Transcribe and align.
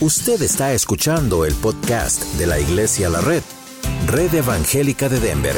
Usted 0.00 0.42
está 0.42 0.72
escuchando 0.72 1.44
el 1.44 1.54
podcast 1.54 2.24
de 2.34 2.48
la 2.48 2.58
Iglesia 2.58 3.08
La 3.08 3.20
Red, 3.20 3.44
Red 4.08 4.34
Evangélica 4.34 5.08
de 5.08 5.20
Denver, 5.20 5.54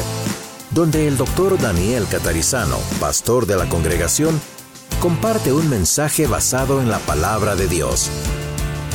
donde 0.69 1.07
el 1.07 1.17
doctor 1.17 1.59
Daniel 1.59 2.05
Catarizano, 2.09 2.77
pastor 2.99 3.47
de 3.47 3.55
la 3.55 3.67
congregación, 3.67 4.39
comparte 4.99 5.51
un 5.51 5.67
mensaje 5.67 6.27
basado 6.27 6.79
en 6.81 6.89
la 6.89 6.99
palabra 6.99 7.55
de 7.55 7.67
Dios. 7.67 8.11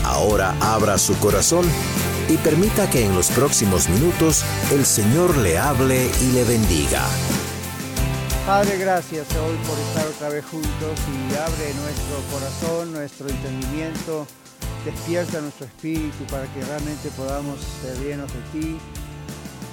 Ahora 0.04 0.54
abra 0.60 0.96
su 0.96 1.18
corazón 1.18 1.66
y 2.28 2.36
permita 2.36 2.88
que 2.88 3.04
en 3.04 3.14
los 3.14 3.28
próximos 3.30 3.88
minutos 3.88 4.44
el 4.70 4.86
Señor 4.86 5.36
le 5.38 5.58
hable 5.58 6.08
y 6.22 6.32
le 6.32 6.44
bendiga. 6.44 7.04
Padre, 8.46 8.78
gracias 8.78 9.26
hoy 9.34 9.56
por 9.66 9.78
estar 9.78 10.06
otra 10.06 10.28
vez 10.28 10.44
juntos 10.44 10.98
y 11.08 11.34
abre 11.34 11.74
nuestro 11.74 12.16
corazón, 12.32 12.92
nuestro 12.92 13.28
entendimiento, 13.28 14.26
despierta 14.84 15.40
nuestro 15.40 15.66
espíritu 15.66 16.24
para 16.30 16.52
que 16.52 16.64
realmente 16.64 17.08
podamos 17.16 17.60
ser 17.60 17.96
llenos 17.98 18.32
de 18.32 18.40
ti. 18.60 18.78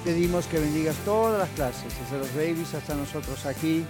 Pedimos 0.04 0.46
que 0.46 0.58
bendigas 0.58 0.96
todas 1.04 1.38
las 1.38 1.48
clases, 1.50 1.92
desde 2.00 2.18
los 2.18 2.34
babies 2.34 2.72
hasta 2.74 2.94
nosotros 2.94 3.44
aquí, 3.44 3.84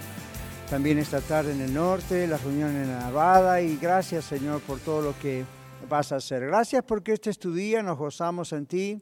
también 0.69 0.97
esta 0.97 1.21
tarde 1.21 1.53
en 1.53 1.61
el 1.61 1.73
norte, 1.73 2.27
la 2.27 2.37
reunión 2.37 2.75
en 2.75 2.87
Nevada 2.87 3.61
y 3.61 3.77
gracias 3.77 4.25
Señor 4.25 4.61
por 4.61 4.79
todo 4.79 5.01
lo 5.01 5.19
que 5.19 5.45
vas 5.89 6.11
a 6.11 6.17
hacer. 6.17 6.45
Gracias 6.47 6.83
porque 6.83 7.13
este 7.13 7.29
es 7.29 7.39
tu 7.39 7.53
día, 7.53 7.81
nos 7.83 7.97
gozamos 7.97 8.51
en 8.51 8.65
ti, 8.65 9.01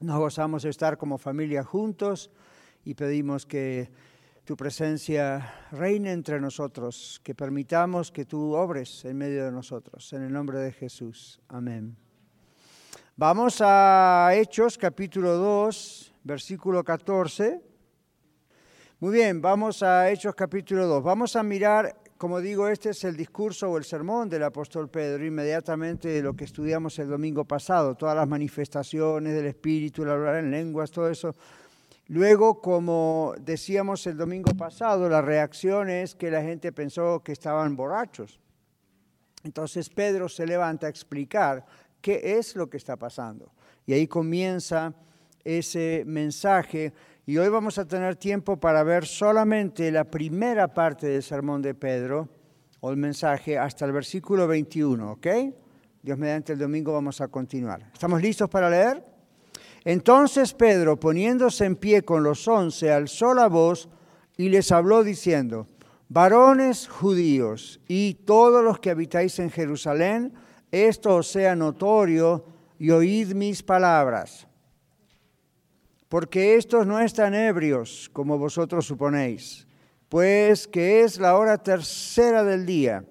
nos 0.00 0.18
gozamos 0.18 0.62
de 0.62 0.70
estar 0.70 0.96
como 0.96 1.18
familia 1.18 1.62
juntos 1.62 2.30
y 2.84 2.94
pedimos 2.94 3.46
que 3.46 3.90
tu 4.50 4.56
presencia 4.56 5.68
reine 5.70 6.10
entre 6.10 6.40
nosotros, 6.40 7.20
que 7.22 7.36
permitamos 7.36 8.10
que 8.10 8.24
tú 8.24 8.56
obres 8.56 9.04
en 9.04 9.16
medio 9.16 9.44
de 9.44 9.52
nosotros. 9.52 10.12
En 10.12 10.24
el 10.24 10.32
nombre 10.32 10.58
de 10.58 10.72
Jesús. 10.72 11.40
Amén. 11.46 11.96
Vamos 13.14 13.60
a 13.60 14.30
Hechos 14.34 14.76
capítulo 14.76 15.36
2, 15.36 16.14
versículo 16.24 16.82
14. 16.82 17.62
Muy 18.98 19.12
bien, 19.12 19.40
vamos 19.40 19.84
a 19.84 20.10
Hechos 20.10 20.34
capítulo 20.34 20.84
2. 20.88 21.04
Vamos 21.04 21.36
a 21.36 21.44
mirar, 21.44 21.96
como 22.18 22.40
digo, 22.40 22.66
este 22.66 22.90
es 22.90 23.04
el 23.04 23.16
discurso 23.16 23.70
o 23.70 23.78
el 23.78 23.84
sermón 23.84 24.28
del 24.28 24.42
apóstol 24.42 24.90
Pedro, 24.90 25.24
inmediatamente 25.24 26.08
de 26.08 26.22
lo 26.22 26.34
que 26.34 26.46
estudiamos 26.46 26.98
el 26.98 27.08
domingo 27.08 27.44
pasado, 27.44 27.94
todas 27.94 28.16
las 28.16 28.26
manifestaciones 28.26 29.32
del 29.32 29.46
Espíritu, 29.46 30.02
el 30.02 30.10
hablar 30.10 30.38
en 30.38 30.50
lenguas, 30.50 30.90
todo 30.90 31.08
eso 31.08 31.36
Luego, 32.10 32.60
como 32.60 33.34
decíamos 33.40 34.04
el 34.08 34.16
domingo 34.16 34.52
pasado, 34.56 35.08
la 35.08 35.22
reacción 35.22 35.88
es 35.88 36.16
que 36.16 36.28
la 36.28 36.42
gente 36.42 36.72
pensó 36.72 37.22
que 37.22 37.30
estaban 37.30 37.76
borrachos. 37.76 38.40
Entonces 39.44 39.88
Pedro 39.88 40.28
se 40.28 40.44
levanta 40.44 40.88
a 40.88 40.90
explicar 40.90 41.64
qué 42.00 42.36
es 42.36 42.56
lo 42.56 42.68
que 42.68 42.78
está 42.78 42.96
pasando. 42.96 43.52
Y 43.86 43.92
ahí 43.92 44.08
comienza 44.08 44.92
ese 45.44 46.02
mensaje. 46.04 46.92
Y 47.26 47.38
hoy 47.38 47.48
vamos 47.48 47.78
a 47.78 47.86
tener 47.86 48.16
tiempo 48.16 48.58
para 48.58 48.82
ver 48.82 49.06
solamente 49.06 49.92
la 49.92 50.02
primera 50.02 50.66
parte 50.66 51.06
del 51.06 51.22
sermón 51.22 51.62
de 51.62 51.74
Pedro, 51.74 52.28
o 52.80 52.90
el 52.90 52.96
mensaje, 52.96 53.56
hasta 53.56 53.84
el 53.84 53.92
versículo 53.92 54.48
21, 54.48 55.12
¿ok? 55.12 55.26
Dios 56.02 56.18
mediante 56.18 56.54
el 56.54 56.58
domingo 56.58 56.92
vamos 56.92 57.20
a 57.20 57.28
continuar. 57.28 57.88
¿Estamos 57.92 58.20
listos 58.20 58.50
para 58.50 58.68
leer? 58.68 59.09
Entonces 59.84 60.52
Pedro, 60.54 60.98
poniéndose 60.98 61.64
en 61.64 61.76
pie 61.76 62.02
con 62.02 62.22
los 62.22 62.46
once, 62.46 62.92
alzó 62.92 63.34
la 63.34 63.48
voz 63.48 63.88
y 64.36 64.48
les 64.48 64.72
habló 64.72 65.02
diciendo, 65.02 65.66
varones 66.08 66.88
judíos 66.88 67.80
y 67.88 68.14
todos 68.14 68.62
los 68.62 68.78
que 68.78 68.90
habitáis 68.90 69.38
en 69.38 69.50
Jerusalén, 69.50 70.34
esto 70.70 71.16
os 71.16 71.28
sea 71.28 71.56
notorio 71.56 72.44
y 72.78 72.90
oíd 72.90 73.34
mis 73.34 73.62
palabras. 73.62 74.46
Porque 76.08 76.56
estos 76.56 76.86
no 76.86 76.98
están 76.98 77.34
ebrios, 77.34 78.10
como 78.12 78.36
vosotros 78.36 78.84
suponéis, 78.84 79.66
pues 80.08 80.66
que 80.66 81.02
es 81.02 81.18
la 81.18 81.36
hora 81.36 81.56
tercera 81.56 82.42
del 82.42 82.66
día. 82.66 83.04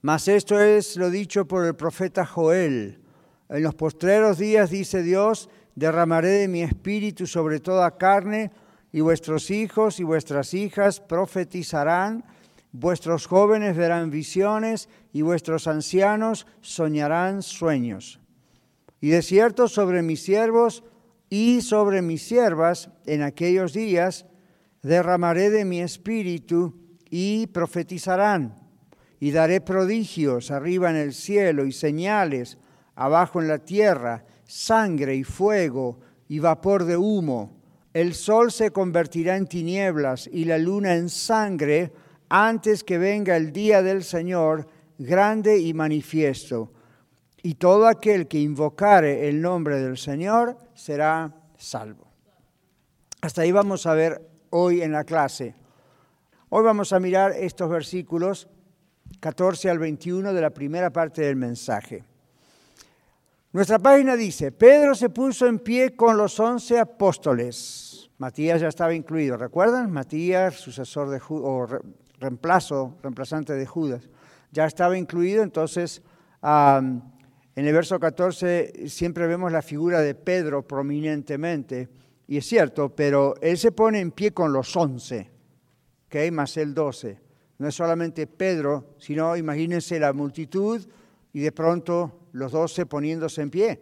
Mas 0.00 0.26
esto 0.28 0.58
es 0.58 0.96
lo 0.96 1.10
dicho 1.10 1.46
por 1.46 1.66
el 1.66 1.76
profeta 1.76 2.24
Joel 2.24 3.00
en 3.50 3.62
los 3.64 3.74
postreros 3.74 4.38
días, 4.38 4.70
dice 4.70 5.02
Dios, 5.02 5.50
derramaré 5.74 6.28
de 6.28 6.48
mi 6.48 6.62
espíritu 6.62 7.26
sobre 7.26 7.58
toda 7.58 7.96
carne, 7.96 8.52
y 8.92 9.00
vuestros 9.00 9.50
hijos 9.50 10.00
y 10.00 10.04
vuestras 10.04 10.54
hijas 10.54 11.00
profetizarán, 11.00 12.24
vuestros 12.72 13.26
jóvenes 13.26 13.76
verán 13.76 14.10
visiones, 14.10 14.88
y 15.12 15.22
vuestros 15.22 15.66
ancianos 15.66 16.46
soñarán 16.60 17.42
sueños. 17.42 18.20
Y 19.00 19.10
de 19.10 19.22
cierto 19.22 19.66
sobre 19.68 20.02
mis 20.02 20.22
siervos 20.22 20.84
y 21.28 21.62
sobre 21.62 22.02
mis 22.02 22.22
siervas 22.22 22.90
en 23.06 23.22
aquellos 23.22 23.72
días 23.72 24.26
derramaré 24.82 25.50
de 25.50 25.64
mi 25.64 25.80
espíritu 25.80 26.74
y 27.08 27.48
profetizarán, 27.48 28.54
y 29.18 29.32
daré 29.32 29.60
prodigios 29.60 30.50
arriba 30.50 30.90
en 30.90 30.96
el 30.96 31.14
cielo 31.14 31.64
y 31.64 31.72
señales 31.72 32.58
abajo 32.94 33.40
en 33.40 33.48
la 33.48 33.58
tierra, 33.58 34.24
sangre 34.44 35.14
y 35.14 35.24
fuego 35.24 36.00
y 36.28 36.38
vapor 36.38 36.84
de 36.84 36.96
humo. 36.96 37.60
El 37.92 38.14
sol 38.14 38.52
se 38.52 38.70
convertirá 38.70 39.36
en 39.36 39.46
tinieblas 39.46 40.28
y 40.32 40.44
la 40.44 40.58
luna 40.58 40.94
en 40.94 41.08
sangre 41.08 41.92
antes 42.28 42.84
que 42.84 42.98
venga 42.98 43.36
el 43.36 43.52
día 43.52 43.82
del 43.82 44.04
Señor 44.04 44.66
grande 44.98 45.58
y 45.58 45.74
manifiesto. 45.74 46.72
Y 47.42 47.54
todo 47.54 47.86
aquel 47.86 48.28
que 48.28 48.38
invocare 48.38 49.28
el 49.28 49.40
nombre 49.40 49.80
del 49.80 49.96
Señor 49.96 50.58
será 50.74 51.34
salvo. 51.56 52.06
Hasta 53.22 53.42
ahí 53.42 53.52
vamos 53.52 53.86
a 53.86 53.94
ver 53.94 54.20
hoy 54.50 54.82
en 54.82 54.92
la 54.92 55.04
clase. 55.04 55.54
Hoy 56.50 56.64
vamos 56.64 56.92
a 56.92 57.00
mirar 57.00 57.32
estos 57.32 57.70
versículos 57.70 58.48
14 59.20 59.70
al 59.70 59.78
21 59.78 60.32
de 60.32 60.40
la 60.40 60.50
primera 60.50 60.90
parte 60.90 61.22
del 61.22 61.36
mensaje. 61.36 62.04
Nuestra 63.52 63.80
página 63.80 64.14
dice, 64.14 64.52
Pedro 64.52 64.94
se 64.94 65.10
puso 65.10 65.48
en 65.48 65.58
pie 65.58 65.96
con 65.96 66.16
los 66.16 66.38
once 66.38 66.78
apóstoles. 66.78 68.08
Matías 68.18 68.60
ya 68.60 68.68
estaba 68.68 68.94
incluido, 68.94 69.36
¿recuerdan? 69.36 69.90
Matías, 69.90 70.54
sucesor 70.54 71.10
de 71.10 71.20
o 71.28 71.66
reemplazo, 72.20 72.96
reemplazante 73.02 73.54
de 73.54 73.66
Judas, 73.66 74.08
ya 74.52 74.66
estaba 74.66 74.96
incluido, 74.96 75.42
entonces 75.42 76.00
en 76.42 77.02
el 77.56 77.72
verso 77.72 77.98
14 77.98 78.88
siempre 78.88 79.26
vemos 79.26 79.50
la 79.50 79.62
figura 79.62 80.00
de 80.00 80.14
Pedro 80.14 80.64
prominentemente, 80.64 81.88
y 82.28 82.36
es 82.36 82.46
cierto, 82.46 82.94
pero 82.94 83.34
él 83.40 83.58
se 83.58 83.72
pone 83.72 83.98
en 83.98 84.12
pie 84.12 84.32
con 84.32 84.52
los 84.52 84.76
once, 84.76 85.28
¿ok? 86.06 86.30
Más 86.30 86.56
el 86.56 86.72
doce. 86.72 87.18
No 87.58 87.66
es 87.66 87.74
solamente 87.74 88.28
Pedro, 88.28 88.94
sino 88.98 89.36
imagínense 89.36 89.98
la 89.98 90.12
multitud 90.12 90.80
y 91.32 91.40
de 91.40 91.50
pronto 91.50 92.19
los 92.32 92.52
doce 92.52 92.86
poniéndose 92.86 93.42
en 93.42 93.50
pie. 93.50 93.80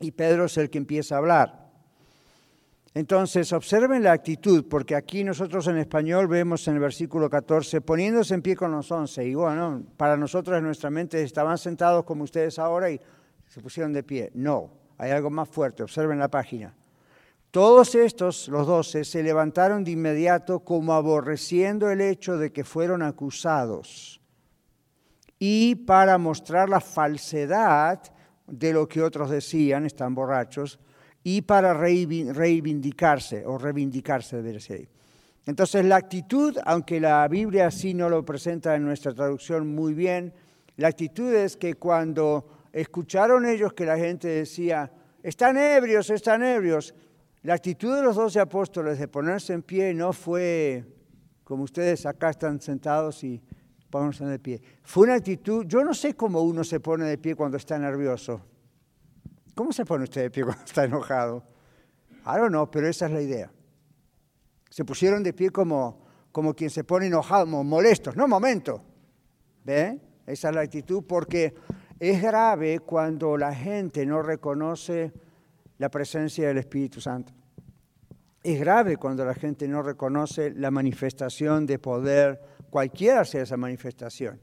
Y 0.00 0.12
Pedro 0.12 0.46
es 0.46 0.56
el 0.56 0.70
que 0.70 0.78
empieza 0.78 1.14
a 1.14 1.18
hablar. 1.18 1.70
Entonces, 2.92 3.52
observen 3.52 4.02
la 4.02 4.12
actitud, 4.12 4.66
porque 4.68 4.96
aquí 4.96 5.22
nosotros 5.22 5.68
en 5.68 5.76
español 5.76 6.26
vemos 6.26 6.66
en 6.66 6.74
el 6.74 6.80
versículo 6.80 7.30
14, 7.30 7.80
poniéndose 7.82 8.34
en 8.34 8.42
pie 8.42 8.56
con 8.56 8.72
los 8.72 8.90
once. 8.90 9.24
Y 9.24 9.34
bueno, 9.34 9.84
para 9.96 10.16
nosotros 10.16 10.58
en 10.58 10.64
nuestra 10.64 10.90
mente 10.90 11.22
estaban 11.22 11.56
sentados 11.56 12.04
como 12.04 12.24
ustedes 12.24 12.58
ahora 12.58 12.90
y 12.90 13.00
se 13.46 13.60
pusieron 13.60 13.92
de 13.92 14.02
pie. 14.02 14.30
No, 14.34 14.72
hay 14.98 15.12
algo 15.12 15.30
más 15.30 15.48
fuerte. 15.48 15.84
Observen 15.84 16.18
la 16.18 16.28
página. 16.28 16.74
Todos 17.52 17.94
estos, 17.94 18.48
los 18.48 18.66
doce, 18.66 19.04
se 19.04 19.22
levantaron 19.22 19.84
de 19.84 19.92
inmediato 19.92 20.60
como 20.60 20.92
aborreciendo 20.94 21.90
el 21.90 22.00
hecho 22.00 22.38
de 22.38 22.52
que 22.52 22.64
fueron 22.64 23.02
acusados 23.02 24.19
y 25.42 25.74
para 25.74 26.18
mostrar 26.18 26.68
la 26.68 26.80
falsedad 26.80 28.00
de 28.46 28.72
lo 28.74 28.86
que 28.86 29.02
otros 29.02 29.30
decían, 29.30 29.86
están 29.86 30.14
borrachos, 30.14 30.78
y 31.24 31.40
para 31.42 31.72
reivindicarse 31.72 33.44
o 33.46 33.56
reivindicarse, 33.56 34.36
debería 34.36 34.60
ser. 34.60 34.88
Entonces 35.46 35.84
la 35.86 35.96
actitud, 35.96 36.56
aunque 36.64 37.00
la 37.00 37.26
Biblia 37.26 37.68
así 37.68 37.94
no 37.94 38.10
lo 38.10 38.22
presenta 38.22 38.74
en 38.74 38.84
nuestra 38.84 39.14
traducción 39.14 39.74
muy 39.74 39.94
bien, 39.94 40.34
la 40.76 40.88
actitud 40.88 41.32
es 41.34 41.56
que 41.56 41.74
cuando 41.74 42.46
escucharon 42.72 43.46
ellos 43.46 43.72
que 43.72 43.86
la 43.86 43.96
gente 43.96 44.28
decía, 44.28 44.92
están 45.22 45.56
ebrios, 45.56 46.10
están 46.10 46.42
ebrios, 46.42 46.94
la 47.42 47.54
actitud 47.54 47.96
de 47.96 48.02
los 48.02 48.16
doce 48.16 48.40
apóstoles 48.40 48.98
de 48.98 49.08
ponerse 49.08 49.54
en 49.54 49.62
pie 49.62 49.94
no 49.94 50.12
fue 50.12 50.84
como 51.44 51.64
ustedes 51.64 52.04
acá 52.04 52.30
están 52.30 52.60
sentados 52.60 53.24
y 53.24 53.42
ponerse 53.90 54.24
de 54.24 54.38
pie. 54.38 54.62
Fue 54.82 55.04
una 55.04 55.14
actitud, 55.14 55.66
yo 55.66 55.84
no 55.84 55.92
sé 55.92 56.14
cómo 56.14 56.42
uno 56.42 56.64
se 56.64 56.80
pone 56.80 57.04
de 57.04 57.18
pie 57.18 57.34
cuando 57.34 57.56
está 57.56 57.78
nervioso. 57.78 58.40
¿Cómo 59.54 59.72
se 59.72 59.84
pone 59.84 60.04
usted 60.04 60.22
de 60.22 60.30
pie 60.30 60.44
cuando 60.44 60.64
está 60.64 60.84
enojado? 60.84 61.44
Don't 62.24 62.48
know, 62.48 62.70
pero 62.70 62.88
esa 62.88 63.06
es 63.06 63.12
la 63.12 63.20
idea. 63.20 63.50
Se 64.70 64.84
pusieron 64.84 65.22
de 65.22 65.32
pie 65.32 65.50
como, 65.50 66.00
como 66.32 66.54
quien 66.54 66.70
se 66.70 66.84
pone 66.84 67.06
enojado, 67.06 67.46
molestos. 67.46 68.14
No, 68.16 68.28
momento. 68.28 68.82
¿Ve? 69.64 70.00
Esa 70.26 70.50
es 70.50 70.54
la 70.54 70.60
actitud 70.62 71.02
porque 71.06 71.54
Es 71.98 72.22
grave 72.22 72.78
cuando 72.78 73.36
la 73.36 73.54
gente 73.54 74.06
no 74.06 74.22
reconoce 74.22 75.12
la 75.76 75.90
presencia 75.90 76.48
del 76.48 76.56
Espíritu 76.56 76.98
Santo. 76.98 77.34
Es 78.42 78.58
grave 78.58 78.96
cuando 78.96 79.22
la 79.22 79.34
gente 79.34 79.68
no 79.68 79.82
reconoce 79.82 80.50
la 80.52 80.70
manifestación 80.70 81.66
de 81.66 81.78
poder, 81.78 82.40
cualquiera 82.70 83.24
sea 83.24 83.42
esa 83.42 83.56
manifestación. 83.56 84.40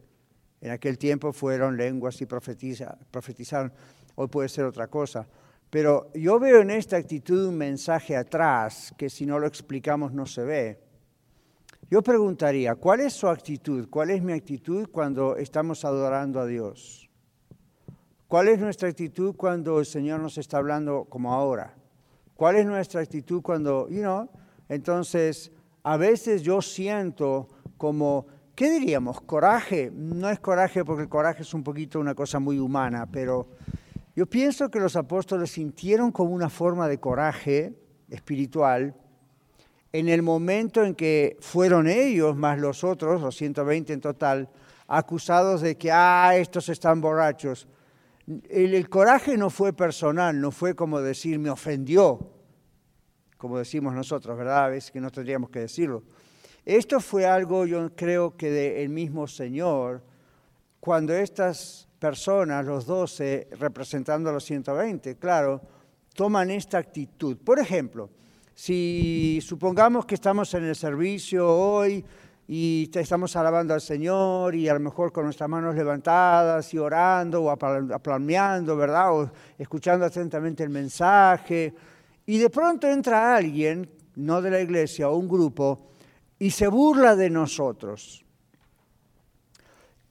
En 0.59 0.71
aquel 0.71 0.97
tiempo 0.97 1.31
fueron 1.31 1.77
lenguas 1.77 2.19
y 2.21 2.25
profetizaron, 2.25 3.73
hoy 4.15 4.27
puede 4.27 4.49
ser 4.49 4.65
otra 4.65 4.87
cosa. 4.87 5.27
Pero 5.69 6.11
yo 6.13 6.39
veo 6.39 6.61
en 6.61 6.71
esta 6.71 6.97
actitud 6.97 7.47
un 7.47 7.57
mensaje 7.57 8.15
atrás 8.15 8.93
que 8.97 9.09
si 9.09 9.25
no 9.25 9.39
lo 9.39 9.47
explicamos 9.47 10.13
no 10.13 10.25
se 10.25 10.43
ve. 10.43 10.79
Yo 11.89 12.01
preguntaría, 12.01 12.75
¿cuál 12.75 13.01
es 13.01 13.13
su 13.13 13.27
actitud? 13.27 13.87
¿Cuál 13.89 14.09
es 14.09 14.21
mi 14.21 14.33
actitud 14.33 14.89
cuando 14.91 15.37
estamos 15.37 15.85
adorando 15.85 16.39
a 16.39 16.45
Dios? 16.45 17.09
¿Cuál 18.27 18.49
es 18.49 18.59
nuestra 18.59 18.89
actitud 18.89 19.35
cuando 19.35 19.79
el 19.79 19.85
Señor 19.85 20.19
nos 20.19 20.37
está 20.37 20.57
hablando 20.57 21.05
como 21.05 21.33
ahora? 21.33 21.75
¿Cuál 22.35 22.57
es 22.57 22.65
nuestra 22.65 23.01
actitud 23.01 23.41
cuando, 23.41 23.87
you 23.89 24.01
know, 24.01 24.29
entonces 24.67 25.51
a 25.83 25.95
veces 25.95 26.43
yo 26.43 26.61
siento 26.61 27.47
como, 27.77 28.27
¿qué 28.55 28.69
diríamos? 28.69 29.21
Coraje. 29.21 29.91
No 29.93 30.29
es 30.29 30.39
coraje 30.39 30.83
porque 30.83 31.03
el 31.03 31.09
coraje 31.09 31.43
es 31.43 31.53
un 31.53 31.63
poquito 31.63 31.99
una 31.99 32.15
cosa 32.15 32.39
muy 32.39 32.59
humana, 32.59 33.05
pero 33.11 33.47
yo 34.15 34.25
pienso 34.25 34.69
que 34.69 34.79
los 34.79 34.95
apóstoles 34.95 35.51
sintieron 35.51 36.11
como 36.11 36.31
una 36.31 36.49
forma 36.49 36.87
de 36.87 36.99
coraje 36.99 37.73
espiritual 38.09 38.95
en 39.93 40.09
el 40.09 40.21
momento 40.21 40.83
en 40.83 40.95
que 40.95 41.37
fueron 41.39 41.87
ellos, 41.87 42.35
más 42.35 42.59
los 42.59 42.83
otros, 42.83 43.21
los 43.21 43.35
120 43.35 43.93
en 43.93 44.01
total, 44.01 44.49
acusados 44.87 45.61
de 45.61 45.77
que, 45.77 45.91
ah, 45.91 46.35
estos 46.35 46.69
están 46.69 47.01
borrachos. 47.01 47.67
El, 48.49 48.89
coraje 48.89 49.37
no 49.37 49.49
fue 49.49 49.71
personal, 49.73 50.39
no 50.39 50.51
fue 50.51 50.75
como 50.75 51.01
decir, 51.01 51.39
me 51.39 51.49
ofendió, 51.49 52.31
como 53.37 53.57
decimos 53.57 53.93
nosotros, 53.93 54.37
¿verdad? 54.37 54.65
A 54.65 54.67
veces 54.69 54.91
que 54.91 54.99
no 54.99 55.09
tendríamos 55.09 55.49
que 55.49 55.59
decirlo. 55.59 56.03
Esto 56.67 56.99
fue 56.99 57.25
algo, 57.25 57.65
yo 57.65 57.95
creo 57.95 58.35
que 58.35 58.51
del 58.51 58.89
mismo 58.89 59.25
Señor, 59.25 60.01
cuando 60.81 61.13
estas 61.13 61.87
personas, 61.97 62.65
los 62.65 62.85
12, 62.85 63.47
representando 63.57 64.29
a 64.29 64.33
los 64.33 64.43
120, 64.43 65.15
claro, 65.15 65.61
toman 66.13 66.51
esta 66.51 66.77
actitud. 66.77 67.37
Por 67.37 67.57
ejemplo, 67.59 68.09
si 68.53 69.39
supongamos 69.41 70.05
que 70.05 70.15
estamos 70.15 70.53
en 70.55 70.65
el 70.65 70.75
servicio 70.75 71.49
hoy 71.49 72.03
y 72.49 72.91
estamos 72.93 73.33
alabando 73.37 73.73
al 73.73 73.79
Señor 73.79 74.53
y 74.53 74.67
a 74.67 74.73
lo 74.73 74.81
mejor 74.81 75.13
con 75.13 75.23
nuestras 75.23 75.49
manos 75.49 75.73
levantadas 75.73 76.73
y 76.73 76.77
orando 76.77 77.43
o 77.43 77.49
aplameando, 77.49 78.75
¿verdad? 78.75 79.17
O 79.17 79.31
escuchando 79.57 80.05
atentamente 80.05 80.63
el 80.63 80.69
mensaje. 80.69 81.73
Y 82.25 82.37
de 82.37 82.49
pronto 82.49 82.89
entra 82.89 83.37
alguien, 83.37 83.89
no 84.17 84.41
de 84.41 84.51
la 84.51 84.59
iglesia, 84.59 85.07
o 85.07 85.15
un 85.15 85.29
grupo, 85.29 85.87
y 86.39 86.51
se 86.51 86.67
burla 86.67 87.15
de 87.15 87.29
nosotros. 87.29 88.23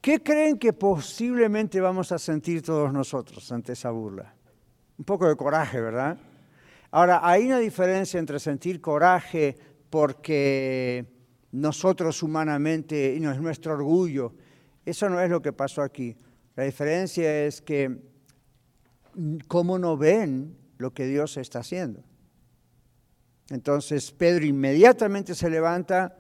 ¿Qué 0.01 0.23
creen 0.23 0.59
que 0.59 0.73
posiblemente 0.73 1.81
vamos 1.81 2.13
a 2.13 2.19
sentir 2.19 2.63
todos 2.63 2.93
nosotros 2.93 3.51
ante 3.51 3.73
esa 3.73 3.91
burla? 3.91 4.35
Un 4.99 5.05
poco 5.05 5.29
de 5.29 5.37
coraje, 5.37 5.81
¿verdad? 5.81 6.17
Ahora, 6.91 7.21
hay 7.23 7.47
una 7.47 7.59
diferencia 7.59 8.19
entre 8.19 8.39
sentir 8.39 8.81
coraje 8.81 9.57
porque 9.91 11.05
nosotros 11.53 12.23
humanamente, 12.23 13.15
y 13.15 13.21
no 13.21 13.33
es 13.33 13.41
nuestro 13.41 13.73
orgullo, 13.73 14.33
eso 14.85 15.09
no 15.09 15.21
es 15.21 15.29
lo 15.29 15.43
que 15.43 15.53
pasó 15.53 15.83
aquí. 15.83 16.17
La 16.55 16.65
diferencia 16.65 17.45
es 17.45 17.61
que 17.61 18.01
cómo 19.49 19.79
no 19.79 19.97
ven 19.97 20.57
lo 20.79 20.93
que 20.93 21.07
Dios 21.07 21.37
está 21.37 21.61
haciendo. 21.61 22.03
Entonces 23.51 24.11
Pedro 24.13 24.45
inmediatamente 24.45 25.35
se 25.35 25.49
levanta 25.49 26.17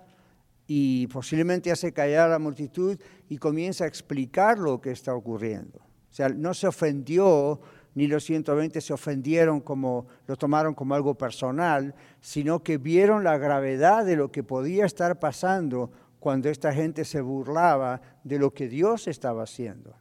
y 0.67 1.06
posiblemente 1.08 1.70
hace 1.70 1.93
callar 1.93 2.28
a 2.28 2.32
la 2.32 2.38
multitud 2.38 2.99
y 3.28 3.38
comienza 3.38 3.84
a 3.84 3.88
explicar 3.88 4.58
lo 4.58 4.81
que 4.81 4.90
está 4.90 5.14
ocurriendo. 5.14 5.78
O 5.78 6.14
sea, 6.17 6.28
no 6.28 6.55
se 6.55 6.67
ofendió, 6.67 7.61
ni 7.94 8.06
los 8.06 8.25
120 8.25 8.81
se 8.81 8.93
ofendieron 8.93 9.61
como 9.61 10.06
lo 10.26 10.37
tomaron 10.37 10.75
como 10.75 10.94
algo 10.94 11.14
personal, 11.14 11.94
sino 12.20 12.62
que 12.62 12.78
vieron 12.78 13.25
la 13.25 13.38
gravedad 13.38 14.05
de 14.05 14.17
lo 14.17 14.31
que 14.31 14.43
podía 14.43 14.87
estar 14.87 15.19
pasando 15.19 15.90
cuando 16.19 16.49
esta 16.49 16.73
gente 16.73 17.05
se 17.05 17.20
burlaba 17.20 18.00
de 18.25 18.38
lo 18.38 18.52
que 18.52 18.69
Dios 18.69 19.06
estaba 19.08 19.44
haciendo. 19.44 19.94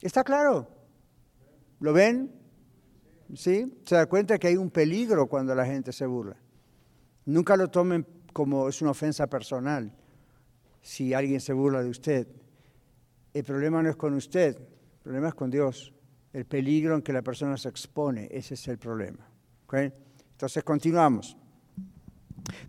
¿Está 0.00 0.24
claro? 0.24 0.68
¿Lo 1.78 1.92
ven? 1.92 2.32
¿Sí? 3.34 3.80
Se 3.84 3.94
da 3.94 4.06
cuenta 4.06 4.38
que 4.38 4.48
hay 4.48 4.56
un 4.56 4.70
peligro 4.70 5.26
cuando 5.26 5.54
la 5.54 5.64
gente 5.64 5.92
se 5.92 6.06
burla. 6.06 6.36
Nunca 7.30 7.56
lo 7.56 7.68
tomen 7.68 8.04
como 8.32 8.68
es 8.68 8.82
una 8.82 8.90
ofensa 8.90 9.28
personal 9.28 9.92
si 10.82 11.14
alguien 11.14 11.40
se 11.40 11.52
burla 11.52 11.80
de 11.80 11.88
usted. 11.88 12.26
El 13.32 13.44
problema 13.44 13.80
no 13.80 13.88
es 13.88 13.94
con 13.94 14.14
usted, 14.14 14.56
el 14.56 15.00
problema 15.00 15.28
es 15.28 15.34
con 15.34 15.48
Dios. 15.48 15.92
El 16.32 16.44
peligro 16.44 16.96
en 16.96 17.02
que 17.02 17.12
la 17.12 17.22
persona 17.22 17.56
se 17.56 17.68
expone, 17.68 18.26
ese 18.32 18.54
es 18.54 18.66
el 18.66 18.78
problema. 18.78 19.28
Entonces 20.32 20.64
continuamos. 20.64 21.36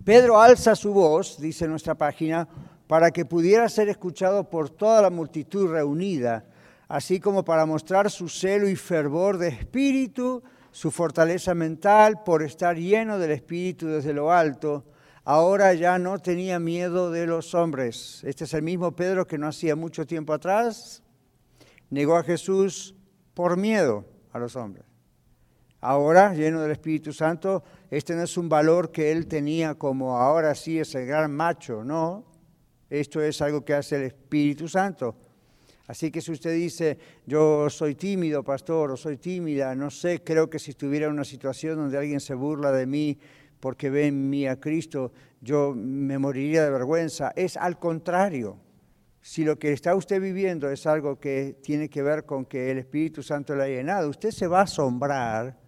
Pedro 0.06 0.40
alza 0.40 0.76
su 0.76 0.94
voz, 0.94 1.42
dice 1.42 1.68
nuestra 1.68 1.96
página, 1.96 2.48
para 2.86 3.10
que 3.10 3.26
pudiera 3.26 3.68
ser 3.68 3.90
escuchado 3.90 4.48
por 4.48 4.70
toda 4.70 5.02
la 5.02 5.10
multitud 5.10 5.72
reunida, 5.72 6.46
así 6.88 7.20
como 7.20 7.44
para 7.44 7.66
mostrar 7.66 8.12
su 8.12 8.30
celo 8.30 8.70
y 8.70 8.76
fervor 8.76 9.40
de 9.40 9.48
espíritu, 9.48 10.44
su 10.72 10.92
fortaleza 10.92 11.54
mental 11.54 12.24
por 12.24 12.44
estar 12.44 12.78
lleno 12.78 13.20
del 13.20 13.32
espíritu 13.32 13.88
desde 13.88 14.14
lo 14.14 14.32
alto 14.32 14.86
ahora 15.24 15.74
ya 15.74 16.00
no 16.00 16.20
tenía 16.20 16.60
miedo 16.60 17.12
de 17.12 17.28
los 17.28 17.54
hombres. 17.54 18.24
Este 18.24 18.46
es 18.46 18.54
el 18.54 18.64
mismo 18.64 18.96
Pedro 18.96 19.28
que 19.28 19.38
no 19.38 19.48
hacía 19.48 19.76
mucho 19.76 20.06
tiempo 20.06 20.34
atrás 20.34 21.04
negó 21.92 22.16
a 22.16 22.24
Jesús 22.24 22.96
por 23.36 23.58
miedo 23.58 24.06
a 24.32 24.40
los 24.40 24.56
hombres. 24.56 24.86
Ahora, 25.80 26.34
lleno 26.34 26.62
del 26.62 26.72
Espíritu 26.72 27.12
Santo, 27.12 27.64
este 27.90 28.16
no 28.16 28.24
es 28.24 28.38
un 28.38 28.48
valor 28.48 28.92
que 28.92 29.12
él 29.12 29.28
tenía 29.28 29.76
como 29.76 30.18
ahora 30.18 30.56
sí 30.56 30.80
es 30.80 30.96
el 30.96 31.06
gran 31.06 31.32
macho, 31.32 31.84
no. 31.84 32.26
Esto 32.90 33.22
es 33.22 33.42
algo 33.42 33.64
que 33.66 33.74
hace 33.74 33.98
el 33.98 34.04
Espíritu 34.04 34.68
Santo. 34.68 35.16
Así 35.88 36.12
que 36.12 36.22
si 36.22 36.32
usted 36.32 36.54
dice, 36.54 36.98
yo 37.26 37.70
soy 37.70 37.96
tímido, 37.96 38.44
pastor, 38.44 38.92
o 38.92 38.98
soy 38.98 39.18
tímida, 39.18 39.76
no 39.76 39.90
sé, 39.90 40.24
creo 40.24 40.50
que 40.50 40.60
si 40.60 40.72
estuviera 40.72 41.08
en 41.08 41.14
una 41.14 41.26
situación 41.26 41.78
donde 41.78 41.98
alguien 41.98 42.20
se 42.20 42.34
burla 42.34 42.72
de 42.72 42.86
mí, 42.86 43.18
porque 43.60 43.90
ve 43.90 44.08
en 44.08 44.30
mí 44.30 44.48
a 44.48 44.60
Cristo, 44.60 45.12
yo 45.40 45.74
me 45.76 46.18
moriría 46.18 46.64
de 46.64 46.72
vergüenza. 46.72 47.32
Es 47.36 47.58
al 47.58 47.80
contrario. 47.80 48.58
Si 49.22 49.44
lo 49.44 49.60
que 49.60 49.72
está 49.72 49.96
usted 49.96 50.20
viviendo 50.20 50.70
es 50.70 50.88
algo 50.88 51.20
que 51.20 51.58
tiene 51.62 51.90
que 51.90 52.02
ver 52.02 52.26
con 52.26 52.46
que 52.46 52.72
el 52.72 52.80
Espíritu 52.80 53.22
Santo 53.22 53.56
le 53.56 53.64
ha 53.64 53.68
llenado, 53.68 54.10
usted 54.10 54.32
se 54.32 54.48
va 54.48 54.62
a 54.62 54.64
asombrar 54.64 55.60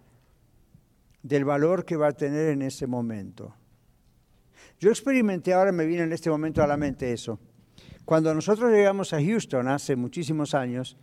del 1.22 1.44
valor 1.44 1.84
que 1.84 1.96
va 1.96 2.08
a 2.08 2.12
tener 2.12 2.48
en 2.48 2.62
ese 2.62 2.86
momento. 2.86 3.54
Yo 4.80 4.90
experimenté, 4.90 5.52
ahora 5.52 5.70
me 5.70 5.86
viene 5.86 6.02
en 6.02 6.12
este 6.12 6.30
momento 6.30 6.62
a 6.62 6.66
la 6.66 6.76
mente 6.76 7.12
eso. 7.12 7.38
Cuando 8.04 8.34
nosotros 8.34 8.70
llegamos 8.70 9.14
a 9.14 9.22
Houston 9.22 9.66
hace 9.68 9.96
muchísimos 9.96 10.52
años, 10.52 10.96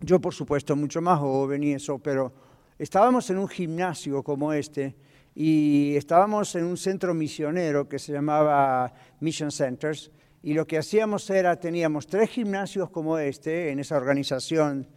yo 0.00 0.20
por 0.20 0.32
supuesto 0.32 0.74
mucho 0.74 1.02
más 1.02 1.18
joven 1.18 1.62
y 1.62 1.72
eso, 1.72 1.98
pero 1.98 2.32
estábamos 2.78 3.28
en 3.28 3.36
un 3.36 3.46
gimnasio 3.46 4.22
como 4.22 4.54
este, 4.54 4.96
y 5.34 5.94
estábamos 5.96 6.54
en 6.54 6.64
un 6.64 6.78
centro 6.78 7.12
misionero 7.12 7.88
que 7.90 7.98
se 7.98 8.12
llamaba 8.12 8.92
Mission 9.20 9.50
Centers 9.50 10.10
y 10.42 10.54
lo 10.54 10.66
que 10.66 10.78
hacíamos 10.78 11.28
era, 11.28 11.60
teníamos 11.60 12.06
tres 12.06 12.30
gimnasios 12.30 12.88
como 12.88 13.18
este 13.18 13.70
en 13.70 13.78
esa 13.78 13.96
organización 13.96 14.88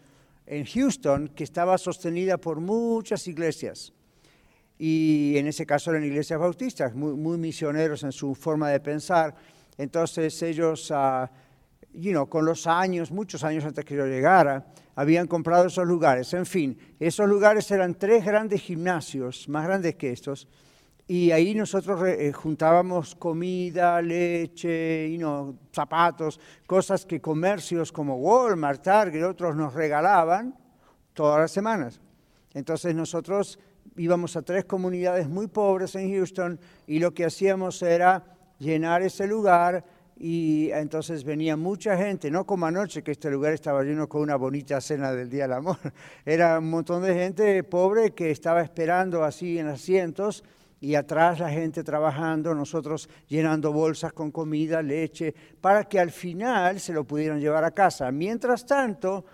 en 0.46 0.66
Houston 0.66 1.28
que 1.28 1.44
estaba 1.44 1.78
sostenida 1.78 2.38
por 2.38 2.62
muchas 2.62 3.28
iglesias 3.28 3.94
y 4.78 5.36
en 5.38 5.48
ese 5.48 5.66
caso 5.66 5.92
eran 5.92 6.04
iglesias 6.04 6.40
bautistas, 6.40 6.94
muy, 6.96 7.38
misioneros 7.38 8.04
en 8.04 8.12
su 8.12 8.36
forma 8.36 8.70
de 8.70 8.80
pensar. 8.80 9.36
Entonces 9.78 10.42
ellos, 10.42 10.92
uh, 10.92 11.28
you 11.94 12.12
know, 12.12 12.28
con 12.28 12.46
los 12.46 12.68
años, 12.68 13.12
muchos 13.12 13.44
años 13.44 13.66
antes 13.66 13.84
que 13.86 13.96
yo 13.96 14.06
llegara, 14.06 14.66
habían 14.96 15.28
comprado 15.28 15.68
esos 15.68 15.86
lugares. 15.86 16.34
En 16.34 16.46
fin, 16.46 16.78
esos 17.00 17.28
lugares 17.28 17.70
eran 17.72 17.96
tres 17.96 18.26
grandes 18.26 18.62
gimnasios, 18.62 19.50
más 19.50 19.66
grandes 19.66 19.96
que 19.96 20.12
estos, 20.12 20.48
y 21.08 21.30
ahí 21.30 21.54
nosotros 21.54 22.02
eh, 22.08 22.32
juntábamos 22.34 23.14
comida, 23.14 24.02
leche, 24.02 25.08
y 25.08 25.20
no, 25.20 25.56
zapatos, 25.72 26.40
cosas 26.66 27.06
que 27.06 27.22
comercios 27.22 27.92
como 27.92 28.16
Walmart, 28.16 28.82
Target 28.82 29.20
y 29.20 29.24
otros 29.24 29.56
nos 29.56 29.76
regalaban 29.76 30.58
todas 31.14 31.42
las 31.42 31.52
semanas. 31.52 32.02
Entonces 32.56 32.96
nosotros 32.96 33.60
íbamos 33.98 34.36
a 34.36 34.42
tres 34.42 34.66
comunidades 34.66 35.30
muy 35.30 35.46
pobres 35.46 35.94
en 35.96 36.12
Houston 36.12 36.60
y 36.88 36.98
lo 36.98 37.14
que 37.14 37.26
hacíamos 37.26 37.84
era 37.84 38.35
llenar 38.60 39.02
ese 39.02 39.28
lugar 39.28 39.84
y 40.18 40.70
entonces 40.72 41.24
venía 41.24 41.58
mucha 41.58 41.98
gente, 41.98 42.32
no 42.32 42.46
como 42.46 42.66
anoche 42.66 43.04
que 43.04 43.12
este 43.12 43.30
lugar 43.30 43.54
estaba 43.54 43.84
lleno 43.84 44.08
con 44.08 44.22
una 44.22 44.38
bonita 44.38 44.80
cena 44.80 45.12
del 45.12 45.30
Día 45.30 45.44
del 45.44 45.54
Amor, 45.54 45.78
era 46.26 46.60
un 46.60 46.70
montón 46.70 47.04
de 47.04 47.14
gente 47.14 47.64
pobre 47.64 48.12
que 48.12 48.32
estaba 48.32 48.62
esperando 48.62 49.24
así 49.24 49.60
en 49.60 49.68
asientos 49.68 50.44
y 50.80 50.96
atrás 50.96 51.40
la 51.40 51.50
gente 51.50 51.84
trabajando, 51.84 52.54
nosotros 52.54 53.10
llenando 53.28 53.74
bolsas 53.74 54.14
con 54.14 54.32
comida, 54.32 54.82
leche, 54.82 55.34
para 55.60 55.86
que 55.86 56.00
al 56.00 56.12
final 56.12 56.80
se 56.80 56.94
lo 56.94 57.04
pudieran 57.06 57.40
llevar 57.40 57.64
a 57.64 57.72
casa. 57.72 58.12
Mientras 58.12 58.66
tanto, 58.66 59.26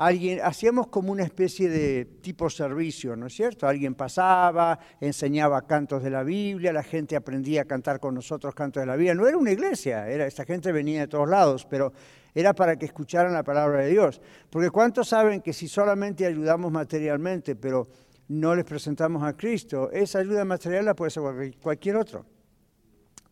alguien, 0.00 0.40
hacíamos 0.42 0.86
como 0.86 1.12
una 1.12 1.24
especie 1.24 1.68
de 1.68 2.06
tipo 2.22 2.48
servicio, 2.48 3.16
¿no 3.16 3.26
es 3.26 3.34
cierto? 3.34 3.68
Alguien 3.68 3.94
pasaba, 3.94 4.78
enseñaba 4.98 5.66
cantos 5.66 6.02
de 6.02 6.08
la 6.08 6.22
Biblia, 6.22 6.72
la 6.72 6.82
gente 6.82 7.16
aprendía 7.16 7.62
a 7.62 7.64
cantar 7.66 8.00
con 8.00 8.14
nosotros 8.14 8.54
cantos 8.54 8.80
de 8.80 8.86
la 8.86 8.96
Biblia. 8.96 9.14
No 9.14 9.28
era 9.28 9.36
una 9.36 9.52
iglesia, 9.52 10.08
era, 10.08 10.26
esta 10.26 10.46
gente 10.46 10.72
venía 10.72 11.00
de 11.00 11.08
todos 11.08 11.28
lados, 11.28 11.66
pero 11.68 11.92
era 12.34 12.54
para 12.54 12.76
que 12.76 12.86
escucharan 12.86 13.34
la 13.34 13.42
palabra 13.42 13.82
de 13.82 13.90
Dios. 13.90 14.22
Porque 14.48 14.70
¿cuántos 14.70 15.08
saben 15.08 15.42
que 15.42 15.52
si 15.52 15.68
solamente 15.68 16.24
ayudamos 16.24 16.72
materialmente, 16.72 17.54
pero 17.54 17.86
no 18.28 18.54
les 18.54 18.64
presentamos 18.64 19.22
a 19.22 19.36
Cristo, 19.36 19.90
esa 19.90 20.20
ayuda 20.20 20.46
material 20.46 20.86
la 20.86 20.94
puede 20.94 21.08
hacer 21.08 21.58
cualquier 21.60 21.96
otro. 21.96 22.24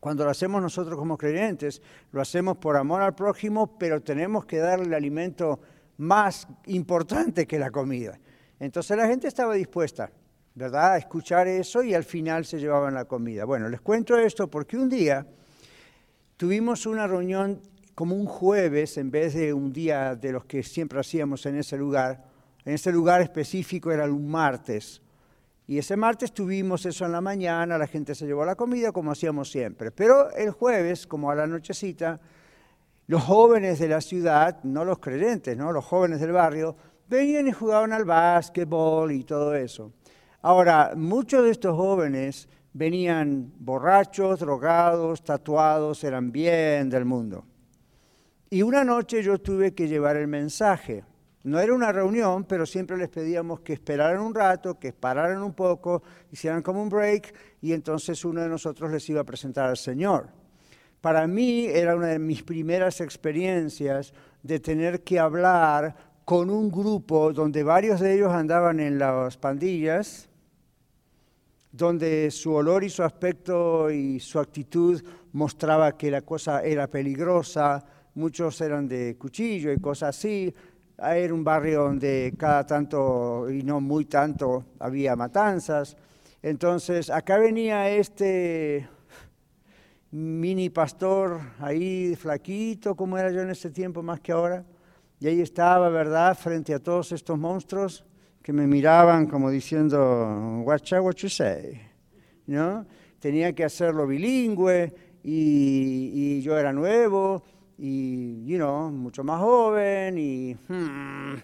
Cuando 0.00 0.24
lo 0.24 0.30
hacemos 0.30 0.60
nosotros 0.60 0.98
como 0.98 1.16
creyentes, 1.16 1.80
lo 2.12 2.20
hacemos 2.20 2.58
por 2.58 2.76
amor 2.76 3.00
al 3.00 3.14
prójimo, 3.14 3.78
pero 3.78 4.02
tenemos 4.02 4.44
que 4.44 4.58
darle 4.58 4.84
el 4.84 4.94
alimento 4.94 5.60
más 5.98 6.48
importante 6.66 7.46
que 7.46 7.58
la 7.58 7.70
comida. 7.70 8.18
Entonces 8.58 8.96
la 8.96 9.06
gente 9.06 9.28
estaba 9.28 9.54
dispuesta, 9.54 10.10
¿verdad?, 10.54 10.94
a 10.94 10.98
escuchar 10.98 11.46
eso 11.46 11.82
y 11.82 11.94
al 11.94 12.04
final 12.04 12.44
se 12.44 12.58
llevaban 12.58 12.94
la 12.94 13.04
comida. 13.04 13.44
Bueno, 13.44 13.68
les 13.68 13.80
cuento 13.80 14.16
esto 14.16 14.48
porque 14.48 14.76
un 14.76 14.88
día 14.88 15.26
tuvimos 16.36 16.86
una 16.86 17.06
reunión 17.06 17.60
como 17.94 18.16
un 18.16 18.26
jueves 18.26 18.96
en 18.96 19.10
vez 19.10 19.34
de 19.34 19.52
un 19.52 19.72
día 19.72 20.16
de 20.16 20.32
los 20.32 20.44
que 20.44 20.62
siempre 20.62 21.00
hacíamos 21.00 21.46
en 21.46 21.56
ese 21.56 21.76
lugar 21.76 22.28
en 22.68 22.74
ese 22.74 22.92
lugar 22.92 23.22
específico 23.22 23.90
era 23.90 24.04
un 24.04 24.30
martes. 24.30 25.00
Y 25.66 25.78
ese 25.78 25.96
martes 25.96 26.34
tuvimos 26.34 26.84
eso 26.84 27.06
en 27.06 27.12
la 27.12 27.22
mañana, 27.22 27.78
la 27.78 27.86
gente 27.86 28.14
se 28.14 28.26
llevó 28.26 28.44
la 28.44 28.56
comida 28.56 28.92
como 28.92 29.10
hacíamos 29.10 29.50
siempre. 29.50 29.90
Pero 29.90 30.30
el 30.32 30.50
jueves, 30.50 31.06
como 31.06 31.30
a 31.30 31.34
la 31.34 31.46
nochecita, 31.46 32.20
los 33.08 33.24
jóvenes 33.24 33.78
de 33.78 33.88
la 33.88 34.02
ciudad, 34.02 34.62
no 34.64 34.84
los 34.84 34.98
creyentes, 34.98 35.56
¿no? 35.56 35.72
los 35.72 35.84
jóvenes 35.84 36.20
del 36.20 36.32
barrio, 36.32 36.76
venían 37.08 37.48
y 37.48 37.52
jugaban 37.52 37.92
al 37.94 38.04
básquetbol 38.04 39.10
y 39.12 39.24
todo 39.24 39.54
eso. 39.54 39.92
Ahora, 40.42 40.92
muchos 40.94 41.42
de 41.42 41.50
estos 41.50 41.74
jóvenes 41.74 42.48
venían 42.74 43.50
borrachos, 43.58 44.40
drogados, 44.40 45.24
tatuados, 45.24 46.04
eran 46.04 46.30
bien 46.30 46.90
del 46.90 47.06
mundo. 47.06 47.46
Y 48.50 48.60
una 48.60 48.84
noche 48.84 49.22
yo 49.22 49.38
tuve 49.38 49.74
que 49.74 49.88
llevar 49.88 50.16
el 50.16 50.28
mensaje. 50.28 51.02
No 51.44 51.58
era 51.60 51.72
una 51.72 51.90
reunión, 51.92 52.44
pero 52.44 52.66
siempre 52.66 52.98
les 52.98 53.08
pedíamos 53.08 53.60
que 53.60 53.72
esperaran 53.72 54.20
un 54.20 54.34
rato, 54.34 54.78
que 54.78 54.92
pararan 54.92 55.42
un 55.42 55.54
poco, 55.54 56.02
hicieran 56.30 56.60
como 56.60 56.82
un 56.82 56.90
break 56.90 57.34
y 57.62 57.72
entonces 57.72 58.22
uno 58.26 58.42
de 58.42 58.50
nosotros 58.50 58.90
les 58.90 59.08
iba 59.08 59.22
a 59.22 59.24
presentar 59.24 59.66
al 59.66 59.78
Señor. 59.78 60.37
Para 61.00 61.26
mí 61.26 61.66
era 61.66 61.94
una 61.94 62.08
de 62.08 62.18
mis 62.18 62.42
primeras 62.42 63.00
experiencias 63.00 64.12
de 64.42 64.58
tener 64.58 65.04
que 65.04 65.18
hablar 65.18 65.94
con 66.24 66.50
un 66.50 66.70
grupo 66.70 67.32
donde 67.32 67.62
varios 67.62 68.00
de 68.00 68.14
ellos 68.14 68.32
andaban 68.32 68.80
en 68.80 68.98
las 68.98 69.36
pandillas, 69.36 70.28
donde 71.70 72.30
su 72.30 72.52
olor 72.52 72.82
y 72.82 72.90
su 72.90 73.02
aspecto 73.02 73.90
y 73.90 74.18
su 74.20 74.38
actitud 74.38 75.00
mostraba 75.32 75.96
que 75.96 76.10
la 76.10 76.22
cosa 76.22 76.62
era 76.62 76.88
peligrosa, 76.88 77.84
muchos 78.14 78.60
eran 78.60 78.88
de 78.88 79.16
cuchillo 79.16 79.72
y 79.72 79.78
cosas 79.78 80.16
así, 80.16 80.52
era 80.98 81.32
un 81.32 81.44
barrio 81.44 81.84
donde 81.84 82.34
cada 82.36 82.66
tanto, 82.66 83.48
y 83.48 83.62
no 83.62 83.80
muy 83.80 84.06
tanto, 84.06 84.64
había 84.80 85.14
matanzas. 85.14 85.96
Entonces, 86.42 87.08
acá 87.08 87.38
venía 87.38 87.88
este 87.88 88.88
mini 90.10 90.70
pastor 90.70 91.40
ahí 91.60 92.14
flaquito, 92.16 92.94
como 92.94 93.18
era 93.18 93.30
yo 93.30 93.42
en 93.42 93.50
ese 93.50 93.70
tiempo 93.70 94.02
más 94.02 94.20
que 94.20 94.32
ahora, 94.32 94.64
y 95.20 95.26
ahí 95.26 95.40
estaba, 95.40 95.88
¿verdad?, 95.88 96.36
frente 96.36 96.72
a 96.74 96.78
todos 96.78 97.12
estos 97.12 97.38
monstruos 97.38 98.04
que 98.42 98.52
me 98.52 98.66
miraban 98.66 99.26
como 99.26 99.50
diciendo, 99.50 100.62
watch 100.64 100.92
out 100.94 101.04
what 101.04 101.14
you 101.16 101.28
say, 101.28 101.80
¿no? 102.46 102.86
Tenía 103.18 103.52
que 103.52 103.64
hacerlo 103.64 104.06
bilingüe 104.06 104.94
y, 105.22 106.40
yo 106.40 106.56
era 106.56 106.72
nuevo 106.72 107.42
y, 107.76 108.44
you 108.46 108.56
know, 108.56 108.90
mucho 108.90 109.24
más 109.24 109.40
joven 109.40 110.16
y... 110.18 110.56
Hmm, 110.68 111.34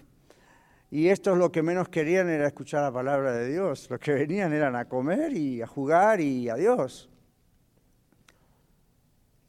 y 0.91 1.09
estos 1.09 1.37
lo 1.37 1.51
que 1.51 1.61
menos 1.61 1.89
querían 1.89 2.29
era 2.29 2.47
escuchar 2.47 2.83
la 2.83 2.91
palabra 2.91 3.33
de 3.33 3.49
Dios. 3.49 3.89
Los 3.89 3.99
que 3.99 4.13
venían 4.13 4.53
eran 4.53 4.77
a 4.77 4.85
comer 4.85 5.33
y 5.33 5.61
a 5.61 5.67
jugar 5.67 6.21
y 6.21 6.47
a 6.47 6.55
Dios. 6.55 7.09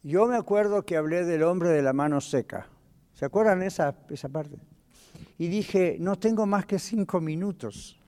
Yo 0.07 0.25
me 0.25 0.37
acuerdo 0.37 0.85
que 0.85 0.95
hablé 0.95 1.25
del 1.25 1.43
hombre 1.43 1.67
de 1.67 1.81
la 1.81 1.91
mano 1.91 2.21
seca. 2.21 2.69
¿Se 3.11 3.25
acuerdan 3.25 3.61
esa, 3.61 3.93
esa 4.09 4.29
parte? 4.29 4.57
Y 5.37 5.49
dije, 5.49 5.97
no 5.99 6.15
tengo 6.15 6.45
más 6.45 6.65
que 6.65 6.79
cinco 6.79 7.19
minutos. 7.19 7.99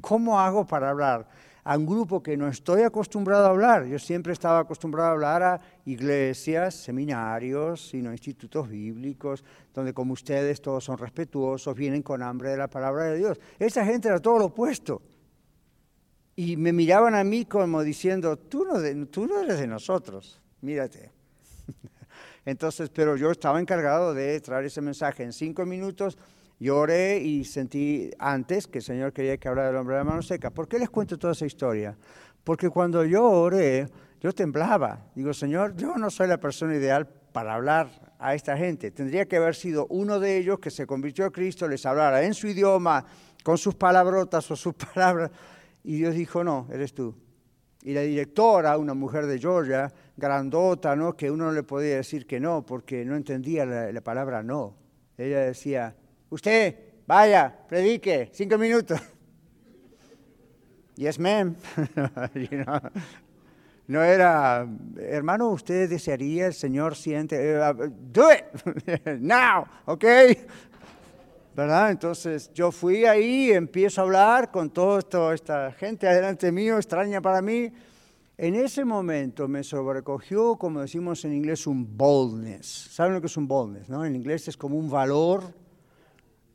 ¿Cómo 0.00 0.40
hago 0.40 0.66
para 0.66 0.90
hablar? 0.90 1.28
a 1.62 1.76
un 1.76 1.86
grupo 1.86 2.22
que 2.22 2.36
no 2.36 2.48
estoy 2.48 2.82
acostumbrado 2.82 3.46
a 3.46 3.50
hablar. 3.50 3.86
Yo 3.86 4.00
siempre 4.00 4.32
estaba 4.32 4.60
acostumbrado 4.60 5.10
a 5.10 5.12
hablar 5.12 5.42
a 5.42 5.60
iglesias, 5.84 6.74
seminarios, 6.74 7.88
sino 7.88 8.10
institutos 8.10 8.68
bíblicos, 8.68 9.44
donde 9.74 9.92
como 9.92 10.12
ustedes 10.12 10.60
todos 10.60 10.82
son 10.84 10.98
respetuosos, 10.98 11.76
vienen 11.76 12.02
con 12.02 12.22
hambre 12.22 12.50
de 12.50 12.56
la 12.56 12.68
palabra 12.68 13.04
de 13.04 13.18
Dios. 13.18 13.40
Esa 13.60 13.84
gente 13.84 14.08
era 14.08 14.20
todo 14.20 14.38
lo 14.38 14.44
opuesto. 14.46 15.02
Y 16.34 16.56
me 16.56 16.72
miraban 16.72 17.14
a 17.14 17.22
mí 17.22 17.44
como 17.44 17.82
diciendo, 17.82 18.36
tú 18.36 18.64
no, 18.64 19.06
tú 19.06 19.26
no 19.26 19.40
eres 19.40 19.58
de 19.58 19.66
nosotros, 19.66 20.40
mírate. 20.66 21.10
Entonces, 22.44 22.90
pero 22.90 23.16
yo 23.16 23.30
estaba 23.30 23.58
encargado 23.60 24.12
de 24.12 24.38
traer 24.40 24.66
ese 24.66 24.82
mensaje 24.82 25.22
en 25.22 25.32
cinco 25.32 25.64
minutos 25.64 26.18
yo 26.58 26.78
oré 26.78 27.18
y 27.18 27.44
sentí 27.44 28.10
antes 28.18 28.66
que 28.66 28.78
el 28.78 28.84
Señor 28.84 29.12
quería 29.12 29.36
que 29.36 29.46
hablara 29.46 29.68
del 29.68 29.76
hombre 29.76 29.96
de 29.96 30.00
la 30.00 30.04
mano 30.04 30.22
seca. 30.22 30.50
¿Por 30.50 30.66
qué 30.66 30.78
les 30.78 30.88
cuento 30.88 31.18
toda 31.18 31.34
esa 31.34 31.44
historia? 31.44 31.96
Porque 32.44 32.70
cuando 32.70 33.04
yo 33.04 33.28
oré, 33.28 33.88
yo 34.20 34.32
temblaba. 34.32 35.10
Digo, 35.14 35.34
Señor, 35.34 35.76
yo 35.76 35.96
no 35.96 36.08
soy 36.08 36.28
la 36.28 36.40
persona 36.40 36.74
ideal 36.74 37.06
para 37.06 37.54
hablar 37.54 38.14
a 38.18 38.34
esta 38.34 38.56
gente. 38.56 38.90
Tendría 38.90 39.26
que 39.26 39.36
haber 39.36 39.54
sido 39.54 39.86
uno 39.90 40.18
de 40.18 40.38
ellos 40.38 40.58
que 40.58 40.70
se 40.70 40.86
convirtió 40.86 41.26
a 41.26 41.30
Cristo, 41.30 41.68
les 41.68 41.84
hablara 41.84 42.22
en 42.22 42.32
su 42.32 42.46
idioma, 42.46 43.04
con 43.44 43.58
sus 43.58 43.74
palabrotas 43.74 44.50
o 44.50 44.56
sus 44.56 44.74
palabras. 44.94 45.30
Y 45.84 45.96
Dios 45.96 46.14
dijo, 46.14 46.42
no, 46.42 46.68
eres 46.72 46.94
tú. 46.94 47.14
Y 47.86 47.94
la 47.94 48.02
directora, 48.02 48.76
una 48.76 48.92
mujer 48.92 49.24
de 49.24 49.38
Georgia, 49.38 49.90
grandota, 50.18 50.94
¿no? 50.94 51.16
que 51.16 51.30
uno 51.30 51.46
no 51.46 51.52
le 51.52 51.62
podía 51.62 51.96
decir 51.96 52.26
que 52.26 52.38
no, 52.38 52.66
porque 52.66 53.02
no 53.06 53.16
entendía 53.16 53.64
la, 53.64 53.90
la 53.90 54.00
palabra 54.02 54.42
no. 54.42 54.74
Ella 55.16 55.40
decía, 55.40 55.94
Usted, 56.28 56.74
vaya, 57.06 57.54
predique, 57.68 58.30
cinco 58.32 58.58
minutos. 58.58 59.00
Yes, 60.96 61.18
ma'am. 61.18 61.54
No 63.88 64.02
era, 64.02 64.66
hermano, 64.98 65.50
usted 65.50 65.88
desearía, 65.88 66.48
el 66.48 66.54
Señor 66.54 66.96
siente, 66.96 67.36
eh, 67.38 67.74
do 68.12 68.32
it, 68.32 69.04
now, 69.20 69.64
ok. 69.84 70.04
¿Verdad? 71.56 71.90
Entonces 71.90 72.52
yo 72.52 72.70
fui 72.70 73.06
ahí, 73.06 73.50
empiezo 73.50 74.02
a 74.02 74.04
hablar 74.04 74.50
con 74.50 74.68
toda 74.68 75.34
esta 75.34 75.72
gente 75.72 76.06
adelante 76.06 76.52
mío, 76.52 76.76
extraña 76.76 77.22
para 77.22 77.40
mí. 77.40 77.72
En 78.36 78.54
ese 78.54 78.84
momento 78.84 79.48
me 79.48 79.64
sobrecogió, 79.64 80.56
como 80.56 80.82
decimos 80.82 81.24
en 81.24 81.32
inglés, 81.32 81.66
un 81.66 81.96
boldness. 81.96 82.66
¿Saben 82.92 83.14
lo 83.14 83.22
que 83.22 83.28
es 83.28 83.36
un 83.38 83.48
boldness? 83.48 83.88
No? 83.88 84.04
En 84.04 84.14
inglés 84.14 84.48
es 84.48 84.56
como 84.58 84.76
un 84.76 84.90
valor 84.90 85.54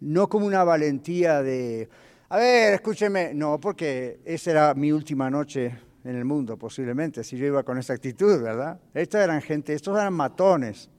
no 0.01 0.29
como 0.29 0.45
una 0.45 0.63
valentía 0.63 1.41
de, 1.41 1.89
a 2.29 2.37
ver, 2.37 2.75
escúcheme, 2.75 3.33
no, 3.33 3.59
porque 3.59 4.19
esa 4.23 4.51
era 4.51 4.73
mi 4.75 4.91
última 4.91 5.31
noche 5.31 5.79
en 6.03 6.15
el 6.15 6.25
mundo, 6.25 6.57
posiblemente, 6.57 7.23
si 7.23 7.37
yo 7.37 7.47
iba 7.47 7.63
con 7.63 7.79
esa 7.79 7.93
actitud, 7.93 8.39
¿verdad? 8.39 8.79
Estas 8.93 9.23
eran 9.23 9.41
gente, 9.41 9.73
estos 9.73 9.97
eran 9.97 10.13
matones. 10.13 10.90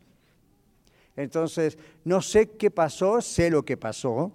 Entonces, 1.17 1.79
no 2.05 2.23
sé 2.23 2.51
qué 2.51 2.71
pasó, 2.71 3.21
sé 3.21 3.51
lo 3.51 3.65
que 3.65 3.77
pasó. 3.77 4.33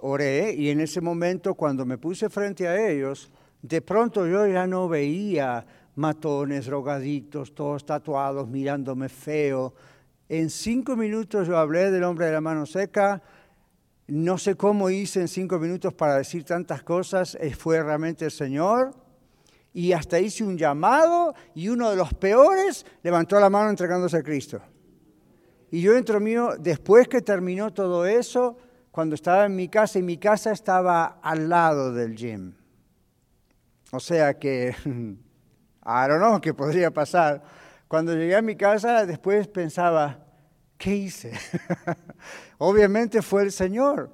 Oré 0.00 0.54
y 0.54 0.70
en 0.70 0.80
ese 0.80 1.00
momento, 1.00 1.54
cuando 1.54 1.84
me 1.84 1.98
puse 1.98 2.28
frente 2.28 2.68
a 2.68 2.88
ellos, 2.88 3.30
de 3.62 3.80
pronto 3.82 4.26
yo 4.26 4.46
ya 4.46 4.66
no 4.66 4.88
veía 4.88 5.66
matones, 5.96 6.66
drogadictos, 6.66 7.54
todos 7.54 7.84
tatuados, 7.84 8.48
mirándome 8.48 9.08
feo, 9.08 9.74
en 10.32 10.48
cinco 10.48 10.96
minutos 10.96 11.46
yo 11.46 11.58
hablé 11.58 11.90
del 11.90 12.04
hombre 12.04 12.24
de 12.24 12.32
la 12.32 12.40
mano 12.40 12.64
seca. 12.64 13.22
No 14.06 14.38
sé 14.38 14.56
cómo 14.56 14.88
hice 14.88 15.20
en 15.20 15.28
cinco 15.28 15.58
minutos 15.58 15.92
para 15.92 16.16
decir 16.16 16.42
tantas 16.42 16.82
cosas. 16.82 17.36
Eh, 17.38 17.54
fue 17.54 17.82
realmente 17.82 18.24
el 18.24 18.30
Señor. 18.30 18.94
Y 19.74 19.92
hasta 19.92 20.18
hice 20.18 20.42
un 20.42 20.56
llamado 20.56 21.34
y 21.54 21.68
uno 21.68 21.90
de 21.90 21.96
los 21.96 22.14
peores 22.14 22.86
levantó 23.02 23.38
la 23.40 23.50
mano 23.50 23.68
entregándose 23.68 24.16
a 24.16 24.22
Cristo. 24.22 24.62
Y 25.72 25.80
yo 25.80 25.96
entro 25.96 26.20
mío, 26.20 26.50
después 26.60 27.08
que 27.08 27.22
terminó 27.22 27.72
todo 27.72 28.04
eso, 28.04 28.58
cuando 28.90 29.14
estaba 29.14 29.46
en 29.46 29.56
mi 29.56 29.70
casa, 29.70 29.98
y 29.98 30.02
mi 30.02 30.18
casa 30.18 30.52
estaba 30.52 31.18
al 31.22 31.48
lado 31.48 31.94
del 31.94 32.14
gym. 32.14 32.52
O 33.90 33.98
sea 33.98 34.38
que, 34.38 34.76
I 34.84 36.08
don't 36.08 36.18
know 36.18 36.38
qué 36.42 36.52
podría 36.52 36.90
pasar. 36.90 37.42
Cuando 37.88 38.12
llegué 38.12 38.36
a 38.36 38.42
mi 38.42 38.54
casa, 38.54 39.06
después 39.06 39.48
pensaba, 39.48 40.18
¿qué 40.76 40.94
hice? 40.94 41.32
Obviamente 42.58 43.22
fue 43.22 43.42
el 43.44 43.50
Señor. 43.50 44.10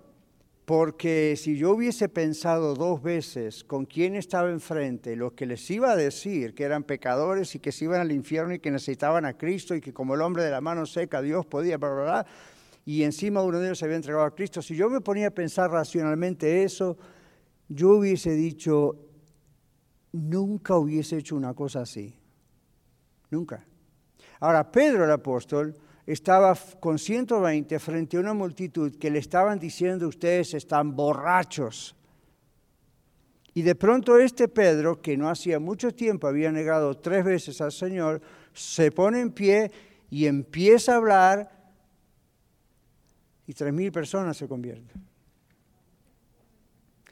Porque 0.68 1.34
si 1.38 1.56
yo 1.56 1.70
hubiese 1.70 2.10
pensado 2.10 2.75
dos 2.75 3.02
veces 3.02 3.64
con 3.64 3.87
quién 3.87 4.14
estaba 4.14 4.50
enfrente, 4.50 5.16
lo 5.16 5.34
que 5.34 5.46
les 5.46 5.70
iba 5.70 5.90
a 5.90 5.96
decir, 5.96 6.54
que 6.54 6.64
eran 6.64 6.84
pecadores 6.84 7.54
y 7.54 7.58
que 7.58 7.72
se 7.72 7.87
iban 7.87 8.02
al 8.02 8.12
infierno 8.12 8.52
y 8.52 8.58
que 8.58 8.70
necesitaban 8.70 9.25
a 9.25 9.32
Cristo 9.32 9.75
y 9.75 9.80
que 9.80 9.94
como 9.94 10.14
el 10.14 10.20
hombre 10.20 10.42
de 10.42 10.50
la 10.50 10.60
mano 10.60 10.84
seca 10.84 11.22
Dios 11.22 11.46
podía, 11.46 11.78
bla, 11.78 11.88
bla, 11.88 12.26
y 12.84 13.02
encima 13.02 13.42
uno 13.42 13.60
de 13.60 13.68
ellos 13.68 13.78
se 13.78 13.87
había 13.87 13.96
entregado 13.96 14.26
a 14.26 14.34
Cristo, 14.34 14.60
si 14.60 14.76
yo 14.76 14.90
me 14.90 15.00
ponía 15.00 15.28
a 15.28 15.30
pensar 15.30 15.70
racionalmente 15.70 16.62
eso, 16.62 16.98
yo 17.70 17.92
hubiese 17.92 18.32
dicho, 18.32 18.94
nunca 20.12 20.76
hubiese 20.76 21.16
hecho 21.16 21.34
una 21.34 21.54
cosa 21.54 21.80
así. 21.80 22.14
Nunca. 23.30 23.64
Ahora, 24.38 24.70
Pedro 24.70 25.06
el 25.06 25.12
apóstol 25.12 25.75
estaba 26.12 26.57
con 26.81 26.99
120 26.99 27.79
frente 27.79 28.17
a 28.17 28.21
una 28.21 28.33
multitud 28.33 28.97
que 28.97 29.11
le 29.11 29.19
estaban 29.19 29.59
diciendo 29.59 30.09
ustedes 30.09 30.55
están 30.55 30.97
borrachos. 30.97 31.95
Y 33.53 33.61
de 33.61 33.75
pronto 33.75 34.19
este 34.19 34.49
Pedro, 34.49 35.03
que 35.03 35.19
no 35.19 35.29
hacía 35.29 35.59
mucho 35.59 35.93
tiempo 35.95 36.27
había 36.27 36.50
negado 36.50 36.97
tres 36.97 37.25
veces 37.25 37.61
al 37.61 37.73
Señor, 37.73 38.23
se 38.55 38.91
pone 38.91 39.21
en 39.21 39.33
pie 39.33 39.71
y 40.09 40.25
empieza 40.25 40.95
a 40.95 40.97
hablar 40.97 41.73
y 43.47 43.53
tres 43.53 43.75
mil 43.75 43.93
personas 43.93 44.38
se 44.38 44.49
convierten. 44.49 45.07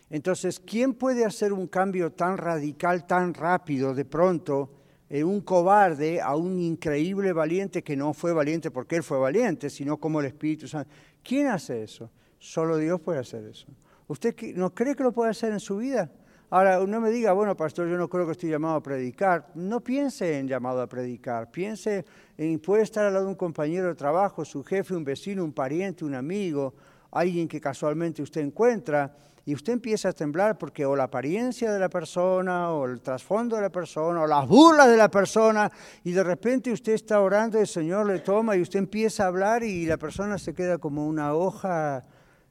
Entonces, 0.08 0.58
¿quién 0.58 0.94
puede 0.94 1.26
hacer 1.26 1.52
un 1.52 1.66
cambio 1.66 2.12
tan 2.12 2.38
radical, 2.38 3.06
tan 3.06 3.34
rápido 3.34 3.92
de 3.92 4.06
pronto? 4.06 4.70
Un 5.10 5.40
cobarde 5.40 6.20
a 6.20 6.34
un 6.34 6.58
increíble 6.58 7.32
valiente 7.32 7.82
que 7.82 7.96
no 7.96 8.12
fue 8.12 8.32
valiente 8.32 8.70
porque 8.70 8.96
él 8.96 9.02
fue 9.02 9.18
valiente, 9.18 9.70
sino 9.70 9.98
como 9.98 10.20
el 10.20 10.26
Espíritu 10.26 10.66
Santo. 10.66 10.90
¿Quién 11.22 11.48
hace 11.48 11.82
eso? 11.82 12.10
Solo 12.38 12.76
Dios 12.76 13.00
puede 13.00 13.20
hacer 13.20 13.44
eso. 13.44 13.66
¿Usted 14.08 14.34
no 14.54 14.74
cree 14.74 14.94
que 14.94 15.02
lo 15.02 15.12
puede 15.12 15.30
hacer 15.30 15.52
en 15.52 15.60
su 15.60 15.78
vida? 15.78 16.10
Ahora, 16.48 16.78
no 16.86 17.00
me 17.00 17.10
diga, 17.10 17.32
bueno, 17.32 17.56
pastor, 17.56 17.88
yo 17.88 17.96
no 17.98 18.08
creo 18.08 18.24
que 18.24 18.32
estoy 18.32 18.50
llamado 18.50 18.76
a 18.76 18.82
predicar. 18.82 19.48
No 19.56 19.80
piense 19.80 20.38
en 20.38 20.46
llamado 20.46 20.80
a 20.80 20.86
predicar. 20.86 21.50
Piense 21.50 22.04
en, 22.38 22.60
puede 22.60 22.84
estar 22.84 23.04
al 23.04 23.14
lado 23.14 23.24
de 23.24 23.32
un 23.32 23.36
compañero 23.36 23.88
de 23.88 23.96
trabajo, 23.96 24.44
su 24.44 24.62
jefe, 24.62 24.94
un 24.94 25.02
vecino, 25.02 25.42
un 25.42 25.52
pariente, 25.52 26.04
un 26.04 26.14
amigo, 26.14 26.74
alguien 27.10 27.48
que 27.48 27.60
casualmente 27.60 28.22
usted 28.22 28.42
encuentra 28.42 29.12
y 29.48 29.54
usted 29.54 29.74
empieza 29.74 30.08
a 30.08 30.12
temblar 30.12 30.58
porque 30.58 30.84
o 30.84 30.96
la 30.96 31.04
apariencia 31.04 31.72
de 31.72 31.78
la 31.78 31.88
persona, 31.88 32.72
o 32.72 32.84
el 32.84 33.00
trasfondo 33.00 33.54
de 33.54 33.62
la 33.62 33.70
persona, 33.70 34.22
o 34.22 34.26
las 34.26 34.46
burlas 34.48 34.90
de 34.90 34.96
la 34.96 35.08
persona, 35.08 35.70
y 36.02 36.10
de 36.10 36.24
repente 36.24 36.72
usted 36.72 36.94
está 36.94 37.20
orando, 37.20 37.60
el 37.60 37.68
Señor 37.68 38.06
le 38.06 38.18
toma 38.18 38.56
y 38.56 38.62
usted 38.62 38.80
empieza 38.80 39.22
a 39.22 39.28
hablar 39.28 39.62
y 39.62 39.86
la 39.86 39.98
persona 39.98 40.36
se 40.36 40.52
queda 40.52 40.78
como 40.78 41.06
una 41.06 41.32
hoja 41.32 42.04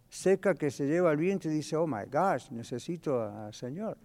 seca 0.08 0.56
que 0.56 0.72
se 0.72 0.88
lleva 0.88 1.12
al 1.12 1.18
viento 1.18 1.50
y 1.50 1.52
dice, 1.52 1.76
oh 1.76 1.86
my 1.86 2.06
gosh, 2.10 2.50
necesito 2.52 3.22
al 3.22 3.54
Señor. 3.54 3.98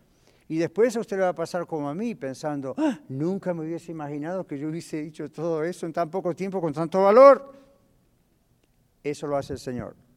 Y 0.49 0.59
después 0.59 0.97
a 0.97 1.01
usted 1.01 1.17
le 1.17 1.23
va 1.23 1.29
a 1.29 1.35
pasar 1.35 1.69
como 1.69 1.89
a 1.89 1.95
mí, 1.95 2.17
pensando, 2.17 2.75
ah, 2.77 2.99
nunca 3.09 3.55
me 3.55 3.65
hubiese 3.65 3.93
imaginado 3.93 4.45
que 4.45 4.59
yo 4.59 4.69
hubiese 4.69 5.01
dicho 5.01 5.31
todo 5.31 5.63
eso 5.63 5.87
en 5.87 5.93
tan 5.93 6.11
poco 6.11 6.35
tiempo, 6.35 6.61
con 6.61 6.73
tanto 6.73 7.01
valor. 7.05 7.55
Eso 9.01 9.29
lo 9.29 9.37
hace 9.37 9.53
el 9.53 9.61
Señor. 9.61 10.10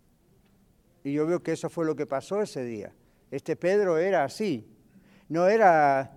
Y 1.04 1.14
yo 1.14 1.26
veo 1.26 1.44
que 1.44 1.52
eso 1.52 1.70
fue 1.70 1.86
lo 1.86 1.96
que 1.96 2.06
pasó 2.06 2.42
ese 2.42 2.64
día. 2.64 2.94
Este 3.30 3.56
Pedro 3.56 3.98
era 3.98 4.24
así. 4.24 4.66
No 5.28 5.48
era 5.48 6.12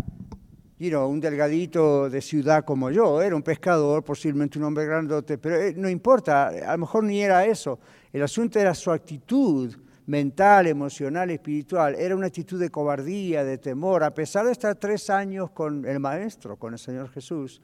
un 0.79 1.21
delgadito 1.21 2.09
de 2.11 2.21
ciudad 2.21 2.65
como 2.65 2.91
yo, 2.91 3.23
era 3.23 3.35
un 3.35 3.43
pescador, 3.43 4.05
posiblemente 4.05 4.59
un 4.59 4.65
hombre 4.67 4.85
grandote, 4.85 5.39
pero 5.39 5.57
eh, 5.57 5.75
no 5.75 5.89
importa, 5.89 6.49
a 6.49 6.73
lo 6.73 6.79
mejor 6.79 7.05
ni 7.05 7.23
era 7.23 7.47
eso. 7.47 7.81
El 8.13 8.23
asunto 8.23 8.59
era 8.61 8.75
su 8.75 8.93
actitud 8.93 9.75
mental, 10.07 10.67
emocional, 10.67 11.31
espiritual. 11.31 11.95
Era 11.97 12.15
una 12.15 12.27
actitud 12.27 12.61
de 12.61 12.71
cobardía, 12.71 13.43
de 13.43 13.59
temor, 13.59 14.05
a 14.05 14.15
pesar 14.15 14.47
de 14.47 14.53
estar 14.53 14.77
tres 14.77 15.11
años 15.11 15.51
con 15.51 15.85
el 15.85 15.99
Maestro, 15.99 16.57
con 16.57 16.75
el 16.75 16.79
Señor 16.79 17.09
Jesús, 17.11 17.61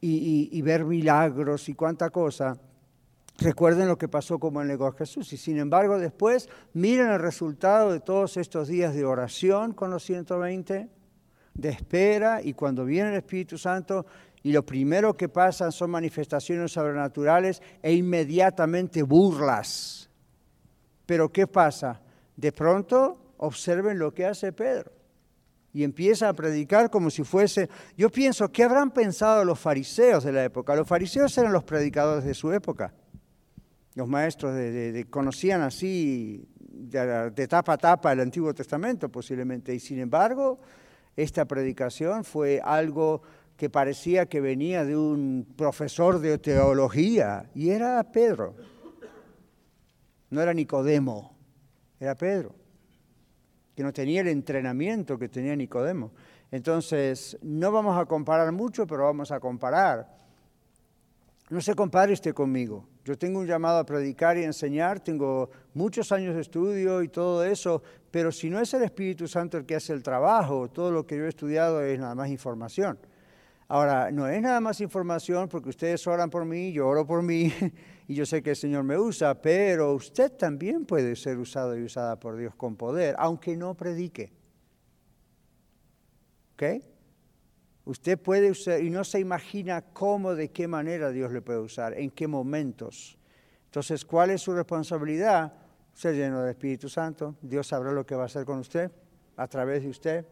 y 0.00 0.62
ver 0.62 0.84
milagros 0.84 1.68
y 1.68 1.74
cuánta 1.74 2.10
cosa 2.10 2.56
Recuerden 3.38 3.88
lo 3.88 3.98
que 3.98 4.08
pasó 4.08 4.38
como 4.38 4.62
el 4.62 4.70
a 4.70 4.92
Jesús. 4.92 5.32
Y 5.32 5.36
sin 5.36 5.58
embargo, 5.58 5.98
después, 5.98 6.48
miren 6.72 7.08
el 7.08 7.18
resultado 7.18 7.92
de 7.92 8.00
todos 8.00 8.36
estos 8.36 8.68
días 8.68 8.94
de 8.94 9.04
oración 9.04 9.72
con 9.72 9.90
los 9.90 10.04
120, 10.04 10.88
de 11.54 11.68
espera, 11.68 12.40
y 12.42 12.54
cuando 12.54 12.84
viene 12.84 13.10
el 13.10 13.16
Espíritu 13.16 13.58
Santo, 13.58 14.06
y 14.42 14.52
lo 14.52 14.64
primero 14.64 15.14
que 15.14 15.28
pasan 15.28 15.72
son 15.72 15.90
manifestaciones 15.90 16.72
sobrenaturales 16.72 17.60
e 17.82 17.92
inmediatamente 17.92 19.02
burlas. 19.02 20.08
Pero 21.04 21.30
¿qué 21.30 21.46
pasa? 21.46 22.00
De 22.36 22.52
pronto 22.52 23.34
observen 23.38 23.98
lo 23.98 24.14
que 24.14 24.24
hace 24.24 24.52
Pedro 24.52 24.92
y 25.76 25.84
empieza 25.84 26.30
a 26.30 26.32
predicar 26.32 26.88
como 26.88 27.10
si 27.10 27.22
fuese... 27.22 27.68
Yo 27.98 28.08
pienso, 28.08 28.50
¿qué 28.50 28.64
habrán 28.64 28.92
pensado 28.92 29.44
los 29.44 29.58
fariseos 29.58 30.24
de 30.24 30.32
la 30.32 30.42
época? 30.42 30.74
Los 30.74 30.88
fariseos 30.88 31.36
eran 31.36 31.52
los 31.52 31.64
predicadores 31.64 32.24
de 32.24 32.32
su 32.32 32.50
época. 32.50 32.94
Los 33.96 34.06
maestros 34.06 34.54
conocían 35.08 35.62
así 35.62 36.46
de, 36.58 37.48
tapa 37.48 37.72
a 37.72 37.78
tapa 37.78 38.12
el 38.12 38.20
Antiguo 38.20 38.52
Testamento 38.52 39.08
posiblemente. 39.08 39.74
Y 39.74 39.80
sin 39.80 39.98
embargo, 39.98 40.60
esta 41.16 41.46
predicación 41.46 42.22
fue 42.22 42.60
algo 42.62 43.22
que 43.56 43.70
parecía 43.70 44.26
que 44.26 44.42
venía 44.42 44.84
de 44.84 44.98
un 44.98 45.48
profesor 45.56 46.18
de 46.18 46.36
teología 46.36 47.48
y 47.54 47.70
era 47.70 48.04
Pedro. 48.12 48.54
No 50.28 50.42
era 50.42 50.52
Nicodemo, 50.52 51.34
era 51.98 52.14
Pedro, 52.16 52.54
que 53.74 53.82
no 53.82 53.94
tenía 53.94 54.20
el 54.20 54.28
entrenamiento 54.28 55.18
que 55.18 55.30
tenía 55.30 55.56
Nicodemo. 55.56 56.12
Entonces, 56.50 57.38
no 57.40 57.72
vamos 57.72 57.98
a 57.98 58.04
comparar 58.04 58.52
mucho, 58.52 58.86
pero 58.86 59.04
vamos 59.04 59.32
a 59.32 59.40
comparar. 59.40 60.14
No 61.48 61.62
se 61.62 61.74
compare 61.74 62.12
usted 62.12 62.34
conmigo. 62.34 62.86
Yo 63.06 63.16
tengo 63.16 63.38
un 63.38 63.46
llamado 63.46 63.78
a 63.78 63.86
predicar 63.86 64.36
y 64.36 64.42
enseñar, 64.42 64.98
tengo 64.98 65.48
muchos 65.74 66.10
años 66.10 66.34
de 66.34 66.40
estudio 66.40 67.02
y 67.02 67.08
todo 67.08 67.44
eso, 67.44 67.80
pero 68.10 68.32
si 68.32 68.50
no 68.50 68.58
es 68.58 68.74
el 68.74 68.82
Espíritu 68.82 69.28
Santo 69.28 69.56
el 69.56 69.64
que 69.64 69.76
hace 69.76 69.92
el 69.92 70.02
trabajo, 70.02 70.68
todo 70.68 70.90
lo 70.90 71.06
que 71.06 71.16
yo 71.16 71.24
he 71.24 71.28
estudiado 71.28 71.80
es 71.82 72.00
nada 72.00 72.16
más 72.16 72.28
información. 72.30 72.98
Ahora, 73.68 74.10
no 74.10 74.26
es 74.26 74.42
nada 74.42 74.60
más 74.60 74.80
información 74.80 75.48
porque 75.48 75.68
ustedes 75.68 76.04
oran 76.08 76.30
por 76.30 76.44
mí, 76.44 76.72
yo 76.72 76.88
oro 76.88 77.06
por 77.06 77.22
mí 77.22 77.52
y 78.08 78.14
yo 78.16 78.26
sé 78.26 78.42
que 78.42 78.50
el 78.50 78.56
Señor 78.56 78.82
me 78.82 78.98
usa, 78.98 79.40
pero 79.40 79.94
usted 79.94 80.32
también 80.32 80.84
puede 80.84 81.14
ser 81.14 81.38
usado 81.38 81.78
y 81.78 81.84
usada 81.84 82.18
por 82.18 82.36
Dios 82.36 82.56
con 82.56 82.74
poder, 82.74 83.14
aunque 83.20 83.56
no 83.56 83.76
predique. 83.76 84.32
¿Ok? 86.54 86.95
Usted 87.86 88.18
puede 88.18 88.50
usar 88.50 88.82
y 88.82 88.90
no 88.90 89.04
se 89.04 89.20
imagina 89.20 89.80
cómo, 89.80 90.34
de 90.34 90.50
qué 90.50 90.66
manera 90.66 91.12
Dios 91.12 91.32
le 91.32 91.40
puede 91.40 91.60
usar, 91.60 91.96
en 91.96 92.10
qué 92.10 92.26
momentos. 92.26 93.16
Entonces, 93.66 94.04
¿cuál 94.04 94.30
es 94.30 94.42
su 94.42 94.52
responsabilidad? 94.52 95.52
Ser 95.94 96.16
lleno 96.16 96.40
del 96.40 96.50
Espíritu 96.50 96.88
Santo. 96.88 97.36
Dios 97.40 97.68
sabrá 97.68 97.92
lo 97.92 98.04
que 98.04 98.16
va 98.16 98.24
a 98.24 98.26
hacer 98.26 98.44
con 98.44 98.58
usted, 98.58 98.90
a 99.36 99.46
través 99.46 99.84
de 99.84 99.88
usted. 99.88 100.26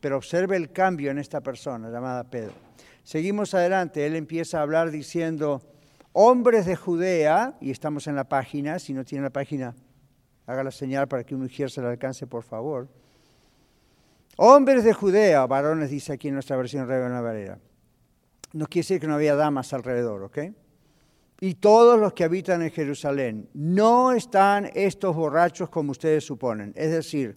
Pero 0.00 0.18
observe 0.18 0.54
el 0.54 0.70
cambio 0.70 1.10
en 1.10 1.16
esta 1.16 1.40
persona 1.40 1.88
llamada 1.88 2.24
Pedro. 2.24 2.52
Seguimos 3.02 3.54
adelante. 3.54 4.04
Él 4.04 4.14
empieza 4.14 4.58
a 4.58 4.62
hablar 4.62 4.90
diciendo, 4.90 5.62
hombres 6.12 6.66
de 6.66 6.76
Judea, 6.76 7.56
y 7.58 7.70
estamos 7.70 8.06
en 8.06 8.16
la 8.16 8.24
página, 8.24 8.78
si 8.78 8.92
no 8.92 9.02
tiene 9.02 9.24
la 9.24 9.30
página, 9.30 9.74
haga 10.46 10.62
la 10.62 10.70
señal 10.70 11.08
para 11.08 11.24
que 11.24 11.34
un 11.34 11.40
mujer 11.40 11.70
se 11.70 11.80
la 11.80 11.88
alcance, 11.88 12.26
por 12.26 12.42
favor. 12.42 12.88
Hombres 14.36 14.84
de 14.84 14.94
Judea, 14.94 15.46
varones, 15.46 15.90
dice 15.90 16.14
aquí 16.14 16.28
en 16.28 16.34
nuestra 16.34 16.56
versión 16.56 16.88
Reina 16.88 17.20
Valera. 17.20 17.58
No 18.54 18.66
quiere 18.66 18.84
decir 18.84 19.00
que 19.00 19.06
no 19.06 19.14
había 19.14 19.34
damas 19.34 19.72
alrededor, 19.72 20.22
¿ok? 20.22 20.38
Y 21.40 21.54
todos 21.54 21.98
los 21.98 22.12
que 22.12 22.24
habitan 22.24 22.62
en 22.62 22.70
Jerusalén, 22.70 23.48
no 23.52 24.12
están 24.12 24.70
estos 24.74 25.14
borrachos 25.14 25.68
como 25.68 25.90
ustedes 25.90 26.24
suponen. 26.24 26.72
Es 26.76 26.90
decir, 26.90 27.36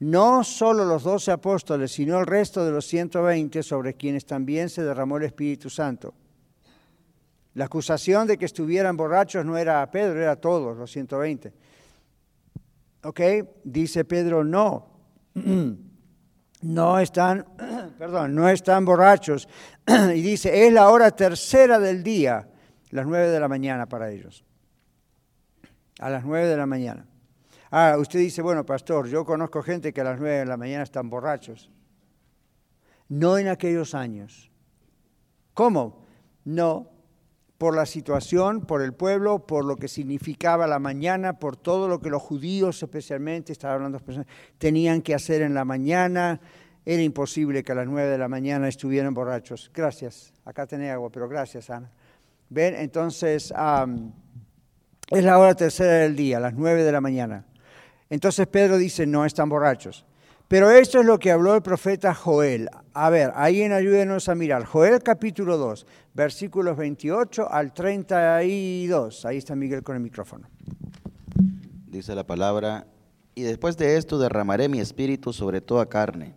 no 0.00 0.42
solo 0.42 0.84
los 0.84 1.04
doce 1.04 1.30
apóstoles, 1.30 1.92
sino 1.92 2.18
el 2.18 2.26
resto 2.26 2.64
de 2.64 2.72
los 2.72 2.86
120 2.86 3.62
sobre 3.62 3.94
quienes 3.94 4.26
también 4.26 4.68
se 4.68 4.82
derramó 4.82 5.16
el 5.16 5.24
Espíritu 5.24 5.70
Santo. 5.70 6.14
La 7.54 7.66
acusación 7.66 8.26
de 8.26 8.36
que 8.36 8.46
estuvieran 8.46 8.96
borrachos 8.96 9.46
no 9.46 9.56
era 9.56 9.80
a 9.80 9.90
Pedro, 9.90 10.20
era 10.20 10.32
a 10.32 10.36
todos 10.36 10.76
los 10.76 10.90
120. 10.90 11.52
¿Ok? 13.04 13.20
Dice 13.62 14.04
Pedro, 14.04 14.44
no. 14.44 14.88
no 16.64 16.98
están, 16.98 17.44
perdón, 17.98 18.34
no 18.34 18.48
están 18.48 18.84
borrachos. 18.86 19.48
y 19.86 20.22
dice, 20.22 20.66
es 20.66 20.72
la 20.72 20.88
hora 20.88 21.10
tercera 21.10 21.78
del 21.78 22.02
día, 22.02 22.48
las 22.90 23.06
nueve 23.06 23.28
de 23.28 23.38
la 23.38 23.48
mañana 23.48 23.86
para 23.86 24.10
ellos. 24.10 24.44
A 26.00 26.08
las 26.08 26.24
nueve 26.24 26.48
de 26.48 26.56
la 26.56 26.66
mañana. 26.66 27.06
Ah, 27.70 27.96
usted 27.98 28.18
dice, 28.18 28.40
bueno, 28.40 28.64
pastor, 28.64 29.08
yo 29.08 29.24
conozco 29.24 29.62
gente 29.62 29.92
que 29.92 30.00
a 30.00 30.04
las 30.04 30.18
nueve 30.18 30.38
de 30.38 30.46
la 30.46 30.56
mañana 30.56 30.84
están 30.84 31.10
borrachos. 31.10 31.70
No 33.08 33.36
en 33.36 33.48
aquellos 33.48 33.94
años. 33.94 34.50
¿Cómo? 35.52 36.06
No, 36.44 36.93
por 37.58 37.76
la 37.76 37.86
situación, 37.86 38.62
por 38.62 38.82
el 38.82 38.92
pueblo, 38.92 39.46
por 39.46 39.64
lo 39.64 39.76
que 39.76 39.88
significaba 39.88 40.66
la 40.66 40.78
mañana, 40.78 41.38
por 41.38 41.56
todo 41.56 41.88
lo 41.88 42.00
que 42.00 42.10
los 42.10 42.20
judíos 42.20 42.82
especialmente, 42.82 43.52
estaba 43.52 43.74
hablando 43.74 44.00
tenían 44.58 45.02
que 45.02 45.14
hacer 45.14 45.42
en 45.42 45.54
la 45.54 45.64
mañana. 45.64 46.40
Era 46.84 47.02
imposible 47.02 47.62
que 47.62 47.72
a 47.72 47.76
las 47.76 47.86
nueve 47.86 48.10
de 48.10 48.18
la 48.18 48.28
mañana 48.28 48.68
estuvieran 48.68 49.14
borrachos. 49.14 49.70
Gracias, 49.72 50.32
acá 50.44 50.66
tenés 50.66 50.92
agua, 50.92 51.10
pero 51.10 51.28
gracias, 51.28 51.70
Ana. 51.70 51.90
Ven, 52.50 52.74
entonces 52.74 53.52
es 55.10 55.24
la 55.24 55.38
hora 55.38 55.54
tercera 55.54 55.92
del 55.92 56.16
día, 56.16 56.36
a 56.36 56.40
las 56.40 56.54
nueve 56.54 56.82
de 56.82 56.92
la 56.92 57.00
mañana. 57.00 57.46
Entonces 58.10 58.46
Pedro 58.46 58.76
dice, 58.76 59.06
no 59.06 59.24
están 59.24 59.48
borrachos. 59.48 60.04
Pero 60.54 60.70
esto 60.70 61.00
es 61.00 61.04
lo 61.04 61.18
que 61.18 61.32
habló 61.32 61.56
el 61.56 61.62
profeta 61.62 62.14
Joel. 62.14 62.68
A 62.92 63.10
ver, 63.10 63.32
ahí 63.34 63.62
en 63.62 63.72
ayúdenos 63.72 64.28
a 64.28 64.36
mirar. 64.36 64.64
Joel 64.64 65.02
capítulo 65.02 65.58
2, 65.58 65.84
versículos 66.14 66.76
28 66.76 67.50
al 67.50 67.74
32. 67.74 69.24
Ahí 69.26 69.38
está 69.38 69.56
Miguel 69.56 69.82
con 69.82 69.96
el 69.96 70.02
micrófono. 70.02 70.46
Dice 71.88 72.14
la 72.14 72.24
palabra, 72.24 72.86
y 73.34 73.42
después 73.42 73.76
de 73.76 73.96
esto 73.96 74.16
derramaré 74.16 74.68
mi 74.68 74.78
espíritu 74.78 75.32
sobre 75.32 75.60
toda 75.60 75.86
carne, 75.86 76.36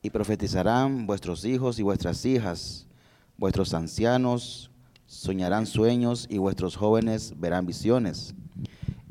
y 0.00 0.10
profetizarán 0.10 1.04
vuestros 1.08 1.44
hijos 1.44 1.80
y 1.80 1.82
vuestras 1.82 2.24
hijas, 2.24 2.86
vuestros 3.36 3.74
ancianos 3.74 4.70
soñarán 5.06 5.66
sueños 5.66 6.28
y 6.30 6.38
vuestros 6.38 6.76
jóvenes 6.76 7.34
verán 7.36 7.66
visiones. 7.66 8.36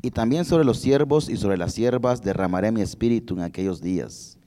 Y 0.00 0.10
también 0.12 0.44
sobre 0.44 0.64
los 0.64 0.78
siervos 0.78 1.28
y 1.28 1.36
sobre 1.36 1.56
las 1.56 1.74
siervas 1.74 2.22
derramaré 2.22 2.70
mi 2.70 2.82
espíritu 2.82 3.34
en 3.34 3.40
aquellos 3.40 3.80
días. 3.80 4.38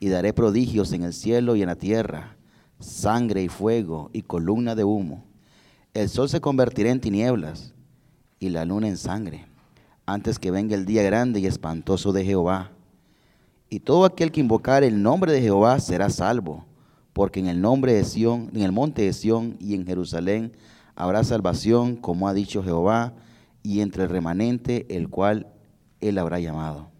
Y 0.00 0.08
daré 0.08 0.32
prodigios 0.32 0.92
en 0.92 1.02
el 1.02 1.12
cielo 1.12 1.56
y 1.56 1.62
en 1.62 1.68
la 1.68 1.76
tierra, 1.76 2.36
sangre 2.80 3.42
y 3.42 3.48
fuego 3.48 4.10
y 4.12 4.22
columna 4.22 4.74
de 4.74 4.84
humo. 4.84 5.24
El 5.94 6.08
sol 6.08 6.28
se 6.28 6.40
convertirá 6.40 6.90
en 6.90 7.00
tinieblas 7.00 7.74
y 8.40 8.50
la 8.50 8.64
luna 8.64 8.88
en 8.88 8.96
sangre, 8.96 9.46
antes 10.06 10.38
que 10.38 10.50
venga 10.50 10.74
el 10.74 10.84
día 10.84 11.02
grande 11.02 11.40
y 11.40 11.46
espantoso 11.46 12.12
de 12.12 12.24
Jehová. 12.24 12.72
Y 13.70 13.80
todo 13.80 14.04
aquel 14.04 14.32
que 14.32 14.40
invocar 14.40 14.82
el 14.82 15.02
nombre 15.02 15.32
de 15.32 15.42
Jehová 15.42 15.78
será 15.80 16.10
salvo, 16.10 16.64
porque 17.12 17.40
en 17.40 17.46
el 17.46 17.60
nombre 17.60 17.92
de 17.92 18.04
Sión, 18.04 18.50
en 18.54 18.62
el 18.62 18.72
monte 18.72 19.02
de 19.02 19.12
Sión 19.12 19.56
y 19.60 19.74
en 19.74 19.86
Jerusalén 19.86 20.52
habrá 20.94 21.24
salvación, 21.24 21.96
como 21.96 22.28
ha 22.28 22.34
dicho 22.34 22.62
Jehová 22.62 23.14
y 23.62 23.80
entre 23.80 24.04
el 24.04 24.10
remanente 24.10 24.86
el 24.88 25.08
cual 25.08 25.52
él 26.00 26.18
habrá 26.18 26.38
llamado. 26.38 26.90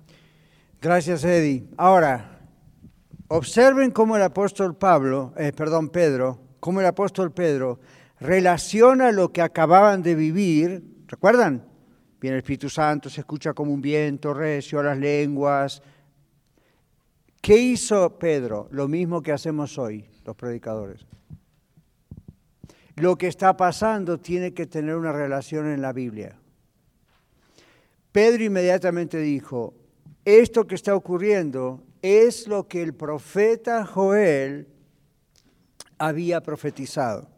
Gracias, 0.80 1.24
Eddie. 1.24 1.68
Ahora, 1.76 2.40
observen 3.28 3.90
cómo 3.90 4.16
el 4.16 4.22
apóstol 4.22 4.76
Pablo, 4.76 5.32
eh, 5.36 5.52
perdón, 5.52 5.88
Pedro, 5.88 6.40
cómo 6.60 6.80
el 6.80 6.86
apóstol 6.86 7.32
Pedro 7.32 7.80
relaciona 8.20 9.12
lo 9.12 9.32
que 9.32 9.42
acababan 9.42 10.02
de 10.02 10.14
vivir. 10.14 11.04
¿Recuerdan? 11.06 11.64
Viene 12.20 12.36
el 12.36 12.42
Espíritu 12.42 12.68
Santo, 12.68 13.08
se 13.08 13.20
escucha 13.20 13.54
como 13.54 13.72
un 13.72 13.80
viento 13.80 14.34
recio 14.34 14.80
a 14.80 14.84
las 14.84 14.98
lenguas. 14.98 15.82
¿Qué 17.40 17.56
hizo 17.56 18.18
Pedro? 18.18 18.68
Lo 18.72 18.88
mismo 18.88 19.22
que 19.22 19.32
hacemos 19.32 19.78
hoy, 19.78 20.08
los 20.24 20.34
predicadores. 20.36 21.06
Lo 22.96 23.16
que 23.16 23.28
está 23.28 23.56
pasando 23.56 24.18
tiene 24.18 24.52
que 24.52 24.66
tener 24.66 24.96
una 24.96 25.12
relación 25.12 25.68
en 25.68 25.80
la 25.80 25.92
Biblia. 25.92 26.36
Pedro 28.12 28.44
inmediatamente 28.44 29.18
dijo, 29.18 29.74
esto 30.24 30.66
que 30.66 30.74
está 30.74 30.94
ocurriendo 30.94 31.82
es 32.02 32.48
lo 32.48 32.68
que 32.68 32.82
el 32.82 32.94
profeta 32.94 33.84
Joel 33.84 34.68
había 35.98 36.40
profetizado. 36.40 37.28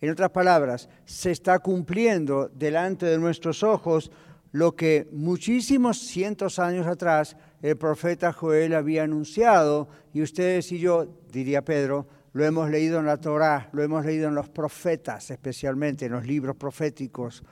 En 0.00 0.10
otras 0.10 0.30
palabras, 0.30 0.88
se 1.04 1.30
está 1.30 1.58
cumpliendo 1.58 2.48
delante 2.48 3.06
de 3.06 3.18
nuestros 3.18 3.62
ojos 3.62 4.10
lo 4.52 4.74
que 4.74 5.08
muchísimos 5.12 5.98
cientos 5.98 6.58
años 6.58 6.86
atrás 6.86 7.36
el 7.62 7.76
profeta 7.76 8.32
Joel 8.32 8.74
había 8.74 9.04
anunciado 9.04 9.88
y 10.12 10.22
ustedes 10.22 10.72
y 10.72 10.78
yo, 10.78 11.06
diría 11.30 11.62
Pedro, 11.62 12.08
lo 12.32 12.44
hemos 12.44 12.70
leído 12.70 12.98
en 12.98 13.06
la 13.06 13.18
Torá, 13.18 13.68
lo 13.72 13.82
hemos 13.82 14.04
leído 14.04 14.28
en 14.28 14.34
los 14.34 14.48
profetas, 14.48 15.30
especialmente 15.30 16.06
en 16.06 16.12
los 16.12 16.26
libros 16.26 16.56
proféticos, 16.56 17.42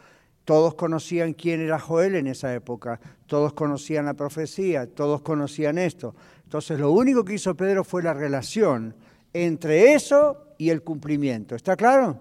todos 0.49 0.77
conocían 0.77 1.35
quién 1.35 1.61
era 1.61 1.79
Joel 1.79 2.15
en 2.15 2.27
esa 2.27 2.55
época, 2.55 2.99
todos 3.27 3.53
conocían 3.53 4.07
la 4.07 4.15
profecía, 4.15 4.87
todos 4.87 5.21
conocían 5.21 5.77
esto. 5.77 6.15
Entonces 6.43 6.81
lo 6.81 6.91
único 6.91 7.23
que 7.23 7.35
hizo 7.35 7.55
Pedro 7.55 7.85
fue 7.85 8.03
la 8.03 8.15
relación 8.15 8.97
entre 9.35 9.93
eso 9.93 10.55
y 10.57 10.71
el 10.71 10.83
cumplimiento. 10.83 11.55
¿Está 11.55 11.77
claro? 11.77 12.19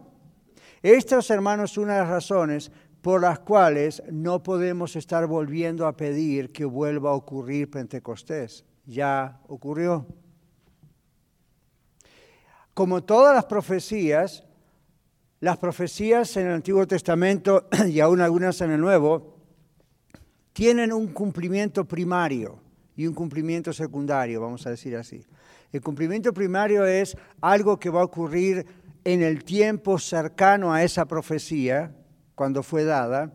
Estas, 0.82 1.30
hermanos, 1.30 1.72
son 1.72 1.86
una 1.86 1.94
de 1.94 2.00
las 2.02 2.10
razones 2.10 2.70
por 3.02 3.22
las 3.22 3.40
cuales 3.40 4.04
no 4.12 4.44
podemos 4.44 4.98
estar 4.98 5.26
volviendo 5.26 5.88
a 5.88 5.96
pedir 5.96 6.52
que 6.52 6.66
vuelva 6.66 7.12
a 7.12 7.14
ocurrir 7.14 7.72
Pentecostés. 7.72 8.66
Ya 8.86 9.40
ocurrió. 9.48 10.06
Como 12.74 13.02
todas 13.06 13.34
las 13.34 13.46
profecías, 13.46 14.44
las 15.40 15.58
profecías 15.58 16.36
en 16.38 16.48
el 16.48 16.54
Antiguo 16.54 16.88
Testamento 16.88 17.68
y 17.88 18.00
aún 18.00 18.22
algunas 18.22 18.60
en 18.62 18.72
el 18.72 18.82
Nuevo 18.82 19.38
tienen 20.54 20.92
un 20.92 21.08
cumplimiento 21.08 21.86
primario 21.86 22.60
y 22.96 23.06
un 23.06 23.14
cumplimiento 23.14 23.72
secundario, 23.72 24.42
vamos 24.42 24.66
a 24.66 24.72
decir 24.72 24.96
así. 24.96 25.24
El 25.72 25.82
cumplimiento 25.82 26.34
primario 26.34 26.86
es 26.86 27.16
algo 27.42 27.78
que 27.78 27.92
va 27.92 28.02
a 28.02 28.06
ocurrir 28.06 28.66
en 29.04 29.22
el 29.22 29.44
tiempo 29.44 30.00
cercano 30.00 30.74
a 30.74 30.84
esa 30.84 31.06
profecía, 31.06 31.96
cuando 32.34 32.64
fue 32.64 32.84
dada, 32.84 33.32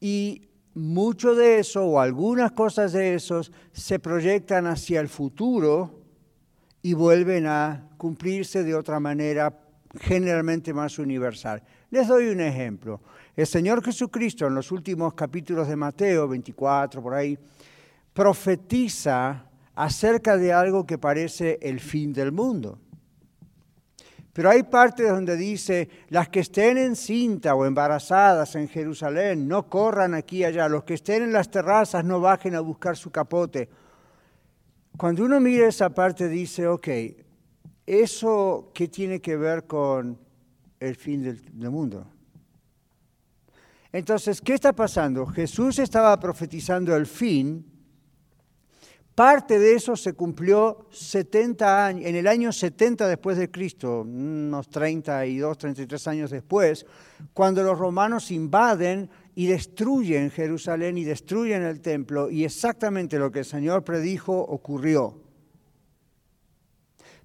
y 0.00 0.48
mucho 0.74 1.34
de 1.34 1.58
eso 1.58 1.84
o 1.84 2.00
algunas 2.00 2.52
cosas 2.52 2.92
de 2.92 3.14
esos 3.14 3.52
se 3.72 3.98
proyectan 3.98 4.66
hacia 4.66 5.00
el 5.00 5.08
futuro 5.08 6.02
y 6.82 6.94
vuelven 6.94 7.46
a 7.46 7.88
cumplirse 7.96 8.62
de 8.62 8.74
otra 8.74 9.00
manera 9.00 9.63
generalmente 10.00 10.72
más 10.72 10.98
universal. 10.98 11.62
Les 11.90 12.08
doy 12.08 12.28
un 12.28 12.40
ejemplo. 12.40 13.00
El 13.36 13.46
Señor 13.46 13.82
Jesucristo 13.84 14.46
en 14.46 14.54
los 14.54 14.70
últimos 14.72 15.14
capítulos 15.14 15.68
de 15.68 15.76
Mateo 15.76 16.28
24, 16.28 17.02
por 17.02 17.14
ahí, 17.14 17.38
profetiza 18.12 19.46
acerca 19.74 20.36
de 20.36 20.52
algo 20.52 20.86
que 20.86 20.98
parece 20.98 21.58
el 21.62 21.80
fin 21.80 22.12
del 22.12 22.32
mundo. 22.32 22.78
Pero 24.32 24.50
hay 24.50 24.64
partes 24.64 25.08
donde 25.08 25.36
dice, 25.36 25.88
las 26.08 26.28
que 26.28 26.40
estén 26.40 26.76
en 26.76 26.96
cinta 26.96 27.54
o 27.54 27.64
embarazadas 27.64 28.56
en 28.56 28.68
Jerusalén, 28.68 29.46
no 29.46 29.68
corran 29.68 30.12
aquí 30.14 30.38
y 30.38 30.44
allá, 30.44 30.68
los 30.68 30.82
que 30.82 30.94
estén 30.94 31.22
en 31.22 31.32
las 31.32 31.50
terrazas 31.50 32.04
no 32.04 32.20
bajen 32.20 32.56
a 32.56 32.60
buscar 32.60 32.96
su 32.96 33.12
capote. 33.12 33.68
Cuando 34.96 35.24
uno 35.24 35.38
mira 35.38 35.68
esa 35.68 35.90
parte 35.90 36.28
dice, 36.28 36.66
ok, 36.66 36.88
¿Eso 37.86 38.70
qué 38.72 38.88
tiene 38.88 39.20
que 39.20 39.36
ver 39.36 39.66
con 39.66 40.18
el 40.80 40.96
fin 40.96 41.22
del, 41.22 41.70
mundo? 41.70 42.06
Entonces, 43.92 44.40
¿qué 44.40 44.54
está 44.54 44.72
pasando? 44.72 45.26
Jesús 45.26 45.78
estaba 45.78 46.18
profetizando 46.18 46.96
el 46.96 47.06
fin. 47.06 47.64
Parte 49.14 49.58
de 49.58 49.74
eso 49.74 49.94
se 49.94 50.14
cumplió 50.14 50.88
70 50.90 51.86
años, 51.86 52.06
en 52.06 52.16
el 52.16 52.26
año 52.26 52.50
70 52.50 53.06
después 53.06 53.36
de 53.36 53.50
Cristo, 53.50 54.00
unos 54.00 54.68
32, 54.70 55.56
33 55.56 56.08
años 56.08 56.30
después, 56.30 56.84
cuando 57.32 57.62
los 57.62 57.78
romanos 57.78 58.32
invaden 58.32 59.08
y 59.36 59.46
destruyen 59.46 60.30
Jerusalén 60.30 60.98
y 60.98 61.04
destruyen 61.04 61.62
el 61.62 61.80
templo, 61.80 62.28
y 62.28 62.44
exactamente 62.44 63.18
lo 63.18 63.30
que 63.30 63.40
el 63.40 63.44
Señor 63.44 63.84
predijo 63.84 64.36
ocurrió. 64.36 65.23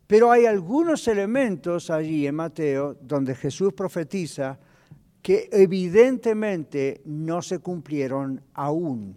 Pero 0.09 0.31
hay 0.31 0.47
algunos 0.47 1.07
elementos 1.07 1.91
allí 1.91 2.25
en 2.25 2.33
Mateo 2.33 2.97
donde 2.99 3.35
Jesús 3.35 3.73
profetiza 3.73 4.57
que 5.21 5.47
evidentemente 5.51 7.01
no 7.05 7.43
se 7.43 7.59
cumplieron 7.59 8.41
aún. 8.55 9.15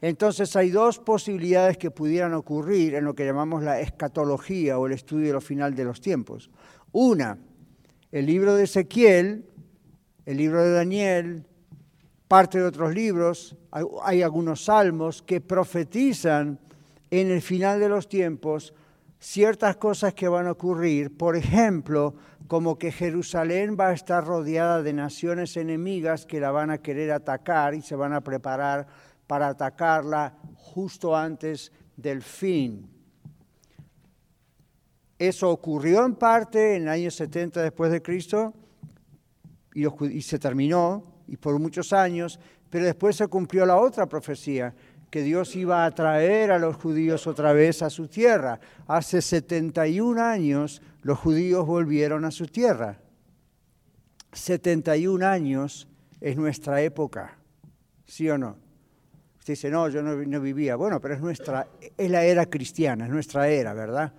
Entonces 0.00 0.56
hay 0.56 0.70
dos 0.70 0.98
posibilidades 0.98 1.76
que 1.76 1.90
pudieran 1.90 2.32
ocurrir 2.32 2.94
en 2.94 3.04
lo 3.04 3.14
que 3.14 3.26
llamamos 3.26 3.62
la 3.62 3.80
escatología 3.80 4.78
o 4.78 4.86
el 4.86 4.94
estudio 4.94 5.26
de 5.26 5.32
lo 5.34 5.42
final 5.42 5.74
de 5.74 5.84
los 5.84 6.00
tiempos. 6.00 6.48
Una, 6.92 7.36
el 8.10 8.24
libro 8.24 8.54
de 8.54 8.64
Ezequiel, 8.64 9.44
el 10.24 10.38
libro 10.38 10.64
de 10.64 10.72
Daniel, 10.72 11.44
parte 12.28 12.56
de 12.56 12.64
otros 12.64 12.94
libros, 12.94 13.56
hay 14.04 14.22
algunos 14.22 14.64
salmos 14.64 15.20
que 15.20 15.42
profetizan 15.42 16.58
en 17.10 17.30
el 17.30 17.42
final 17.42 17.78
de 17.78 17.90
los 17.90 18.08
tiempos 18.08 18.72
ciertas 19.18 19.76
cosas 19.76 20.14
que 20.14 20.28
van 20.28 20.46
a 20.46 20.52
ocurrir, 20.52 21.16
por 21.16 21.36
ejemplo, 21.36 22.14
como 22.46 22.78
que 22.78 22.92
Jerusalén 22.92 23.76
va 23.78 23.88
a 23.88 23.92
estar 23.92 24.24
rodeada 24.24 24.82
de 24.82 24.92
naciones 24.92 25.56
enemigas 25.56 26.24
que 26.24 26.40
la 26.40 26.50
van 26.50 26.70
a 26.70 26.78
querer 26.78 27.10
atacar 27.12 27.74
y 27.74 27.82
se 27.82 27.96
van 27.96 28.12
a 28.12 28.22
preparar 28.22 28.86
para 29.26 29.48
atacarla 29.48 30.34
justo 30.54 31.16
antes 31.16 31.72
del 31.96 32.22
fin. 32.22 32.88
Eso 35.18 35.50
ocurrió 35.50 36.06
en 36.06 36.14
parte 36.14 36.76
en 36.76 36.82
el 36.84 36.88
año 36.88 37.10
70 37.10 37.60
después 37.60 37.90
de 37.90 38.00
Cristo 38.00 38.54
y, 39.74 40.22
se 40.22 40.38
terminó 40.38 41.22
y 41.26 41.36
por 41.36 41.58
muchos 41.58 41.92
años, 41.92 42.38
pero 42.70 42.84
después 42.84 43.16
se 43.16 43.26
cumplió 43.26 43.66
la 43.66 43.76
otra 43.76 44.06
profecía, 44.06 44.74
que 45.10 45.22
Dios 45.22 45.56
iba 45.56 45.84
a 45.84 45.90
traer 45.92 46.50
a 46.50 46.58
los 46.58 46.76
judíos 46.76 47.26
otra 47.26 47.52
vez 47.52 47.82
a 47.82 47.90
su 47.90 48.08
tierra. 48.08 48.60
Hace 48.86 49.22
71 49.22 50.22
años 50.22 50.82
los 51.02 51.18
judíos 51.18 51.66
volvieron 51.66 52.24
a 52.24 52.30
su 52.30 52.46
tierra. 52.46 52.98
71 54.32 55.26
años 55.26 55.88
es 56.20 56.36
nuestra 56.36 56.82
época, 56.82 57.38
¿sí 58.06 58.28
o 58.28 58.36
no? 58.36 58.56
Usted 59.38 59.54
dice, 59.54 59.70
no, 59.70 59.88
yo 59.88 60.02
no, 60.02 60.40
vivía. 60.40 60.76
Bueno, 60.76 61.00
pero 61.00 61.14
es 61.14 61.20
nuestra, 61.20 61.66
es 61.96 62.10
la 62.10 62.24
era 62.24 62.46
cristiana, 62.46 63.06
es 63.06 63.10
nuestra 63.10 63.48
era, 63.48 63.72
¿verdad? 63.72 64.12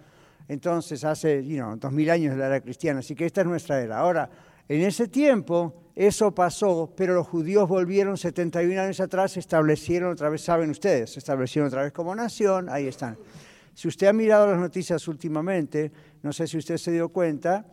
Entonces 0.48 1.04
hace, 1.04 1.46
you 1.46 1.58
know, 1.58 1.76
2000 1.76 2.10
años 2.10 2.34
de 2.34 2.40
la 2.40 2.48
era 2.48 2.62
cristiana, 2.62 3.00
así 3.00 3.14
que 3.14 3.28
esta 3.28 3.42
es 3.42 3.48
nuestra 3.48 3.80
era. 3.80 4.00
Ahora, 4.00 4.28
en 4.68 4.82
ese 4.82 5.08
tiempo 5.08 5.89
eso 6.08 6.34
pasó, 6.34 6.94
pero 6.96 7.14
los 7.14 7.28
judíos 7.28 7.68
volvieron 7.68 8.16
71 8.16 8.80
años 8.80 9.02
atrás, 9.02 9.34
se 9.34 9.42
establecieron 9.42 10.14
otra 10.14 10.30
vez, 10.30 10.40
saben 10.40 10.70
ustedes, 10.70 11.12
se 11.12 11.20
establecieron 11.20 11.68
otra 11.68 11.84
vez 11.84 11.92
como 11.92 12.16
nación, 12.16 12.70
ahí 12.70 12.88
están. 12.88 13.18
Si 13.74 13.90
usted 13.90 14.08
ha 14.08 14.14
mirado 14.14 14.48
las 14.48 14.62
noticias 14.62 15.06
últimamente, 15.10 15.92
no 16.24 16.32
sé 16.32 16.48
si 16.48 16.58
usted 16.58 16.78
se 16.78 16.94
dio 16.94 17.10
cuenta 17.10 17.66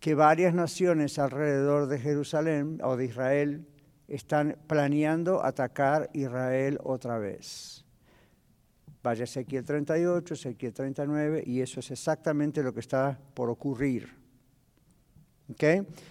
que 0.00 0.14
varias 0.14 0.54
naciones 0.54 1.18
alrededor 1.18 1.86
de 1.86 1.98
Jerusalén 1.98 2.80
o 2.82 2.96
de 2.96 3.04
Israel 3.04 3.66
están 4.08 4.56
planeando 4.66 5.44
atacar 5.44 6.08
Israel 6.14 6.78
otra 6.82 7.18
vez. 7.18 7.84
Vaya 9.02 9.24
Ezequiel 9.24 9.66
38, 9.66 10.32
Ezequiel 10.32 10.72
39, 10.72 11.44
y 11.44 11.60
eso 11.60 11.80
es 11.80 11.90
exactamente 11.90 12.62
lo 12.62 12.72
que 12.72 12.80
está 12.80 13.18
por 13.34 13.50
ocurrir. 13.50 14.25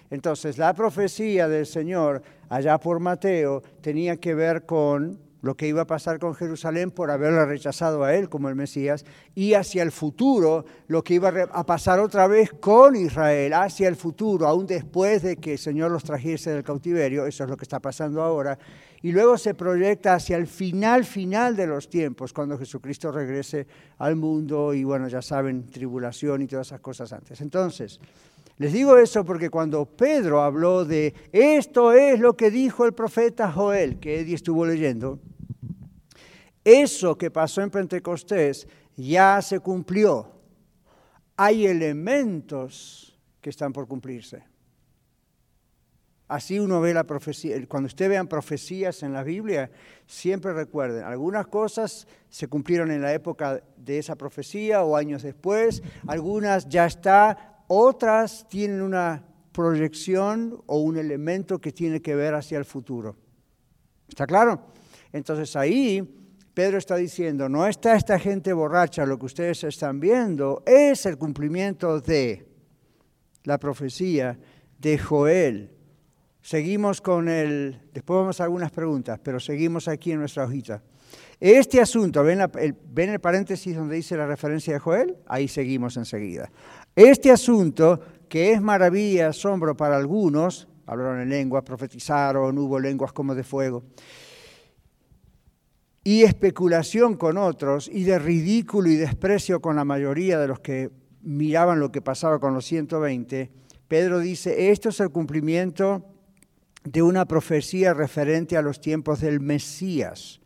Entonces, 0.10 0.58
la 0.58 0.74
profecía 0.74 1.48
del 1.48 1.65
Señor 1.65 2.21
allá 2.50 2.78
por 2.78 3.00
Mateo 3.00 3.62
tenía 3.82 4.17
que 4.17 4.34
ver 4.34 4.65
con 4.65 5.19
lo 5.41 5.56
que 5.56 5.67
iba 5.67 5.84
a 5.84 5.88
pasar 5.88 6.17
con 6.17 6.34
Jerusalén 6.34 6.89
por 6.89 7.12
haberla 7.12 7.45
rechazado 7.45 8.04
a 8.04 8.15
él 8.15 8.30
como 8.30 8.50
el 8.50 8.56
Mesías, 8.56 9.06
y 9.36 9.54
hacia 9.54 9.84
el 9.84 9.91
futuro, 9.91 10.65
lo 10.88 11.04
que 11.04 11.13
iba 11.13 11.30
a 11.52 11.65
pasar 11.67 12.00
otra 12.00 12.26
vez 12.26 12.52
con 12.52 12.95
Israel, 12.95 13.54
hacia 13.54 13.88
el 13.88 13.95
futuro, 13.95 14.48
aún 14.48 14.65
después 14.65 15.21
de 15.21 15.38
que 15.38 15.54
el 15.54 15.60
Señor 15.60 15.91
los 15.91 16.04
trajese 16.04 16.50
del 16.50 16.63
cautiverio, 16.63 17.28
eso 17.28 17.43
es 17.43 17.50
lo 17.50 17.58
que 17.58 17.65
está 17.65 17.80
pasando 17.80 18.24
ahora, 18.24 18.58
y 19.04 19.12
luego 19.12 19.38
se 19.38 19.54
proyecta 19.54 20.15
hacia 20.15 20.36
el 20.36 20.48
final, 20.48 21.06
final 21.06 21.56
de 21.56 21.67
los 21.67 21.89
tiempos, 21.91 22.34
cuando 22.34 22.58
Jesucristo 22.58 23.12
regrese 23.12 23.67
al 24.00 24.15
mundo, 24.15 24.74
y 24.74 24.84
bueno, 24.84 25.08
ya 25.10 25.21
saben, 25.21 25.67
tribulación 25.67 26.41
y 26.41 26.48
todas 26.48 26.65
esas 26.67 26.82
cosas 26.82 27.13
antes. 27.13 27.39
Entonces, 27.41 28.00
les 28.58 28.72
digo 28.72 28.98
eso 28.98 29.26
porque 29.26 29.50
cuando 29.50 29.86
Pedro 29.86 30.41
habló 30.41 30.86
de 30.86 31.13
esto 31.32 31.91
es 31.91 32.20
lo 32.20 32.38
que 32.38 32.50
dijo 32.52 32.86
el 32.86 32.94
profeta 32.94 33.52
Joel, 33.52 34.00
que 34.00 34.22
Eddie 34.22 34.36
estuvo 34.36 34.65
leyendo, 34.65 35.20
eso 36.63 37.18
que 37.18 37.30
pasó 37.30 37.62
en 37.62 37.70
Pentecostés 37.70 38.68
ya 38.96 39.41
se 39.41 39.60
cumplió. 39.60 40.32
Hay 41.38 41.65
elementos 41.65 43.20
que 43.41 43.50
están 43.50 43.74
por 43.74 43.88
cumplirse. 43.88 44.44
Así 46.28 46.58
uno 46.58 46.82
ve 46.82 46.94
la 46.94 47.04
profecía. 47.04 47.56
Cuando 47.68 47.86
usted 47.86 48.10
vean 48.10 48.28
profecías 48.28 49.04
en 49.04 49.13
la 49.13 49.22
Biblia, 49.22 49.70
siempre 50.08 50.54
recuerden, 50.54 51.04
algunas 51.04 51.46
cosas 51.48 52.08
se 52.30 52.48
cumplieron 52.48 52.89
en 52.89 53.02
la 53.02 53.13
época 53.13 53.62
de 53.78 54.00
esa 54.00 54.15
profecía 54.15 54.84
o 54.84 54.96
años 54.96 55.22
después, 55.22 55.84
algunas 56.08 56.68
ya 56.68 56.88
está 56.88 57.55
otras 57.67 58.47
tienen 58.47 58.82
una 58.82 59.23
proyección 59.51 60.62
o 60.65 60.80
un 60.80 60.97
elemento 60.97 61.60
que 61.60 61.71
tiene 61.71 62.01
que 62.01 62.15
ver 62.15 62.34
hacia 62.36 62.58
el 62.58 62.65
futuro. 62.65 63.15
¿Está 64.08 64.28
claro? 64.28 64.67
Entonces 65.13 65.56
ahí 65.56 66.04
Pedro 66.54 66.78
está 66.78 66.95
diciendo, 66.95 67.49
no 67.49 67.67
está 67.67 67.95
esta 67.95 68.17
gente 68.17 68.54
borracha, 68.54 69.06
lo 69.06 69.19
que 69.19 69.25
ustedes 69.25 69.63
están 69.63 69.99
viendo 69.99 70.63
es 70.65 71.06
el 71.06 71.17
cumplimiento 71.17 71.99
de 71.99 72.47
la 73.43 73.58
profecía 73.58 74.39
de 74.80 74.97
Joel. 74.97 75.71
Seguimos 76.41 77.01
con 77.01 77.28
el, 77.28 77.82
después 77.93 78.19
vamos 78.19 78.39
a 78.39 78.45
algunas 78.45 78.71
preguntas, 78.71 79.19
pero 79.23 79.39
seguimos 79.39 79.88
aquí 79.88 80.12
en 80.12 80.19
nuestra 80.19 80.45
hojita. 80.45 80.82
Este 81.39 81.82
asunto, 81.82 82.23
¿ven, 82.23 82.39
el, 82.41 82.75
¿ven 82.89 83.10
el 83.10 83.19
paréntesis 83.19 83.75
donde 83.75 83.95
dice 83.95 84.15
la 84.15 84.25
referencia 84.25 84.73
de 84.73 84.80
Joel? 84.80 85.17
Ahí 85.28 85.47
seguimos 85.47 85.97
enseguida. 85.97 86.49
Este 86.96 87.30
asunto, 87.30 88.00
que 88.30 88.54
es 88.54 88.62
maravilla, 88.62 89.28
asombro 89.28 89.76
para 89.76 89.98
algunos, 89.98 90.70
hablaron 90.86 91.20
en 91.20 91.30
lenguas, 91.30 91.64
profetizaron, 91.64 92.58
hubo 92.58 92.80
lenguas 92.80 93.12
como 93.12 93.36
de 93.36 93.44
fuego, 93.44 93.84
y 96.06 96.24
especulación 96.24 97.18
con 97.18 97.38
otros, 97.38 97.90
y 97.92 98.04
de 98.04 98.18
ridículo 98.18 98.90
y 98.90 98.96
desprecio 98.96 99.60
con 99.60 99.76
la 99.76 99.84
mayoría 99.84 100.40
de 100.40 100.48
los 100.48 100.62
que 100.62 100.90
miraban 101.22 101.82
lo 101.82 101.92
que 101.92 102.02
pasaba 102.02 102.40
con 102.40 102.54
los 102.54 102.66
120, 102.66 103.52
Pedro 103.90 104.20
dice, 104.20 104.72
esto 104.72 104.88
es 104.90 105.00
el 105.02 105.10
cumplimiento 105.10 106.06
de 106.86 107.02
una 107.02 107.26
profecía 107.26 107.94
referente 107.94 108.56
a 108.56 108.62
los 108.62 108.80
tiempos 108.80 109.20
del 109.20 109.42
Mesías, 109.42 110.40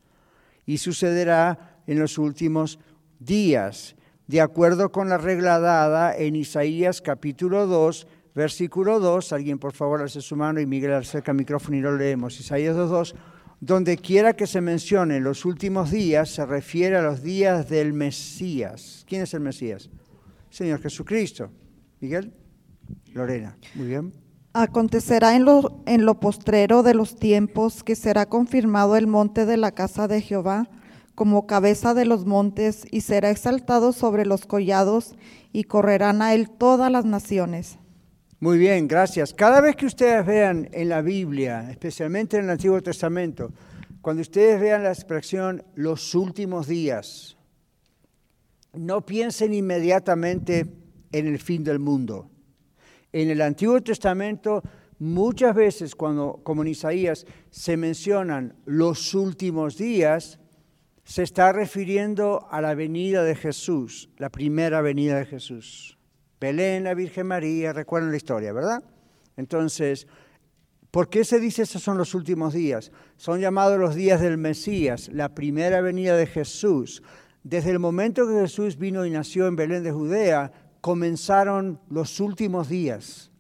y 0.66 0.80
sucederá 0.80 1.82
en 1.86 2.00
los 2.00 2.18
últimos 2.18 2.80
días 3.20 3.96
de 4.30 4.42
acuerdo 4.42 4.92
con 4.92 5.10
la 5.10 5.18
regla 5.18 5.60
dada 5.60 6.16
en 6.16 6.36
Isaías 6.36 7.02
capítulo 7.02 7.66
2, 7.66 8.06
versículo 8.36 9.00
2. 9.00 9.34
Alguien 9.34 9.58
por 9.58 9.74
favor 9.74 10.02
alce 10.02 10.22
su 10.22 10.36
mano 10.36 10.60
y 10.60 10.68
Miguel 10.68 10.94
acerca 10.94 11.32
el 11.32 11.38
micrófono 11.38 11.78
y 11.78 11.82
lo 11.82 11.98
leemos. 11.98 12.40
Isaías 12.40 12.78
2.2. 12.78 13.16
Donde 13.60 13.98
quiera 13.98 14.36
que 14.36 14.46
se 14.46 14.62
mencione 14.62 15.20
los 15.20 15.46
últimos 15.46 15.90
días, 15.90 16.30
se 16.30 16.46
refiere 16.46 16.98
a 16.98 17.02
los 17.02 17.24
días 17.24 17.70
del 17.70 17.92
Mesías. 17.92 19.04
¿Quién 19.08 19.24
es 19.24 19.34
el 19.34 19.40
Mesías? 19.40 19.90
Señor 20.52 20.80
Jesucristo. 20.80 21.50
Miguel, 22.00 22.32
Lorena. 23.16 23.58
Muy 23.74 23.88
bien. 23.88 24.14
Acontecerá 24.54 25.36
en 25.36 25.46
lo, 25.46 25.82
en 25.88 26.06
lo 26.06 26.20
postrero 26.20 26.84
de 26.84 26.94
los 26.94 27.16
tiempos 27.16 27.84
que 27.84 27.96
será 27.96 28.28
confirmado 28.28 28.96
el 28.96 29.08
monte 29.08 29.48
de 29.48 29.58
la 29.58 29.72
casa 29.72 30.08
de 30.08 30.22
Jehová 30.22 30.70
como 31.20 31.48
cabeza 31.48 31.94
de 31.94 32.06
los 32.06 32.26
montes 32.26 32.86
y 32.92 33.02
será 33.02 33.30
exaltado 33.30 33.92
sobre 33.92 34.26
los 34.26 34.46
collados 34.46 35.16
y 35.52 35.66
correrán 35.66 36.22
a 36.22 36.34
él 36.34 36.50
todas 36.50 36.90
las 36.90 37.04
naciones. 37.04 37.78
Muy 38.40 38.58
bien, 38.58 38.88
gracias. 38.88 39.34
Cada 39.34 39.60
vez 39.60 39.76
que 39.76 39.86
ustedes 39.86 40.26
vean 40.26 40.70
en 40.72 40.88
la 40.88 41.02
Biblia, 41.02 41.70
especialmente 41.72 42.38
en 42.38 42.46
el 42.46 42.52
Antiguo 42.52 42.82
Testamento, 42.82 43.52
cuando 44.00 44.22
ustedes 44.22 44.62
vean 44.62 44.84
la 44.84 44.94
expresión 44.94 45.62
los 45.76 46.16
últimos 46.16 46.68
días, 46.68 47.36
no 48.72 49.06
piensen 49.06 49.54
inmediatamente 49.54 50.68
en 51.12 51.28
el 51.28 51.40
fin 51.40 51.66
del 51.66 51.80
mundo. 51.80 52.30
En 53.12 53.30
el 53.30 53.42
Antiguo 53.42 53.82
Testamento, 53.82 54.64
muchas 55.00 55.54
veces, 55.54 55.96
cuando, 55.96 56.40
como 56.44 56.62
en 56.62 56.70
Isaías, 56.70 57.26
se 57.50 57.76
mencionan 57.76 58.56
los 58.64 59.14
últimos 59.14 59.76
días, 59.78 60.40
se 61.10 61.24
está 61.24 61.52
refiriendo 61.52 62.48
a 62.52 62.62
la 62.62 62.76
venida 62.76 63.24
de 63.24 63.34
Jesús, 63.34 64.12
la 64.18 64.30
primera 64.30 64.82
venida 64.82 65.18
de 65.18 65.26
Jesús. 65.26 65.98
Belén, 66.40 66.84
la 66.84 66.94
Virgen 66.94 67.26
María, 67.26 67.74
recuerdan 67.74 68.12
la 68.12 68.18
historia, 68.18 68.54
¿verdad? 68.54 68.84
Entonces, 69.36 70.06
¿por 70.92 71.10
qué 71.10 71.24
se 71.24 71.40
dice 71.40 71.64
esos 71.64 71.82
son 71.82 71.98
los 71.98 72.14
últimos 72.14 72.54
días? 72.54 72.92
Son 73.18 73.40
llamados 73.40 73.80
los 73.80 73.96
días 73.96 74.22
del 74.22 74.38
Mesías, 74.38 75.10
la 75.12 75.34
primera 75.34 75.82
venida 75.82 76.16
de 76.16 76.28
Jesús. 76.28 77.02
Desde 77.42 77.72
el 77.72 77.80
momento 77.80 78.28
que 78.28 78.42
Jesús 78.42 78.78
vino 78.78 79.04
y 79.04 79.10
nació 79.10 79.48
en 79.48 79.56
Belén 79.56 79.82
de 79.82 79.92
Judea, 79.92 80.52
comenzaron 80.80 81.82
los 81.90 82.20
últimos 82.20 82.70
días. 82.70 83.32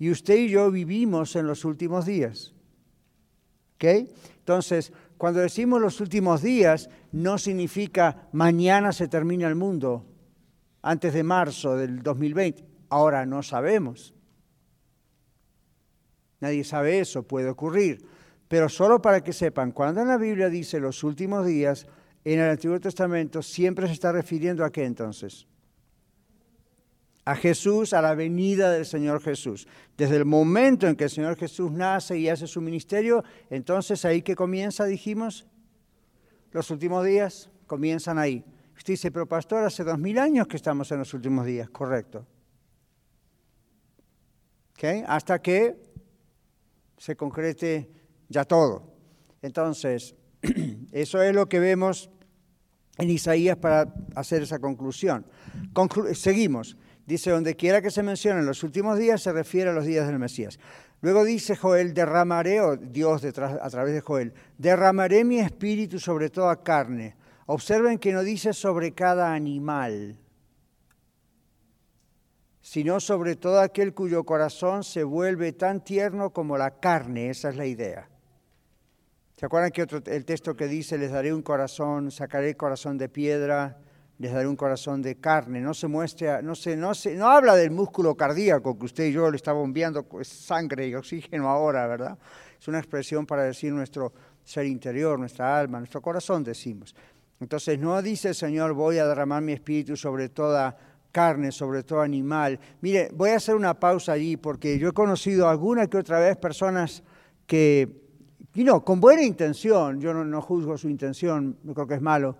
Y 0.00 0.10
usted 0.10 0.34
y 0.34 0.48
yo 0.48 0.72
vivimos 0.72 1.36
en 1.36 1.46
los 1.46 1.64
últimos 1.64 2.06
días. 2.06 2.56
¿Ok? 3.76 3.84
Entonces, 4.38 4.92
cuando 5.18 5.40
decimos 5.40 5.80
los 5.80 6.00
últimos 6.00 6.42
días, 6.42 6.90
no 7.12 7.38
significa 7.38 8.28
mañana 8.32 8.92
se 8.92 9.08
termina 9.08 9.48
el 9.48 9.54
mundo, 9.54 10.04
antes 10.82 11.14
de 11.14 11.22
marzo 11.22 11.76
del 11.76 12.02
2020. 12.02 12.64
Ahora 12.90 13.26
no 13.26 13.42
sabemos. 13.42 14.14
Nadie 16.40 16.64
sabe 16.64 17.00
eso, 17.00 17.22
puede 17.22 17.48
ocurrir. 17.48 18.06
Pero 18.48 18.68
solo 18.68 19.02
para 19.02 19.22
que 19.22 19.32
sepan, 19.32 19.72
cuando 19.72 20.02
en 20.02 20.08
la 20.08 20.18
Biblia 20.18 20.48
dice 20.48 20.78
los 20.78 21.02
últimos 21.02 21.46
días, 21.46 21.86
en 22.24 22.40
el 22.40 22.50
Antiguo 22.50 22.78
Testamento 22.78 23.42
siempre 23.42 23.86
se 23.86 23.94
está 23.94 24.12
refiriendo 24.12 24.64
a 24.64 24.70
qué 24.70 24.84
entonces? 24.84 25.46
A 27.26 27.34
Jesús, 27.34 27.92
a 27.92 28.00
la 28.00 28.14
venida 28.14 28.70
del 28.70 28.86
Señor 28.86 29.20
Jesús. 29.20 29.66
Desde 29.96 30.16
el 30.16 30.24
momento 30.24 30.86
en 30.86 30.94
que 30.94 31.04
el 31.04 31.10
Señor 31.10 31.36
Jesús 31.36 31.72
nace 31.72 32.16
y 32.16 32.28
hace 32.28 32.46
su 32.46 32.60
ministerio, 32.60 33.24
entonces 33.50 34.04
ahí 34.04 34.22
que 34.22 34.36
comienza, 34.36 34.84
dijimos, 34.84 35.44
los 36.52 36.70
últimos 36.70 37.04
días 37.04 37.50
comienzan 37.66 38.18
ahí. 38.18 38.44
Usted 38.76 38.92
dice, 38.92 39.10
pero 39.10 39.26
pastor, 39.26 39.64
hace 39.64 39.82
dos 39.82 39.98
mil 39.98 40.18
años 40.18 40.46
que 40.46 40.56
estamos 40.56 40.90
en 40.92 41.00
los 41.00 41.12
últimos 41.14 41.44
días, 41.44 41.68
correcto. 41.68 42.24
Hasta 45.06 45.42
que 45.42 45.82
se 46.96 47.16
concrete 47.16 47.90
ya 48.28 48.44
todo. 48.44 48.94
Entonces, 49.42 50.14
eso 50.92 51.20
es 51.22 51.34
lo 51.34 51.48
que 51.48 51.58
vemos 51.58 52.08
en 52.98 53.10
Isaías 53.10 53.56
para 53.56 53.92
hacer 54.14 54.42
esa 54.42 54.60
conclusión. 54.60 55.26
seguimos. 56.12 56.76
Dice, 57.06 57.30
donde 57.30 57.54
quiera 57.54 57.80
que 57.80 57.90
se 57.90 58.02
mencione 58.02 58.40
en 58.40 58.46
los 58.46 58.64
últimos 58.64 58.98
días, 58.98 59.22
se 59.22 59.32
refiere 59.32 59.70
a 59.70 59.72
los 59.72 59.86
días 59.86 60.08
del 60.08 60.18
Mesías. 60.18 60.58
Luego 61.02 61.24
dice 61.24 61.54
Joel, 61.54 61.94
derramaré, 61.94 62.60
o 62.60 62.76
Dios 62.76 63.22
detrás, 63.22 63.58
a 63.62 63.70
través 63.70 63.94
de 63.94 64.00
Joel, 64.00 64.34
derramaré 64.58 65.24
mi 65.24 65.38
espíritu 65.38 66.00
sobre 66.00 66.30
toda 66.30 66.62
carne. 66.64 67.14
Observen 67.46 67.98
que 67.98 68.12
no 68.12 68.24
dice 68.24 68.52
sobre 68.52 68.92
cada 68.92 69.32
animal, 69.32 70.18
sino 72.60 72.98
sobre 72.98 73.36
todo 73.36 73.60
aquel 73.60 73.94
cuyo 73.94 74.24
corazón 74.24 74.82
se 74.82 75.04
vuelve 75.04 75.52
tan 75.52 75.84
tierno 75.84 76.30
como 76.30 76.58
la 76.58 76.80
carne. 76.80 77.30
Esa 77.30 77.50
es 77.50 77.56
la 77.56 77.66
idea. 77.66 78.08
¿Se 79.36 79.46
acuerdan 79.46 79.70
que 79.70 79.82
otro, 79.82 80.02
el 80.06 80.24
texto 80.24 80.56
que 80.56 80.66
dice, 80.66 80.98
les 80.98 81.12
daré 81.12 81.32
un 81.32 81.42
corazón, 81.42 82.10
sacaré 82.10 82.48
el 82.48 82.56
corazón 82.56 82.98
de 82.98 83.08
piedra, 83.08 83.78
les 84.18 84.32
daré 84.32 84.46
un 84.46 84.56
corazón 84.56 85.02
de 85.02 85.16
carne. 85.16 85.60
No 85.60 85.74
se 85.74 85.88
muestra, 85.88 86.40
no 86.42 86.54
se, 86.54 86.76
no 86.76 86.94
se, 86.94 87.14
no 87.14 87.28
habla 87.28 87.54
del 87.54 87.70
músculo 87.70 88.14
cardíaco 88.14 88.78
que 88.78 88.86
usted 88.86 89.06
y 89.06 89.12
yo 89.12 89.30
le 89.30 89.36
está 89.36 89.52
bombeando 89.52 90.02
pues, 90.04 90.28
sangre 90.28 90.88
y 90.88 90.94
oxígeno 90.94 91.48
ahora, 91.48 91.86
¿verdad? 91.86 92.18
Es 92.58 92.68
una 92.68 92.78
expresión 92.78 93.26
para 93.26 93.42
decir 93.42 93.72
nuestro 93.72 94.12
ser 94.42 94.66
interior, 94.66 95.18
nuestra 95.18 95.58
alma, 95.58 95.78
nuestro 95.78 96.00
corazón, 96.00 96.44
decimos. 96.44 96.94
Entonces 97.40 97.78
no 97.78 98.00
dice 98.00 98.28
el 98.28 98.34
Señor, 98.34 98.72
voy 98.72 98.98
a 98.98 99.06
derramar 99.06 99.42
mi 99.42 99.52
espíritu 99.52 99.96
sobre 99.96 100.30
toda 100.30 100.76
carne, 101.12 101.52
sobre 101.52 101.82
todo 101.82 102.00
animal. 102.00 102.58
Mire, 102.80 103.10
voy 103.12 103.30
a 103.30 103.36
hacer 103.36 103.54
una 103.54 103.74
pausa 103.74 104.12
allí 104.12 104.36
porque 104.36 104.78
yo 104.78 104.88
he 104.88 104.92
conocido 104.92 105.48
alguna 105.48 105.86
que 105.86 105.98
otra 105.98 106.18
vez 106.18 106.36
personas 106.36 107.02
que, 107.46 107.88
y 108.54 108.64
no, 108.64 108.84
con 108.84 109.00
buena 109.00 109.22
intención, 109.22 110.00
yo 110.00 110.14
no, 110.14 110.24
no 110.24 110.40
juzgo 110.40 110.78
su 110.78 110.88
intención, 110.88 111.58
no 111.62 111.74
creo 111.74 111.86
que 111.86 111.94
es 111.94 112.02
malo, 112.02 112.36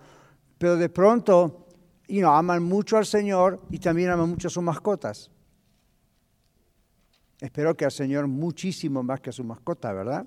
pero 0.58 0.76
de 0.76 0.88
pronto 0.88 1.65
y 2.08 2.20
no, 2.20 2.34
aman 2.34 2.62
mucho 2.62 2.96
al 2.96 3.06
Señor 3.06 3.60
y 3.70 3.78
también 3.78 4.10
aman 4.10 4.30
mucho 4.30 4.48
a 4.48 4.50
sus 4.50 4.62
mascotas. 4.62 5.30
Espero 7.40 7.76
que 7.76 7.84
al 7.84 7.92
Señor 7.92 8.26
muchísimo 8.26 9.02
más 9.02 9.20
que 9.20 9.30
a 9.30 9.32
su 9.32 9.44
mascota, 9.44 9.92
¿verdad? 9.92 10.26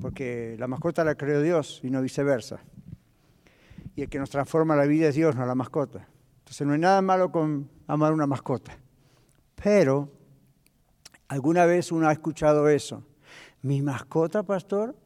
Porque 0.00 0.56
la 0.58 0.66
mascota 0.66 1.04
la 1.04 1.14
creó 1.14 1.40
Dios 1.42 1.80
y 1.84 1.90
no 1.90 2.02
viceversa. 2.02 2.60
Y 3.94 4.02
el 4.02 4.08
que 4.08 4.18
nos 4.18 4.30
transforma 4.30 4.74
la 4.74 4.86
vida 4.86 5.08
es 5.08 5.14
Dios, 5.14 5.36
no 5.36 5.46
la 5.46 5.54
mascota. 5.54 6.08
Entonces 6.38 6.66
no 6.66 6.72
hay 6.72 6.80
nada 6.80 7.02
malo 7.02 7.30
con 7.30 7.70
amar 7.86 8.12
una 8.12 8.26
mascota. 8.26 8.76
Pero, 9.62 10.10
¿alguna 11.28 11.66
vez 11.66 11.92
uno 11.92 12.08
ha 12.08 12.12
escuchado 12.12 12.68
eso? 12.68 13.04
¿Mi 13.62 13.82
mascota, 13.82 14.42
pastor? 14.42 14.96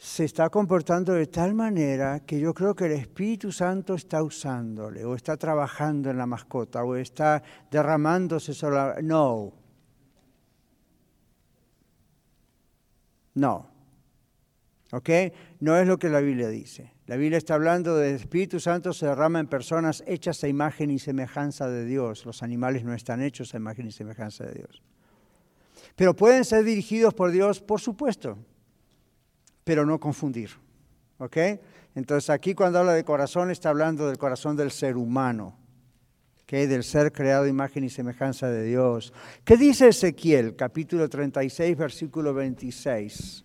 Se 0.00 0.24
está 0.24 0.48
comportando 0.48 1.12
de 1.12 1.26
tal 1.26 1.52
manera 1.52 2.20
que 2.20 2.40
yo 2.40 2.54
creo 2.54 2.74
que 2.74 2.86
el 2.86 2.92
Espíritu 2.92 3.52
Santo 3.52 3.92
está 3.92 4.22
usándole, 4.22 5.04
o 5.04 5.14
está 5.14 5.36
trabajando 5.36 6.08
en 6.08 6.16
la 6.16 6.24
mascota, 6.24 6.82
o 6.82 6.96
está 6.96 7.42
derramándose 7.70 8.54
sobre 8.54 8.76
la... 8.76 8.96
No. 9.02 9.52
No. 13.34 13.70
¿Ok? 14.92 15.10
No 15.60 15.76
es 15.76 15.86
lo 15.86 15.98
que 15.98 16.08
la 16.08 16.20
Biblia 16.20 16.48
dice. 16.48 16.94
La 17.04 17.16
Biblia 17.16 17.36
está 17.36 17.52
hablando 17.52 17.94
del 17.96 18.14
Espíritu 18.14 18.58
Santo 18.58 18.94
se 18.94 19.04
derrama 19.04 19.38
en 19.38 19.48
personas 19.48 20.02
hechas 20.06 20.42
a 20.42 20.48
imagen 20.48 20.90
y 20.90 20.98
semejanza 20.98 21.68
de 21.68 21.84
Dios. 21.84 22.24
Los 22.24 22.42
animales 22.42 22.84
no 22.84 22.94
están 22.94 23.20
hechos 23.20 23.52
a 23.52 23.58
imagen 23.58 23.88
y 23.88 23.92
semejanza 23.92 24.44
de 24.44 24.54
Dios. 24.54 24.82
Pero 25.94 26.16
pueden 26.16 26.46
ser 26.46 26.64
dirigidos 26.64 27.12
por 27.12 27.30
Dios, 27.32 27.60
por 27.60 27.82
supuesto 27.82 28.38
pero 29.70 29.86
no 29.86 30.00
confundir. 30.00 30.50
¿Ok? 31.18 31.36
Entonces 31.94 32.28
aquí 32.28 32.54
cuando 32.54 32.80
habla 32.80 32.92
de 32.92 33.04
corazón 33.04 33.52
está 33.52 33.68
hablando 33.68 34.08
del 34.08 34.18
corazón 34.18 34.56
del 34.56 34.72
ser 34.72 34.96
humano, 34.96 35.56
¿okay? 36.42 36.66
del 36.66 36.82
ser 36.82 37.12
creado 37.12 37.46
imagen 37.46 37.84
y 37.84 37.88
semejanza 37.88 38.48
de 38.48 38.64
Dios. 38.64 39.12
¿Qué 39.44 39.56
dice 39.56 39.86
Ezequiel, 39.86 40.56
capítulo 40.56 41.08
36, 41.08 41.76
versículo 41.76 42.34
26? 42.34 43.44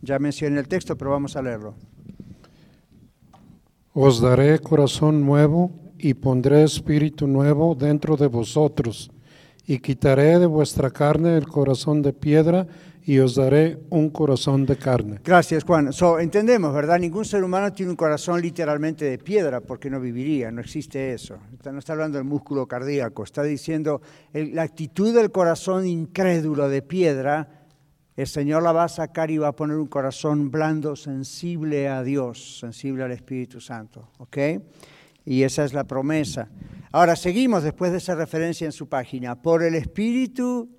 Ya 0.00 0.18
mencioné 0.18 0.60
el 0.60 0.68
texto, 0.68 0.96
pero 0.96 1.10
vamos 1.10 1.36
a 1.36 1.42
leerlo. 1.42 1.74
Os 3.92 4.22
daré 4.22 4.58
corazón 4.58 5.22
nuevo 5.22 5.70
y 5.98 6.14
pondré 6.14 6.62
espíritu 6.62 7.26
nuevo 7.26 7.74
dentro 7.74 8.16
de 8.16 8.28
vosotros, 8.28 9.10
y 9.66 9.80
quitaré 9.80 10.38
de 10.38 10.46
vuestra 10.46 10.90
carne 10.90 11.36
el 11.36 11.46
corazón 11.46 12.00
de 12.00 12.14
piedra 12.14 12.66
y 13.08 13.20
os 13.20 13.36
daré 13.36 13.78
un 13.88 14.10
corazón 14.10 14.66
de 14.66 14.76
carne. 14.76 15.18
Gracias, 15.24 15.64
Juan. 15.64 15.94
So, 15.94 16.18
entendemos, 16.18 16.74
¿verdad? 16.74 16.98
Ningún 16.98 17.24
ser 17.24 17.42
humano 17.42 17.72
tiene 17.72 17.88
un 17.88 17.96
corazón 17.96 18.42
literalmente 18.42 19.06
de 19.06 19.16
piedra 19.16 19.62
porque 19.62 19.88
no 19.88 19.98
viviría, 19.98 20.50
no 20.50 20.60
existe 20.60 21.14
eso. 21.14 21.38
No 21.64 21.78
está 21.78 21.94
hablando 21.94 22.18
del 22.18 22.26
músculo 22.26 22.66
cardíaco, 22.68 23.24
está 23.24 23.42
diciendo 23.42 24.02
la 24.34 24.60
actitud 24.60 25.14
del 25.14 25.30
corazón 25.30 25.86
incrédulo 25.86 26.68
de 26.68 26.82
piedra, 26.82 27.64
el 28.14 28.26
Señor 28.26 28.62
la 28.62 28.72
va 28.72 28.84
a 28.84 28.88
sacar 28.88 29.30
y 29.30 29.38
va 29.38 29.48
a 29.48 29.56
poner 29.56 29.78
un 29.78 29.86
corazón 29.86 30.50
blando, 30.50 30.94
sensible 30.94 31.88
a 31.88 32.02
Dios, 32.02 32.58
sensible 32.58 33.04
al 33.04 33.12
Espíritu 33.12 33.58
Santo, 33.58 34.10
¿ok? 34.18 34.36
Y 35.24 35.44
esa 35.44 35.64
es 35.64 35.72
la 35.72 35.84
promesa. 35.84 36.50
Ahora 36.92 37.16
seguimos 37.16 37.62
después 37.62 37.90
de 37.90 37.98
esa 37.98 38.14
referencia 38.14 38.66
en 38.66 38.72
su 38.72 38.86
página. 38.86 39.40
Por 39.40 39.62
el 39.62 39.76
Espíritu 39.76 40.77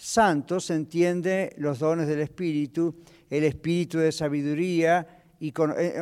santo 0.00 0.60
se 0.60 0.74
entiende 0.74 1.52
los 1.58 1.78
dones 1.78 2.08
del 2.08 2.20
Espíritu, 2.20 3.02
el 3.28 3.44
Espíritu 3.44 3.98
de 3.98 4.10
sabiduría, 4.10 5.06
y 5.38 5.52
con, 5.52 5.74
eh, 5.76 5.94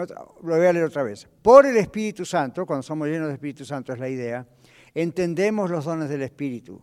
lo 0.42 0.56
voy 0.56 0.66
a 0.66 0.72
leer 0.72 0.84
otra 0.84 1.02
vez. 1.02 1.28
Por 1.42 1.66
el 1.66 1.76
Espíritu 1.76 2.24
Santo, 2.24 2.64
cuando 2.64 2.82
somos 2.82 3.08
llenos 3.08 3.26
del 3.26 3.34
Espíritu 3.34 3.64
Santo 3.64 3.92
es 3.92 3.98
la 3.98 4.08
idea, 4.08 4.46
entendemos 4.94 5.70
los 5.70 5.84
dones 5.84 6.08
del 6.08 6.22
Espíritu. 6.22 6.80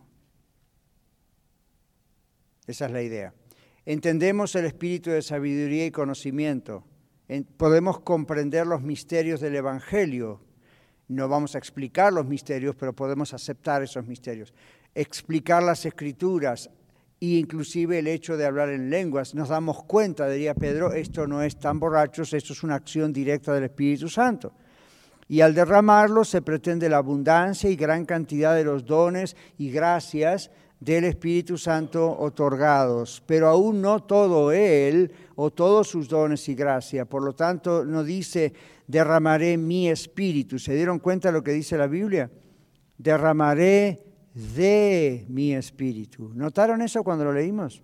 Esa 2.66 2.86
es 2.86 2.92
la 2.92 3.02
idea. 3.02 3.32
Entendemos 3.86 4.54
el 4.56 4.64
espíritu 4.64 5.10
de 5.10 5.22
sabiduría 5.22 5.86
y 5.86 5.92
conocimiento. 5.92 6.84
podemos 7.56 8.00
comprender 8.00 8.66
los 8.66 8.82
misterios 8.82 9.40
del 9.40 9.54
Evangelio. 9.54 10.40
No 11.08 11.28
vamos 11.28 11.54
a 11.54 11.58
explicar 11.58 12.12
los 12.12 12.26
misterios, 12.26 12.74
pero 12.74 12.92
podemos 12.92 13.32
aceptar 13.32 13.82
esos 13.84 14.04
misterios. 14.06 14.52
Explicar 14.92 15.62
las 15.62 15.86
escrituras, 15.86 16.68
y 17.18 17.38
inclusive 17.38 17.98
el 17.98 18.06
hecho 18.06 18.36
de 18.36 18.44
hablar 18.44 18.70
en 18.70 18.90
lenguas. 18.90 19.34
Nos 19.34 19.48
damos 19.48 19.84
cuenta, 19.84 20.28
diría 20.28 20.54
Pedro, 20.54 20.92
esto 20.92 21.26
no 21.26 21.42
es 21.42 21.58
tan 21.58 21.80
borrachos, 21.80 22.32
esto 22.32 22.52
es 22.52 22.62
una 22.62 22.74
acción 22.74 23.12
directa 23.12 23.54
del 23.54 23.64
Espíritu 23.64 24.08
Santo. 24.08 24.52
Y 25.28 25.40
al 25.40 25.54
derramarlo 25.54 26.24
se 26.24 26.42
pretende 26.42 26.88
la 26.88 26.98
abundancia 26.98 27.68
y 27.68 27.76
gran 27.76 28.04
cantidad 28.04 28.54
de 28.54 28.64
los 28.64 28.84
dones 28.84 29.36
y 29.58 29.70
gracias 29.70 30.50
del 30.78 31.04
Espíritu 31.04 31.56
Santo 31.56 32.16
otorgados, 32.18 33.22
pero 33.26 33.48
aún 33.48 33.80
no 33.80 34.02
todo 34.02 34.52
Él 34.52 35.10
o 35.34 35.50
todos 35.50 35.88
sus 35.88 36.08
dones 36.08 36.48
y 36.48 36.54
gracia. 36.54 37.06
Por 37.06 37.22
lo 37.22 37.34
tanto, 37.34 37.84
no 37.84 38.04
dice 38.04 38.52
derramaré 38.86 39.56
mi 39.56 39.88
espíritu. 39.88 40.58
¿Se 40.58 40.74
dieron 40.74 40.98
cuenta 40.98 41.28
de 41.28 41.32
lo 41.32 41.42
que 41.42 41.52
dice 41.52 41.76
la 41.76 41.86
Biblia? 41.86 42.30
Derramaré 42.98 44.05
de 44.36 45.24
mi 45.30 45.54
espíritu. 45.54 46.30
¿Notaron 46.34 46.82
eso 46.82 47.02
cuando 47.02 47.24
lo 47.24 47.32
leímos? 47.32 47.82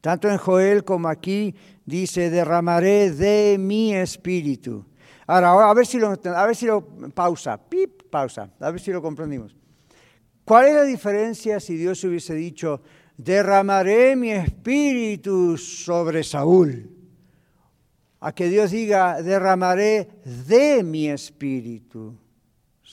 Tanto 0.00 0.30
en 0.30 0.38
Joel 0.38 0.82
como 0.82 1.08
aquí 1.08 1.54
dice, 1.84 2.30
derramaré 2.30 3.10
de 3.10 3.58
mi 3.58 3.94
espíritu. 3.94 4.86
Ahora, 5.26 5.68
a 5.68 5.74
ver 5.74 5.86
si 5.86 5.98
lo, 5.98 6.08
a 6.08 6.46
ver 6.46 6.56
si 6.56 6.64
lo 6.64 6.82
pausa, 7.14 7.58
pip, 7.58 8.04
pausa, 8.10 8.50
a 8.58 8.70
ver 8.70 8.80
si 8.80 8.90
lo 8.92 9.02
comprendimos. 9.02 9.54
¿Cuál 10.42 10.68
es 10.68 10.74
la 10.74 10.84
diferencia 10.84 11.60
si 11.60 11.76
Dios 11.76 12.02
hubiese 12.02 12.34
dicho, 12.34 12.80
derramaré 13.18 14.16
mi 14.16 14.30
espíritu 14.30 15.58
sobre 15.58 16.24
Saúl? 16.24 16.96
A 18.20 18.32
que 18.32 18.48
Dios 18.48 18.70
diga, 18.70 19.20
derramaré 19.20 20.08
de 20.24 20.82
mi 20.82 21.10
espíritu 21.10 22.16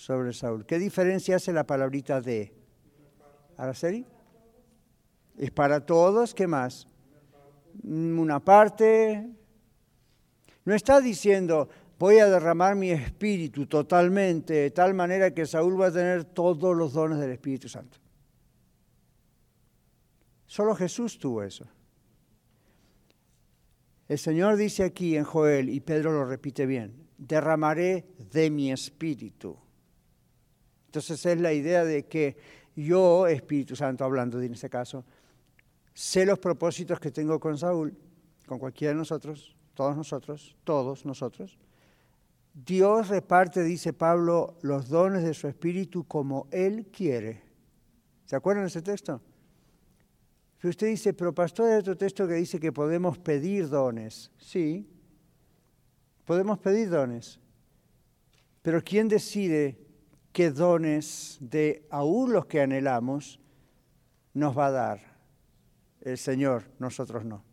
sobre 0.07 0.31
Saúl. 0.31 0.65
¿Qué 0.65 0.79
diferencia 0.79 1.35
hace 1.35 1.51
la 1.51 1.65
palabrita 1.65 2.21
de? 2.21 2.53
¿Araceli? 3.57 4.05
Es 5.37 5.51
para 5.51 5.85
todos, 5.85 6.33
¿qué 6.33 6.47
más? 6.47 6.87
Una 7.83 8.39
parte. 8.39 9.29
No 10.63 10.73
está 10.73 11.01
diciendo, 11.01 11.67
voy 11.99 12.19
a 12.19 12.27
derramar 12.27 12.77
mi 12.77 12.89
espíritu 12.89 13.65
totalmente, 13.65 14.53
de 14.53 14.71
tal 14.71 14.93
manera 14.93 15.33
que 15.33 15.45
Saúl 15.45 15.79
va 15.79 15.87
a 15.87 15.91
tener 15.91 16.23
todos 16.23 16.73
los 16.73 16.93
dones 16.93 17.19
del 17.19 17.31
Espíritu 17.31 17.67
Santo. 17.67 17.97
Solo 20.45 20.73
Jesús 20.73 21.19
tuvo 21.19 21.43
eso. 21.43 21.67
El 24.07 24.17
Señor 24.17 24.55
dice 24.55 24.85
aquí 24.85 25.17
en 25.17 25.25
Joel, 25.25 25.67
y 25.67 25.81
Pedro 25.81 26.13
lo 26.13 26.23
repite 26.23 26.65
bien, 26.65 27.09
derramaré 27.17 28.07
de 28.31 28.49
mi 28.49 28.71
espíritu. 28.71 29.66
Entonces 30.97 31.23
es 31.27 31.39
la 31.39 31.53
idea 31.53 31.85
de 31.85 32.07
que 32.07 32.35
yo, 32.75 33.27
Espíritu 33.27 33.75
Santo 33.75 34.03
hablando 34.03 34.41
en 34.41 34.53
este 34.53 34.67
caso, 34.67 35.05
sé 35.93 36.25
los 36.25 36.39
propósitos 36.39 36.99
que 36.99 37.11
tengo 37.11 37.39
con 37.39 37.55
Saúl, 37.55 37.95
con 38.47 38.57
cualquiera 38.57 38.93
de 38.93 38.97
nosotros, 38.97 39.55
todos 39.75 39.95
nosotros, 39.95 40.55
todos 40.63 41.05
nosotros. 41.05 41.59
Dios 42.51 43.09
reparte, 43.09 43.63
dice 43.63 43.93
Pablo, 43.93 44.57
los 44.63 44.89
dones 44.89 45.23
de 45.23 45.35
su 45.35 45.47
espíritu 45.47 46.03
como 46.07 46.47
Él 46.49 46.87
quiere. 46.87 47.43
¿Se 48.25 48.35
acuerdan 48.35 48.63
de 48.63 48.69
ese 48.69 48.81
texto? 48.81 49.21
Si 50.59 50.67
usted 50.67 50.87
dice, 50.87 51.13
pero 51.13 51.31
pastor, 51.31 51.69
hay 51.69 51.77
otro 51.77 51.95
texto 51.95 52.27
que 52.27 52.33
dice 52.33 52.59
que 52.59 52.71
podemos 52.71 53.19
pedir 53.19 53.69
dones. 53.69 54.31
Sí, 54.39 54.89
podemos 56.25 56.57
pedir 56.57 56.89
dones. 56.89 57.39
Pero 58.63 58.83
¿quién 58.83 59.07
decide 59.07 59.86
qué 60.37 60.51
dones 60.51 61.39
de 61.41 61.87
aún 61.89 62.31
los 62.31 62.45
que 62.45 62.61
anhelamos 62.61 63.39
nos 64.35 64.55
va 64.55 64.67
a 64.67 64.71
dar? 64.71 64.99
El 65.99 66.19
Señor, 66.19 66.65
nosotros 66.77 67.25
no. 67.25 67.43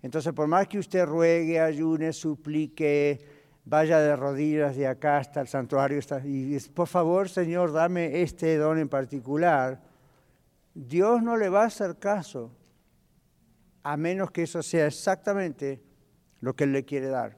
Entonces, 0.00 0.32
por 0.32 0.46
más 0.46 0.68
que 0.68 0.78
usted 0.78 1.04
ruegue, 1.04 1.60
ayune, 1.60 2.14
suplique, 2.14 3.20
vaya 3.66 3.98
de 3.98 4.16
rodillas 4.16 4.74
de 4.74 4.86
acá 4.86 5.18
hasta 5.18 5.42
el 5.42 5.48
santuario 5.48 6.00
y 6.24 6.58
por 6.70 6.88
favor, 6.88 7.28
Señor, 7.28 7.72
dame 7.72 8.22
este 8.22 8.56
don 8.56 8.78
en 8.78 8.88
particular, 8.88 9.82
Dios 10.72 11.22
no 11.22 11.36
le 11.36 11.50
va 11.50 11.64
a 11.64 11.66
hacer 11.66 11.98
caso 11.98 12.50
a 13.82 13.98
menos 13.98 14.30
que 14.30 14.44
eso 14.44 14.62
sea 14.62 14.86
exactamente 14.86 15.82
lo 16.40 16.56
que 16.56 16.64
Él 16.64 16.72
le 16.72 16.86
quiere 16.86 17.08
dar. 17.08 17.36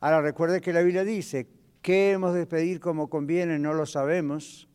Ahora 0.00 0.22
recuerde 0.22 0.62
que 0.62 0.72
la 0.72 0.80
Biblia 0.80 1.04
dice, 1.04 1.51
¿qué 1.82 2.12
hemos 2.12 2.34
de 2.34 2.46
pedir 2.46 2.80
como 2.80 3.10
conviene? 3.10 3.58
No 3.58 3.74
lo 3.74 3.84
sabemos, 3.84 4.68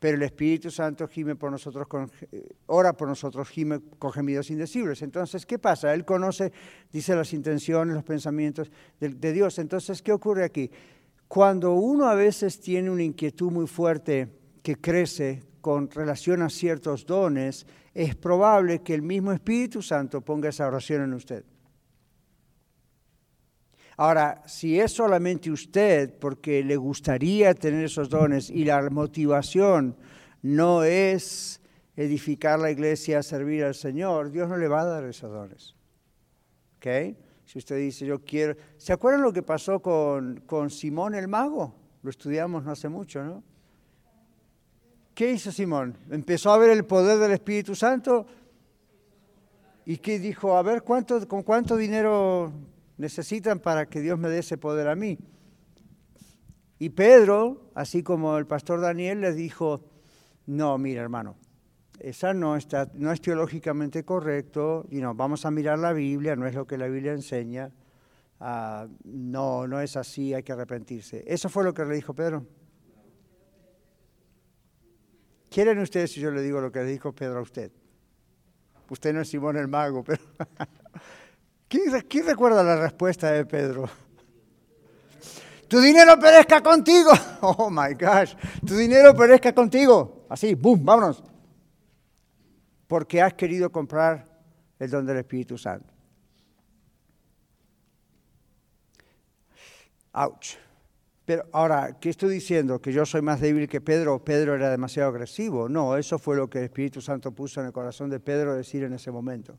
pero 0.00 0.16
el 0.16 0.22
Espíritu 0.22 0.70
Santo 0.70 1.06
gime 1.06 1.36
por 1.36 1.50
nosotros, 1.50 1.86
con, 1.86 2.10
ora 2.66 2.92
por 2.94 3.08
nosotros, 3.08 3.48
gime 3.48 3.80
con 3.98 4.12
gemidos 4.12 4.50
indecibles. 4.50 5.02
Entonces, 5.02 5.46
¿qué 5.46 5.58
pasa? 5.58 5.94
Él 5.94 6.04
conoce, 6.04 6.52
dice 6.92 7.14
las 7.14 7.32
intenciones, 7.32 7.94
los 7.94 8.04
pensamientos 8.04 8.70
de 8.98 9.32
Dios. 9.32 9.58
Entonces, 9.58 10.02
¿qué 10.02 10.12
ocurre 10.12 10.44
aquí? 10.44 10.70
Cuando 11.28 11.72
uno 11.74 12.06
a 12.06 12.14
veces 12.14 12.60
tiene 12.60 12.90
una 12.90 13.02
inquietud 13.02 13.50
muy 13.50 13.66
fuerte 13.66 14.28
que 14.62 14.76
crece 14.76 15.42
con 15.60 15.90
relación 15.90 16.42
a 16.42 16.50
ciertos 16.50 17.06
dones, 17.06 17.66
es 17.94 18.14
probable 18.14 18.82
que 18.82 18.94
el 18.94 19.02
mismo 19.02 19.32
Espíritu 19.32 19.80
Santo 19.80 20.20
ponga 20.20 20.50
esa 20.50 20.66
oración 20.66 21.02
en 21.02 21.14
usted. 21.14 21.44
Ahora, 23.96 24.42
si 24.46 24.80
es 24.80 24.92
solamente 24.92 25.50
usted 25.50 26.18
porque 26.18 26.64
le 26.64 26.76
gustaría 26.76 27.54
tener 27.54 27.84
esos 27.84 28.08
dones 28.08 28.50
y 28.50 28.64
la 28.64 28.88
motivación 28.90 29.96
no 30.42 30.82
es 30.82 31.60
edificar 31.96 32.58
la 32.58 32.70
iglesia, 32.70 33.22
servir 33.22 33.64
al 33.64 33.74
Señor, 33.74 34.30
Dios 34.30 34.48
no 34.48 34.56
le 34.56 34.68
va 34.68 34.80
a 34.80 34.84
dar 34.84 35.04
esos 35.04 35.30
dones. 35.30 35.76
¿Ok? 36.76 37.16
Si 37.44 37.58
usted 37.58 37.78
dice, 37.78 38.04
yo 38.04 38.24
quiero... 38.24 38.56
¿Se 38.78 38.92
acuerdan 38.92 39.22
lo 39.22 39.32
que 39.32 39.42
pasó 39.42 39.80
con, 39.80 40.42
con 40.46 40.70
Simón 40.70 41.14
el 41.14 41.28
mago? 41.28 41.74
Lo 42.02 42.10
estudiamos 42.10 42.64
no 42.64 42.72
hace 42.72 42.88
mucho, 42.88 43.22
¿no? 43.22 43.42
¿Qué 45.14 45.30
hizo 45.30 45.52
Simón? 45.52 45.96
Empezó 46.10 46.50
a 46.50 46.58
ver 46.58 46.70
el 46.70 46.84
poder 46.84 47.18
del 47.18 47.30
Espíritu 47.30 47.76
Santo 47.76 48.26
y 49.86 49.98
que 49.98 50.18
dijo, 50.18 50.56
a 50.56 50.62
ver, 50.62 50.82
¿cuánto, 50.82 51.26
¿con 51.28 51.44
cuánto 51.44 51.76
dinero 51.76 52.52
necesitan 52.96 53.60
para 53.60 53.86
que 53.86 54.00
Dios 54.00 54.18
me 54.18 54.28
dé 54.28 54.38
ese 54.38 54.58
poder 54.58 54.88
a 54.88 54.94
mí? 54.94 55.18
Y 56.78 56.90
Pedro, 56.90 57.70
así 57.74 58.02
como 58.02 58.36
el 58.36 58.46
pastor 58.46 58.80
Daniel, 58.80 59.20
le 59.20 59.32
dijo, 59.32 59.84
no, 60.46 60.76
mira 60.78 61.02
hermano, 61.02 61.36
esa 62.00 62.34
no, 62.34 62.56
está, 62.56 62.90
no 62.94 63.12
es 63.12 63.20
teológicamente 63.20 64.04
correcto, 64.04 64.86
y 64.90 64.96
no, 64.96 65.14
vamos 65.14 65.46
a 65.46 65.50
mirar 65.50 65.78
la 65.78 65.92
Biblia, 65.92 66.36
no 66.36 66.46
es 66.46 66.54
lo 66.54 66.66
que 66.66 66.76
la 66.76 66.88
Biblia 66.88 67.12
enseña, 67.12 67.72
ah, 68.40 68.86
no, 69.04 69.66
no 69.66 69.80
es 69.80 69.96
así, 69.96 70.34
hay 70.34 70.42
que 70.42 70.52
arrepentirse. 70.52 71.24
Eso 71.26 71.48
fue 71.48 71.64
lo 71.64 71.72
que 71.72 71.84
le 71.84 71.94
dijo 71.94 72.14
Pedro. 72.14 72.46
¿Quieren 75.48 75.78
ustedes 75.78 76.10
si 76.10 76.20
yo 76.20 76.32
le 76.32 76.42
digo 76.42 76.60
lo 76.60 76.72
que 76.72 76.82
dijo 76.82 77.12
Pedro 77.12 77.38
a 77.38 77.42
usted? 77.42 77.70
Usted 78.90 79.14
no 79.14 79.20
es 79.20 79.28
Simón 79.28 79.56
el 79.56 79.68
mago, 79.68 80.02
pero... 80.02 80.22
¿Quién, 82.08 82.24
recuerda 82.24 82.62
la 82.62 82.76
respuesta 82.76 83.32
de 83.32 83.44
Pedro? 83.44 83.88
Tu 85.66 85.80
dinero 85.80 86.16
perezca 86.18 86.62
contigo. 86.62 87.10
Oh 87.40 87.68
my 87.68 87.92
gosh. 87.94 88.34
Tu 88.66 88.76
dinero 88.76 89.14
perezca 89.14 89.52
contigo. 89.52 90.24
Así, 90.30 90.54
boom, 90.54 90.84
vámonos. 90.84 91.22
Porque 92.86 93.20
has 93.20 93.34
querido 93.34 93.70
comprar 93.70 94.24
el 94.78 94.88
don 94.88 95.04
del 95.04 95.18
Espíritu 95.18 95.58
Santo. 95.58 95.92
Ouch. 100.12 100.56
Pero 101.24 101.44
ahora, 101.52 101.98
¿qué 102.00 102.10
estoy 102.10 102.32
diciendo? 102.32 102.80
¿Que 102.80 102.92
yo 102.92 103.04
soy 103.04 103.20
más 103.20 103.40
débil 103.40 103.68
que 103.68 103.80
Pedro? 103.80 104.24
¿Pedro 104.24 104.54
era 104.54 104.70
demasiado 104.70 105.10
agresivo? 105.10 105.68
No, 105.68 105.96
eso 105.96 106.18
fue 106.18 106.36
lo 106.36 106.48
que 106.48 106.58
el 106.58 106.64
Espíritu 106.64 107.00
Santo 107.00 107.32
puso 107.32 107.60
en 107.60 107.66
el 107.66 107.72
corazón 107.72 108.08
de 108.10 108.20
Pedro 108.20 108.54
decir 108.54 108.84
en 108.84 108.92
ese 108.92 109.10
momento. 109.10 109.58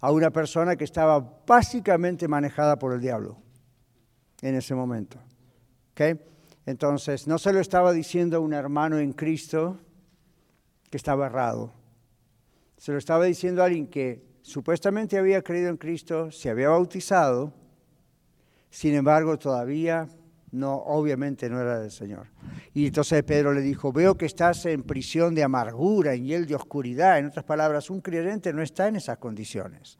A 0.00 0.12
una 0.12 0.30
persona 0.30 0.76
que 0.76 0.84
estaba 0.84 1.42
básicamente 1.46 2.28
manejada 2.28 2.78
por 2.78 2.92
el 2.92 3.00
diablo 3.00 3.38
en 4.42 4.54
ese 4.54 4.74
momento. 4.74 5.18
¿Okay? 5.92 6.20
Entonces, 6.66 7.26
no 7.26 7.38
se 7.38 7.52
lo 7.52 7.60
estaba 7.60 7.92
diciendo 7.92 8.36
a 8.36 8.40
un 8.40 8.52
hermano 8.52 8.98
en 8.98 9.12
Cristo 9.12 9.78
que 10.90 10.96
estaba 10.96 11.26
errado. 11.26 11.72
Se 12.76 12.92
lo 12.92 12.98
estaba 12.98 13.24
diciendo 13.24 13.62
a 13.62 13.66
alguien 13.66 13.86
que 13.86 14.24
supuestamente 14.42 15.18
había 15.18 15.42
creído 15.42 15.70
en 15.70 15.76
Cristo, 15.76 16.30
se 16.30 16.50
había 16.50 16.68
bautizado, 16.68 17.52
sin 18.70 18.94
embargo 18.94 19.38
todavía 19.38 20.08
no, 20.56 20.74
obviamente 20.74 21.48
no 21.48 21.60
era 21.60 21.80
del 21.80 21.90
Señor. 21.90 22.28
Y 22.74 22.86
entonces 22.86 23.22
Pedro 23.22 23.52
le 23.52 23.60
dijo, 23.60 23.92
veo 23.92 24.16
que 24.16 24.26
estás 24.26 24.66
en 24.66 24.82
prisión 24.82 25.34
de 25.34 25.42
amargura, 25.42 26.14
en 26.14 26.24
hiel 26.24 26.46
de 26.46 26.54
oscuridad. 26.54 27.18
En 27.18 27.26
otras 27.26 27.44
palabras, 27.44 27.90
un 27.90 28.00
creyente 28.00 28.52
no 28.52 28.62
está 28.62 28.88
en 28.88 28.96
esas 28.96 29.18
condiciones. 29.18 29.98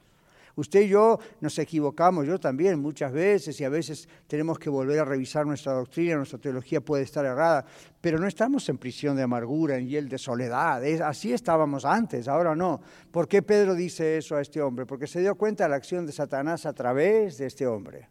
Usted 0.57 0.81
y 0.81 0.87
yo 0.87 1.19
nos 1.39 1.59
equivocamos, 1.59 2.25
yo 2.25 2.39
también 2.39 2.79
muchas 2.79 3.11
veces, 3.11 3.61
y 3.61 3.63
a 3.63 3.69
veces 3.69 4.09
tenemos 4.25 4.57
que 4.57 4.71
volver 4.71 4.99
a 4.99 5.05
revisar 5.05 5.45
nuestra 5.45 5.73
doctrina, 5.73 6.15
nuestra 6.15 6.39
teología 6.39 6.81
puede 6.81 7.03
estar 7.03 7.23
errada, 7.23 7.63
pero 8.01 8.17
no 8.17 8.25
estamos 8.25 8.67
en 8.67 8.79
prisión 8.79 9.15
de 9.15 9.21
amargura, 9.21 9.77
en 9.77 9.87
hiel 9.87 10.09
de 10.09 10.17
soledad. 10.17 10.83
así 11.03 11.31
estábamos 11.31 11.85
antes, 11.85 12.27
ahora 12.27 12.55
no. 12.55 12.81
¿Por 13.11 13.27
qué 13.27 13.43
Pedro 13.43 13.75
dice 13.75 14.17
eso 14.17 14.35
a 14.35 14.41
este 14.41 14.59
hombre? 14.59 14.87
Porque 14.87 15.05
se 15.05 15.19
dio 15.19 15.35
cuenta 15.35 15.65
de 15.65 15.69
la 15.69 15.75
acción 15.75 16.07
de 16.07 16.11
Satanás 16.11 16.65
a 16.65 16.73
través 16.73 17.37
de 17.37 17.45
este 17.45 17.67
hombre. 17.67 18.09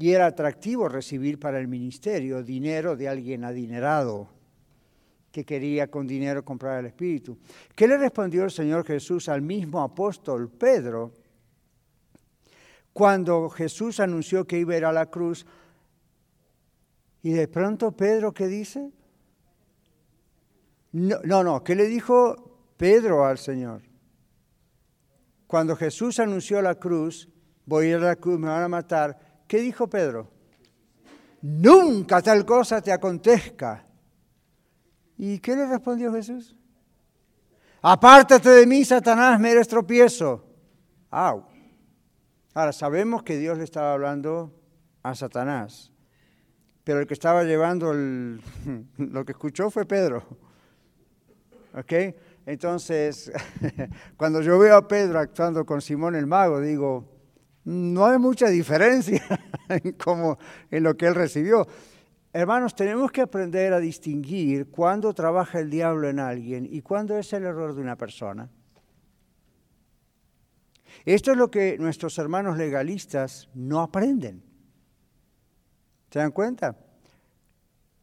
Y 0.00 0.14
era 0.14 0.24
atractivo 0.24 0.88
recibir 0.88 1.38
para 1.38 1.60
el 1.60 1.68
ministerio 1.68 2.42
dinero 2.42 2.96
de 2.96 3.06
alguien 3.06 3.44
adinerado 3.44 4.30
que 5.30 5.44
quería 5.44 5.90
con 5.90 6.06
dinero 6.06 6.42
comprar 6.42 6.80
el 6.80 6.86
Espíritu. 6.86 7.36
¿Qué 7.76 7.86
le 7.86 7.98
respondió 7.98 8.44
el 8.44 8.50
Señor 8.50 8.86
Jesús 8.86 9.28
al 9.28 9.42
mismo 9.42 9.82
apóstol 9.82 10.48
Pedro 10.48 11.12
cuando 12.94 13.50
Jesús 13.50 14.00
anunció 14.00 14.46
que 14.46 14.58
iba 14.58 14.72
a 14.72 14.78
ir 14.78 14.84
a 14.86 14.92
la 14.92 15.04
cruz? 15.04 15.44
Y 17.22 17.32
de 17.32 17.46
pronto 17.46 17.92
Pedro, 17.92 18.32
¿qué 18.32 18.46
dice? 18.46 18.90
No, 20.92 21.18
no, 21.24 21.44
no, 21.44 21.62
¿qué 21.62 21.74
le 21.74 21.84
dijo 21.84 22.72
Pedro 22.78 23.26
al 23.26 23.36
Señor? 23.36 23.82
Cuando 25.46 25.76
Jesús 25.76 26.18
anunció 26.20 26.62
la 26.62 26.76
cruz, 26.76 27.28
voy 27.66 27.84
a 27.84 27.88
ir 27.90 27.96
a 27.96 27.98
la 27.98 28.16
cruz, 28.16 28.40
me 28.40 28.48
van 28.48 28.62
a 28.62 28.68
matar. 28.68 29.29
¿Qué 29.50 29.60
dijo 29.60 29.90
Pedro? 29.90 30.30
Nunca 31.42 32.22
tal 32.22 32.46
cosa 32.46 32.80
te 32.80 32.92
acontezca. 32.92 33.84
¿Y 35.18 35.40
qué 35.40 35.56
le 35.56 35.66
respondió 35.66 36.12
Jesús? 36.12 36.56
Apártate 37.82 38.48
de 38.48 38.64
mí, 38.64 38.84
Satanás, 38.84 39.40
me 39.40 39.50
eres 39.50 39.66
tropiezo. 39.66 40.46
Ahora, 41.10 42.72
sabemos 42.72 43.24
que 43.24 43.38
Dios 43.38 43.58
le 43.58 43.64
estaba 43.64 43.92
hablando 43.92 44.54
a 45.02 45.16
Satanás, 45.16 45.90
pero 46.84 47.00
el 47.00 47.08
que 47.08 47.14
estaba 47.14 47.42
llevando 47.42 47.92
lo 48.98 49.24
que 49.24 49.32
escuchó 49.32 49.68
fue 49.68 49.84
Pedro. 49.84 50.22
Entonces, 52.46 53.32
cuando 54.16 54.42
yo 54.42 54.60
veo 54.60 54.76
a 54.76 54.86
Pedro 54.86 55.18
actuando 55.18 55.66
con 55.66 55.80
Simón 55.80 56.14
el 56.14 56.28
mago, 56.28 56.60
digo, 56.60 57.09
No 57.64 58.06
hay 58.06 58.18
mucha 58.18 58.48
diferencia 58.48 59.22
en, 59.68 60.82
lo 60.82 60.96
que 60.96 61.06
él 61.06 61.14
recibió. 61.14 61.66
Hermanos, 62.32 62.74
tenemos 62.74 63.10
que 63.10 63.20
aprender 63.22 63.72
a 63.72 63.80
distinguir 63.80 64.70
cuándo 64.70 65.12
trabaja 65.12 65.60
el 65.60 65.68
diablo 65.68 66.08
en 66.08 66.20
alguien 66.20 66.66
y 66.70 66.80
cuándo 66.80 67.18
es 67.18 67.32
el 67.32 67.44
error 67.44 67.74
de 67.74 67.82
una 67.82 67.96
persona. 67.96 68.48
Esto 71.04 71.32
es 71.32 71.36
lo 71.36 71.50
que 71.50 71.76
nuestros 71.78 72.18
hermanos 72.18 72.56
legalistas 72.56 73.48
no 73.54 73.80
aprenden. 73.80 74.42
¿Se 76.10 76.18
dan 76.18 76.30
cuenta? 76.30 76.76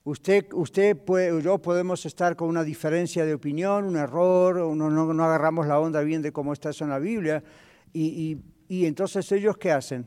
Usted, 0.03 0.47
usted 0.53 0.95
puede, 0.97 1.41
yo 1.41 1.57
podemos 1.57 2.05
estar 2.05 2.35
con 2.35 2.47
una 2.47 2.63
diferencia 2.63 3.25
de 3.25 3.33
opinión, 3.33 3.85
un 3.85 3.97
error, 3.97 4.55
no, 4.75 4.89
no, 4.89 5.23
agarramos 5.23 5.67
la 5.67 5.79
onda 5.79 6.01
bien 6.01 6.21
de 6.21 6.31
cómo 6.31 6.53
está 6.53 6.69
eso 6.69 6.85
en 6.85 6.91
la 6.91 6.99
Biblia, 6.99 7.43
y 7.91 8.41
entonces 8.69 9.31
ellos 9.31 9.57
¿qué 9.57 9.71
hacen? 9.71 10.05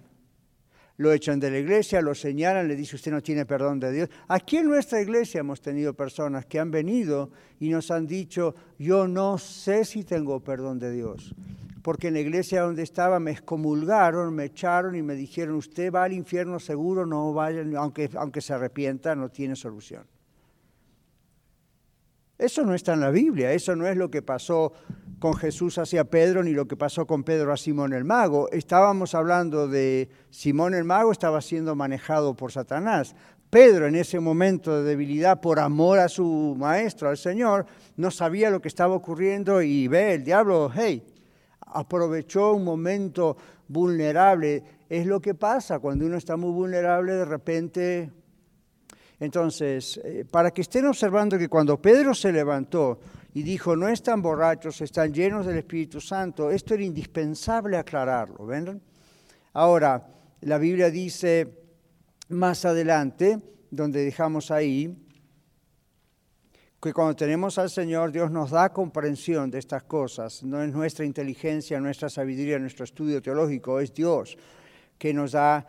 Lo 0.97 1.13
echan 1.13 1.41
de 1.41 1.51
la 1.51 1.59
iglesia, 1.59 2.03
lo 2.03 2.15
señalan, 2.15 2.69
le 2.69 2.77
dice 2.77 2.97
usted 2.97 3.11
no 3.11 3.23
tiene 3.23 3.47
perdón 3.47 3.81
de 3.81 3.91
Dios. 3.91 4.11
Aquí 4.29 4.59
en 4.59 4.67
nuestra 4.67 5.01
iglesia 5.01 5.41
hemos 5.41 5.63
tenido 5.63 5.95
personas 5.95 6.45
que 6.45 6.59
han 6.59 6.71
venido 6.71 7.31
y 7.59 7.71
nos 7.71 7.91
han 7.91 8.07
dicho, 8.07 8.55
yo 8.79 9.09
no 9.09 9.39
sé 9.39 9.87
si 9.87 10.05
tengo 10.05 10.41
perdón 10.41 10.79
de 10.79 10.93
Dios 10.93 11.35
porque 11.83 12.09
en 12.09 12.15
la 12.15 12.21
iglesia 12.21 12.63
donde 12.63 12.83
estaba 12.83 13.21
me 13.21 13.31
excomulgaron, 13.31 14.35
me 14.35 14.45
echaron 14.45 14.95
y 14.95 15.03
me 15.03 15.15
dijeron, 15.15 15.57
usted 15.57 15.93
va 15.93 16.05
al 16.05 16.13
infierno 16.13 16.61
seguro, 16.61 17.07
no 17.07 17.33
vaya, 17.33 17.65
aunque, 17.79 18.11
aunque 18.15 18.41
se 18.41 18.53
arrepienta, 18.53 19.15
no 19.15 19.31
tiene 19.31 19.57
solución. 19.57 20.05
Eso 22.41 22.65
no 22.65 22.75
está 22.75 22.95
en 22.95 23.01
la 23.01 23.11
Biblia, 23.11 23.53
eso 23.53 23.77
no 23.77 23.87
es 23.87 23.99
lo 23.99 24.11
que 24.11 24.23
pasó 24.23 24.73
con 25.19 25.35
Jesús 25.35 25.77
hacia 25.77 26.05
Pedro 26.05 26.43
ni 26.43 26.53
lo 26.53 26.67
que 26.67 26.75
pasó 26.75 27.07
con 27.07 27.23
Pedro 27.23 27.53
a 27.53 27.59
Simón 27.59 27.93
el 27.93 28.07
mago. 28.07 28.49
Estábamos 28.51 29.15
hablando 29.15 29.69
de 29.69 30.09
Simón 30.31 30.73
el 30.73 30.85
mago 30.85 31.13
estaba 31.13 31.43
siendo 31.43 31.77
manejado 31.77 32.35
por 32.35 32.51
Satanás. 32.51 33.15
Pedro 33.51 33.87
en 33.87 33.95
ese 33.95 34.21
momento 34.21 34.75
de 34.75 34.89
debilidad 34.89 35.43
por 35.43 35.59
amor 35.59 35.99
a 35.99 36.09
su 36.09 36.57
maestro, 36.59 37.11
al 37.11 37.19
Señor, 37.19 37.67
no 37.97 38.11
sabía 38.11 38.49
lo 38.49 38.63
que 38.63 38.69
estaba 38.69 38.95
ocurriendo 38.95 39.61
y 39.61 39.87
ve 39.87 40.15
el 40.15 40.25
diablo, 40.25 40.73
hey, 40.75 41.05
aprovechó 41.61 42.55
un 42.55 42.65
momento 42.65 43.37
vulnerable. 43.69 44.65
Es 44.89 45.05
lo 45.05 45.21
que 45.21 45.35
pasa 45.35 45.79
cuando 45.79 46.07
uno 46.07 46.17
está 46.17 46.39
muy 46.39 46.53
vulnerable, 46.53 47.13
de 47.13 47.25
repente... 47.27 48.11
Entonces, 49.21 50.01
eh, 50.03 50.25
para 50.29 50.51
que 50.51 50.63
estén 50.63 50.87
observando 50.87 51.39
que 51.39 51.49
cuando 51.49 51.81
Pedro 51.81 52.15
se 52.15 52.33
levantó 52.33 52.99
y 53.35 53.43
dijo, 53.43 53.77
no 53.77 53.89
están 53.89 54.23
borrachos, 54.23 54.81
están 54.81 55.13
llenos 55.13 55.45
del 55.47 55.59
Espíritu 55.59 56.01
Santo, 56.01 56.51
esto 56.51 56.75
era 56.75 56.83
indispensable 56.83 57.77
aclararlo, 57.77 58.47
¿ven? 58.47 58.81
Ahora, 59.53 60.09
la 60.41 60.57
Biblia 60.57 60.91
dice 60.91 61.55
más 62.31 62.65
adelante, 62.65 63.39
donde 63.71 64.03
dejamos 64.03 64.51
ahí, 64.51 64.97
que 66.81 66.95
cuando 66.95 67.15
tenemos 67.15 67.59
al 67.59 67.69
Señor, 67.69 68.11
Dios 68.11 68.31
nos 68.31 68.51
da 68.51 68.73
comprensión 68.73 69.51
de 69.51 69.59
estas 69.59 69.83
cosas. 69.83 70.43
No 70.43 70.63
es 70.63 70.73
nuestra 70.73 71.05
inteligencia, 71.05 71.79
nuestra 71.79 72.09
sabiduría, 72.09 72.59
nuestro 72.59 72.85
estudio 72.85 73.21
teológico, 73.21 73.81
es 73.81 73.93
Dios 73.93 74.39
que 74.97 75.13
nos 75.13 75.33
da 75.33 75.67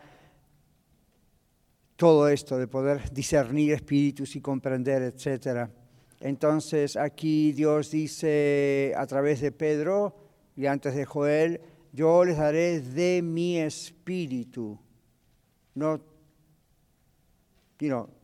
todo 2.02 2.26
esto 2.26 2.58
de 2.58 2.66
poder 2.66 3.12
discernir 3.12 3.74
espíritus 3.74 4.34
y 4.34 4.40
comprender, 4.40 5.02
etc. 5.02 5.70
Entonces 6.18 6.96
aquí 6.96 7.52
Dios 7.52 7.92
dice 7.92 8.92
a 8.96 9.06
través 9.06 9.40
de 9.40 9.52
Pedro 9.52 10.16
y 10.56 10.66
antes 10.66 10.96
de 10.96 11.04
Joel, 11.04 11.60
yo 11.92 12.24
les 12.24 12.38
daré 12.38 12.80
de 12.80 13.22
mi 13.22 13.58
espíritu, 13.58 14.76
no 15.76 16.00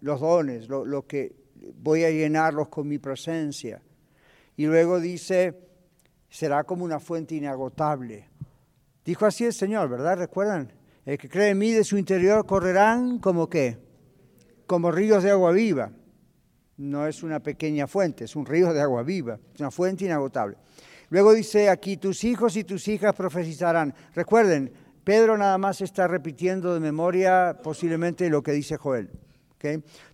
los 0.00 0.20
dones, 0.20 0.68
lo 0.68 1.06
que 1.06 1.36
voy 1.76 2.02
a 2.02 2.10
llenarlos 2.10 2.66
con 2.70 2.88
mi 2.88 2.98
presencia. 2.98 3.80
Y 4.56 4.66
luego 4.66 4.98
dice, 4.98 5.56
será 6.28 6.64
como 6.64 6.84
una 6.84 6.98
fuente 6.98 7.36
inagotable. 7.36 8.28
Dijo 9.04 9.24
así 9.24 9.44
el 9.44 9.52
Señor, 9.52 9.88
¿verdad? 9.88 10.18
¿Recuerdan? 10.18 10.77
El 11.08 11.16
que 11.16 11.30
cree 11.30 11.48
en 11.48 11.58
mí 11.58 11.72
de 11.72 11.84
su 11.84 11.96
interior 11.96 12.44
correrán 12.44 13.18
como 13.18 13.48
qué? 13.48 13.78
Como 14.66 14.90
ríos 14.90 15.22
de 15.22 15.30
agua 15.30 15.52
viva. 15.52 15.90
No 16.76 17.06
es 17.06 17.22
una 17.22 17.40
pequeña 17.40 17.86
fuente, 17.86 18.24
es 18.26 18.36
un 18.36 18.44
río 18.44 18.74
de 18.74 18.82
agua 18.82 19.02
viva, 19.04 19.38
es 19.54 19.58
una 19.58 19.70
fuente 19.70 20.04
inagotable. 20.04 20.58
Luego 21.08 21.32
dice 21.32 21.70
aquí, 21.70 21.96
tus 21.96 22.24
hijos 22.24 22.58
y 22.58 22.64
tus 22.64 22.86
hijas 22.88 23.14
profetizarán. 23.14 23.94
Recuerden, 24.14 24.70
Pedro 25.02 25.38
nada 25.38 25.56
más 25.56 25.80
está 25.80 26.06
repitiendo 26.06 26.74
de 26.74 26.80
memoria 26.80 27.58
posiblemente 27.62 28.28
lo 28.28 28.42
que 28.42 28.52
dice 28.52 28.76
Joel. 28.76 29.10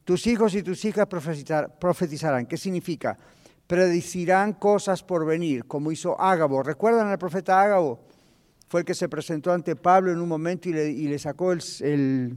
Tus 0.04 0.28
hijos 0.28 0.54
y 0.54 0.62
tus 0.62 0.84
hijas 0.84 1.08
profetizarán. 1.08 2.46
¿Qué 2.46 2.56
significa? 2.56 3.18
Predicirán 3.66 4.52
cosas 4.52 5.02
por 5.02 5.26
venir, 5.26 5.64
como 5.64 5.90
hizo 5.90 6.20
Ágabo. 6.20 6.62
¿Recuerdan 6.62 7.08
al 7.08 7.18
profeta 7.18 7.60
Ágabo? 7.60 8.13
Fue 8.74 8.80
el 8.80 8.84
que 8.84 8.94
se 8.94 9.08
presentó 9.08 9.52
ante 9.52 9.76
Pablo 9.76 10.10
en 10.10 10.18
un 10.18 10.28
momento 10.28 10.68
y 10.68 10.72
le, 11.06 11.18
sacó 11.20 11.52
el, 11.52 12.36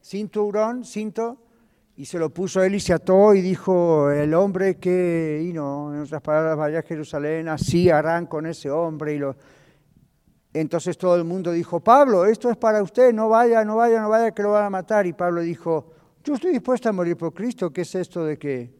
cinturón, 0.00 0.84
cinto, 0.84 1.38
y 1.96 2.04
se 2.04 2.20
lo 2.20 2.32
puso 2.32 2.60
a 2.60 2.66
él 2.66 2.76
y 2.76 2.78
se 2.78 2.92
ató 2.92 3.34
y 3.34 3.40
dijo, 3.40 4.12
el 4.12 4.32
hombre 4.32 4.76
que, 4.76 5.44
y 5.44 5.52
no, 5.52 5.92
en 5.92 6.02
otras 6.02 6.22
palabras, 6.22 6.56
vaya 6.56 6.78
a 6.78 6.82
Jerusalén, 6.82 7.48
así 7.48 7.90
harán 7.90 8.26
con 8.26 8.46
ese 8.46 8.70
hombre. 8.70 9.14
Y 9.14 9.18
lo, 9.18 9.34
entonces 10.52 10.96
todo 10.96 11.16
el 11.16 11.24
mundo 11.24 11.50
dijo, 11.50 11.80
Pablo, 11.80 12.24
esto 12.24 12.48
es 12.48 12.56
para 12.56 12.80
usted, 12.80 13.12
no 13.12 13.28
vaya, 13.28 13.64
no 13.64 13.74
vaya, 13.74 14.00
no 14.00 14.08
vaya, 14.08 14.30
que 14.30 14.44
lo 14.44 14.52
van 14.52 14.66
a 14.66 14.70
matar. 14.70 15.04
Y 15.04 15.14
Pablo 15.14 15.40
dijo, 15.40 15.90
yo 16.22 16.34
estoy 16.34 16.52
dispuesto 16.52 16.88
a 16.88 16.92
morir 16.92 17.16
por 17.16 17.34
Cristo, 17.34 17.72
¿qué 17.72 17.80
es 17.80 17.92
esto 17.96 18.24
de 18.24 18.38
que? 18.38 18.72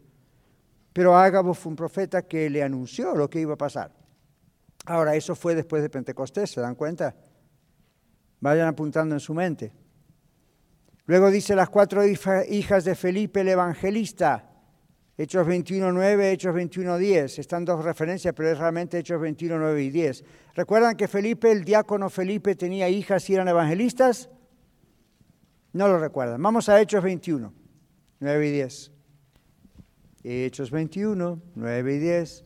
Pero 0.92 1.16
Ágabo 1.16 1.52
fue 1.52 1.70
un 1.70 1.74
profeta 1.74 2.22
que 2.22 2.48
le 2.48 2.62
anunció 2.62 3.16
lo 3.16 3.28
que 3.28 3.40
iba 3.40 3.54
a 3.54 3.58
pasar. 3.58 4.03
Ahora, 4.84 5.14
eso 5.14 5.34
fue 5.34 5.54
después 5.54 5.82
de 5.82 5.90
Pentecostés, 5.90 6.50
¿se 6.50 6.60
dan 6.60 6.74
cuenta? 6.74 7.14
Vayan 8.40 8.68
apuntando 8.68 9.14
en 9.14 9.20
su 9.20 9.32
mente. 9.32 9.72
Luego 11.06 11.30
dice 11.30 11.54
las 11.54 11.68
cuatro 11.68 12.02
hijas 12.04 12.84
de 12.84 12.94
Felipe 12.94 13.40
el 13.40 13.48
evangelista. 13.48 14.50
Hechos 15.16 15.46
21.9, 15.46 16.32
Hechos 16.32 16.54
21.10. 16.54 17.38
Están 17.38 17.64
dos 17.64 17.84
referencias, 17.84 18.34
pero 18.34 18.50
es 18.50 18.58
realmente 18.58 18.98
Hechos 18.98 19.20
21.9 19.20 19.84
y 19.84 19.90
10. 19.90 20.24
¿Recuerdan 20.54 20.96
que 20.96 21.06
Felipe, 21.06 21.52
el 21.52 21.64
diácono 21.64 22.10
Felipe, 22.10 22.56
tenía 22.56 22.88
hijas 22.88 23.28
y 23.30 23.34
eran 23.34 23.46
evangelistas? 23.48 24.28
No 25.72 25.88
lo 25.88 25.98
recuerdan. 25.98 26.42
Vamos 26.42 26.68
a 26.68 26.80
Hechos 26.80 27.02
21, 27.02 27.52
9 28.20 28.48
y 28.48 28.50
10. 28.50 28.92
Hechos 30.24 30.70
21, 30.70 31.42
9 31.54 31.94
y 31.94 31.98
10. 31.98 32.44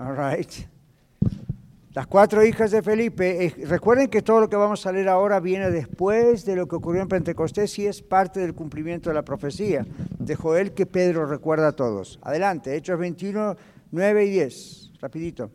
All 0.00 0.16
right. 0.16 0.50
Las 1.92 2.06
cuatro 2.06 2.42
hijas 2.42 2.70
de 2.70 2.82
Felipe, 2.82 3.44
eh, 3.44 3.66
recuerden 3.66 4.08
que 4.08 4.22
todo 4.22 4.40
lo 4.40 4.48
que 4.48 4.56
vamos 4.56 4.86
a 4.86 4.92
leer 4.92 5.10
ahora 5.10 5.40
viene 5.40 5.70
después 5.70 6.46
de 6.46 6.56
lo 6.56 6.66
que 6.66 6.76
ocurrió 6.76 7.02
en 7.02 7.08
Pentecostés 7.08 7.78
y 7.78 7.86
es 7.86 8.00
parte 8.00 8.40
del 8.40 8.54
cumplimiento 8.54 9.10
de 9.10 9.14
la 9.14 9.24
profecía 9.24 9.86
de 10.18 10.34
Joel 10.36 10.72
que 10.72 10.86
Pedro 10.86 11.26
recuerda 11.26 11.68
a 11.68 11.72
todos. 11.72 12.18
Adelante, 12.22 12.74
Hechos 12.74 12.98
21, 12.98 13.56
9 13.90 14.24
y 14.24 14.30
10, 14.30 14.92
rapidito. 15.02 15.50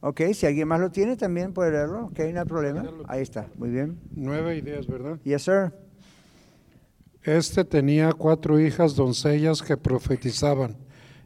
Ok, 0.00 0.20
si 0.34 0.44
alguien 0.44 0.68
más 0.68 0.80
lo 0.80 0.90
tiene 0.90 1.16
también 1.16 1.54
puede 1.54 1.70
leerlo, 1.70 2.06
ok, 2.06 2.18
no 2.34 2.40
hay 2.40 2.46
problema. 2.46 2.84
Ahí 3.06 3.22
está, 3.22 3.46
muy 3.56 3.70
bien. 3.70 3.98
9 4.14 4.56
y 4.56 4.60
10, 4.60 4.86
¿verdad? 4.88 5.18
Yes, 5.24 5.42
sir. 5.42 5.87
Este 7.22 7.64
tenía 7.64 8.12
cuatro 8.12 8.60
hijas 8.60 8.94
doncellas 8.94 9.62
que 9.62 9.76
profetizaban 9.76 10.76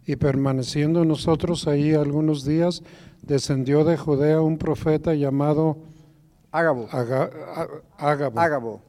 y 0.06 0.16
permaneciendo 0.16 1.04
nosotros 1.04 1.66
ahí 1.68 1.94
algunos 1.94 2.44
días, 2.44 2.82
descendió 3.22 3.84
de 3.84 3.96
Judea 3.96 4.40
un 4.40 4.58
profeta 4.58 5.14
llamado 5.14 5.78
Ágabo. 6.50 6.88
Ágabo. 6.90 8.40
Ágabo. 8.40 8.82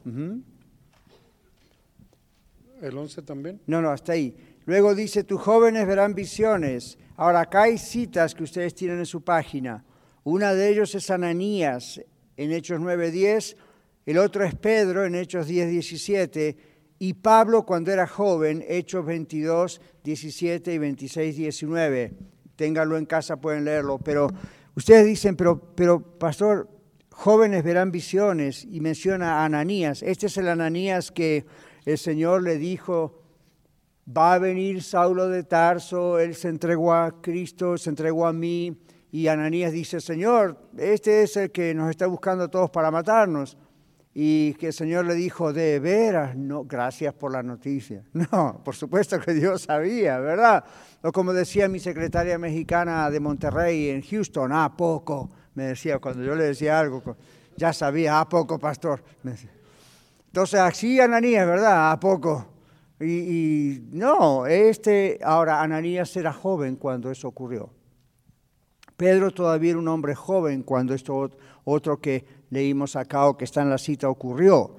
¿El 2.81 2.97
11 2.97 3.21
también? 3.21 3.61
No, 3.67 3.81
no, 3.81 3.89
hasta 3.89 4.11
ahí. 4.11 4.35
Luego 4.65 4.93
dice, 4.93 5.23
tus 5.23 5.39
jóvenes 5.39 5.87
verán 5.87 6.13
visiones. 6.13 6.97
Ahora, 7.15 7.41
acá 7.41 7.63
hay 7.63 7.77
citas 7.77 8.35
que 8.35 8.43
ustedes 8.43 8.75
tienen 8.75 8.99
en 8.99 9.05
su 9.05 9.21
página. 9.21 9.85
Una 10.25 10.53
de 10.53 10.69
ellos 10.69 10.93
es 10.95 11.09
Ananías 11.09 12.01
en 12.35 12.51
Hechos 12.51 12.81
9.10, 12.81 13.55
el 14.05 14.17
otro 14.17 14.43
es 14.43 14.55
Pedro 14.55 15.05
en 15.05 15.15
Hechos 15.15 15.47
10.17 15.49 16.57
y 17.03 17.15
Pablo 17.15 17.65
cuando 17.65 17.91
era 17.91 18.07
joven, 18.07 18.63
Hechos 18.65 19.05
22, 19.05 19.81
17 20.05 20.73
y 20.73 20.77
26, 20.77 21.35
19. 21.35 22.13
Ténganlo 22.55 22.97
en 22.97 23.05
casa, 23.05 23.35
pueden 23.35 23.65
leerlo. 23.65 23.99
Pero 23.99 24.29
ustedes 24.73 25.05
dicen, 25.05 25.35
pero, 25.35 25.59
pero 25.75 26.01
pastor, 26.01 26.69
jóvenes 27.09 27.61
verán 27.65 27.91
visiones 27.91 28.63
y 28.63 28.79
menciona 28.79 29.41
a 29.41 29.43
Ananías. 29.43 30.01
Este 30.01 30.27
es 30.27 30.37
el 30.37 30.47
Ananías 30.47 31.11
que 31.11 31.45
el 31.83 31.97
Señor 31.97 32.41
le 32.41 32.57
dijo, 32.57 33.21
va 34.07 34.35
a 34.35 34.39
venir 34.39 34.81
Saulo 34.81 35.27
de 35.27 35.43
Tarso, 35.43 36.19
él 36.19 36.35
se 36.35 36.47
entregó 36.47 36.93
a 36.93 37.21
Cristo, 37.21 37.77
se 37.77 37.89
entregó 37.89 38.27
a 38.27 38.31
mí, 38.31 38.77
y 39.11 39.27
Ananías 39.27 39.73
dice, 39.73 39.99
Señor, 39.99 40.57
este 40.77 41.23
es 41.23 41.35
el 41.35 41.51
que 41.51 41.73
nos 41.73 41.89
está 41.89 42.07
buscando 42.07 42.45
a 42.45 42.47
todos 42.47 42.69
para 42.69 42.91
matarnos. 42.91 43.57
Y 44.15 44.53
que 44.55 44.67
el 44.67 44.73
Señor 44.73 45.05
le 45.05 45.15
dijo, 45.15 45.53
de 45.53 45.79
veras, 45.79 46.35
no, 46.35 46.65
gracias 46.65 47.13
por 47.13 47.31
la 47.31 47.41
noticia. 47.41 48.03
No, 48.13 48.61
por 48.63 48.75
supuesto 48.75 49.19
que 49.19 49.33
Dios 49.33 49.63
sabía, 49.63 50.19
¿verdad? 50.19 50.63
O 51.01 51.11
como 51.11 51.33
decía 51.33 51.67
mi 51.67 51.79
secretaria 51.79 52.37
mexicana 52.37 53.09
de 53.09 53.19
Monterrey 53.19 53.89
en 53.89 54.01
Houston, 54.03 54.51
a 54.51 54.75
poco, 54.75 55.31
me 55.55 55.63
decía, 55.63 55.97
cuando 55.99 56.23
yo 56.23 56.35
le 56.35 56.45
decía 56.45 56.79
algo, 56.79 57.01
ya 57.57 57.73
sabía, 57.73 58.19
a 58.19 58.29
poco, 58.29 58.59
pastor. 58.59 59.03
Entonces, 60.27 60.59
así 60.59 60.99
Ananías, 60.99 61.47
¿verdad? 61.47 61.91
A 61.91 61.99
poco. 61.99 62.47
Y, 62.99 63.05
y 63.05 63.89
no, 63.91 64.45
este, 64.45 65.19
ahora 65.23 65.61
Ananías 65.61 66.15
era 66.15 66.31
joven 66.31 66.75
cuando 66.75 67.09
eso 67.09 67.27
ocurrió. 67.27 67.71
Pedro 68.95 69.31
todavía 69.31 69.71
era 69.71 69.79
un 69.79 69.87
hombre 69.87 70.13
joven 70.15 70.63
cuando 70.63 70.93
esto 70.93 71.31
otro 71.65 71.99
que 71.99 72.25
leímos 72.53 72.95
acá 72.95 73.25
o 73.27 73.37
que 73.37 73.45
está 73.45 73.61
en 73.61 73.69
la 73.69 73.77
cita 73.77 74.07
ocurrió. 74.07 74.75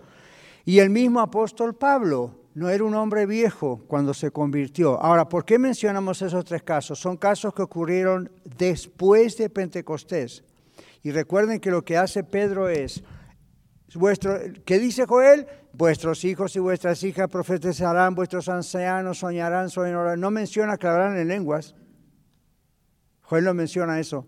Y 0.64 0.79
el 0.79 0.89
mismo 0.89 1.20
apóstol 1.20 1.75
Pablo 1.75 2.45
no 2.55 2.68
era 2.68 2.85
un 2.85 2.95
hombre 2.95 3.27
viejo 3.27 3.83
cuando 3.89 4.14
se 4.14 4.31
convirtió. 4.31 5.01
Ahora, 5.03 5.29
¿por 5.29 5.45
qué 5.45 5.59
mencionamos 5.59 6.22
esos 6.22 6.45
tres 6.45 6.62
casos? 6.62 6.99
Son 6.99 7.16
casos 7.16 7.53
que 7.53 7.62
ocurrieron 7.62 8.31
después 8.57 9.37
de 9.37 9.51
Pentecostés. 9.51 10.45
Y 11.03 11.11
recuerden 11.11 11.61
que 11.61 11.70
lo 11.70 11.85
que 11.85 11.99
hace 11.99 12.22
Pedro 12.22 12.68
es, 12.68 13.03
vuestro, 13.95 14.39
¿qué 14.64 14.79
dice 14.79 15.05
Joel? 15.05 15.47
Vuestros 15.72 16.25
hijos 16.25 16.55
y 16.55 16.61
vuestras 16.61 17.03
hijas 17.03 17.29
profetizarán, 17.29 18.14
vuestros 18.14 18.49
ancianos 18.49 19.18
soñarán, 19.18 19.68
soñarán. 19.68 20.20
No 20.20 20.31
menciona 20.31 20.79
que 20.79 20.87
hablarán 20.87 21.18
en 21.18 21.29
lenguas. 21.29 21.75
Joel 23.22 23.45
no 23.45 23.55
menciona 23.55 23.99
eso, 23.99 24.27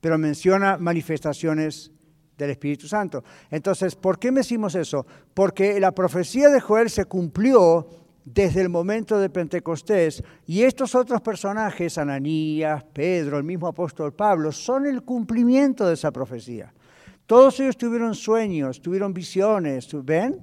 pero 0.00 0.18
menciona 0.18 0.76
manifestaciones 0.76 1.92
del 2.38 2.50
Espíritu 2.50 2.88
Santo. 2.88 3.22
Entonces, 3.50 3.96
¿por 3.96 4.18
qué 4.18 4.30
me 4.30 4.40
decimos 4.40 4.74
eso? 4.74 5.04
Porque 5.34 5.78
la 5.80 5.92
profecía 5.92 6.48
de 6.48 6.60
Joel 6.60 6.88
se 6.88 7.04
cumplió 7.04 7.86
desde 8.24 8.60
el 8.60 8.68
momento 8.68 9.18
de 9.18 9.30
Pentecostés 9.30 10.22
y 10.46 10.62
estos 10.62 10.94
otros 10.94 11.20
personajes, 11.20 11.98
Ananías, 11.98 12.84
Pedro, 12.92 13.38
el 13.38 13.44
mismo 13.44 13.66
apóstol 13.66 14.14
Pablo, 14.14 14.52
son 14.52 14.86
el 14.86 15.02
cumplimiento 15.02 15.86
de 15.86 15.94
esa 15.94 16.10
profecía. 16.10 16.72
Todos 17.26 17.58
ellos 17.60 17.76
tuvieron 17.76 18.14
sueños, 18.14 18.80
tuvieron 18.80 19.12
visiones, 19.12 19.88
¿ven? 20.04 20.40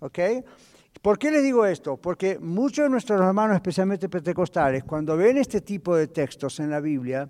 ¿Ok? 0.00 0.18
¿Por 1.00 1.18
qué 1.18 1.30
les 1.30 1.42
digo 1.42 1.66
esto? 1.66 1.96
Porque 1.96 2.38
muchos 2.38 2.84
de 2.84 2.90
nuestros 2.90 3.20
hermanos, 3.20 3.56
especialmente 3.56 4.08
pentecostales, 4.08 4.84
cuando 4.84 5.16
ven 5.16 5.36
este 5.36 5.60
tipo 5.60 5.96
de 5.96 6.06
textos 6.08 6.60
en 6.60 6.70
la 6.70 6.80
Biblia, 6.80 7.28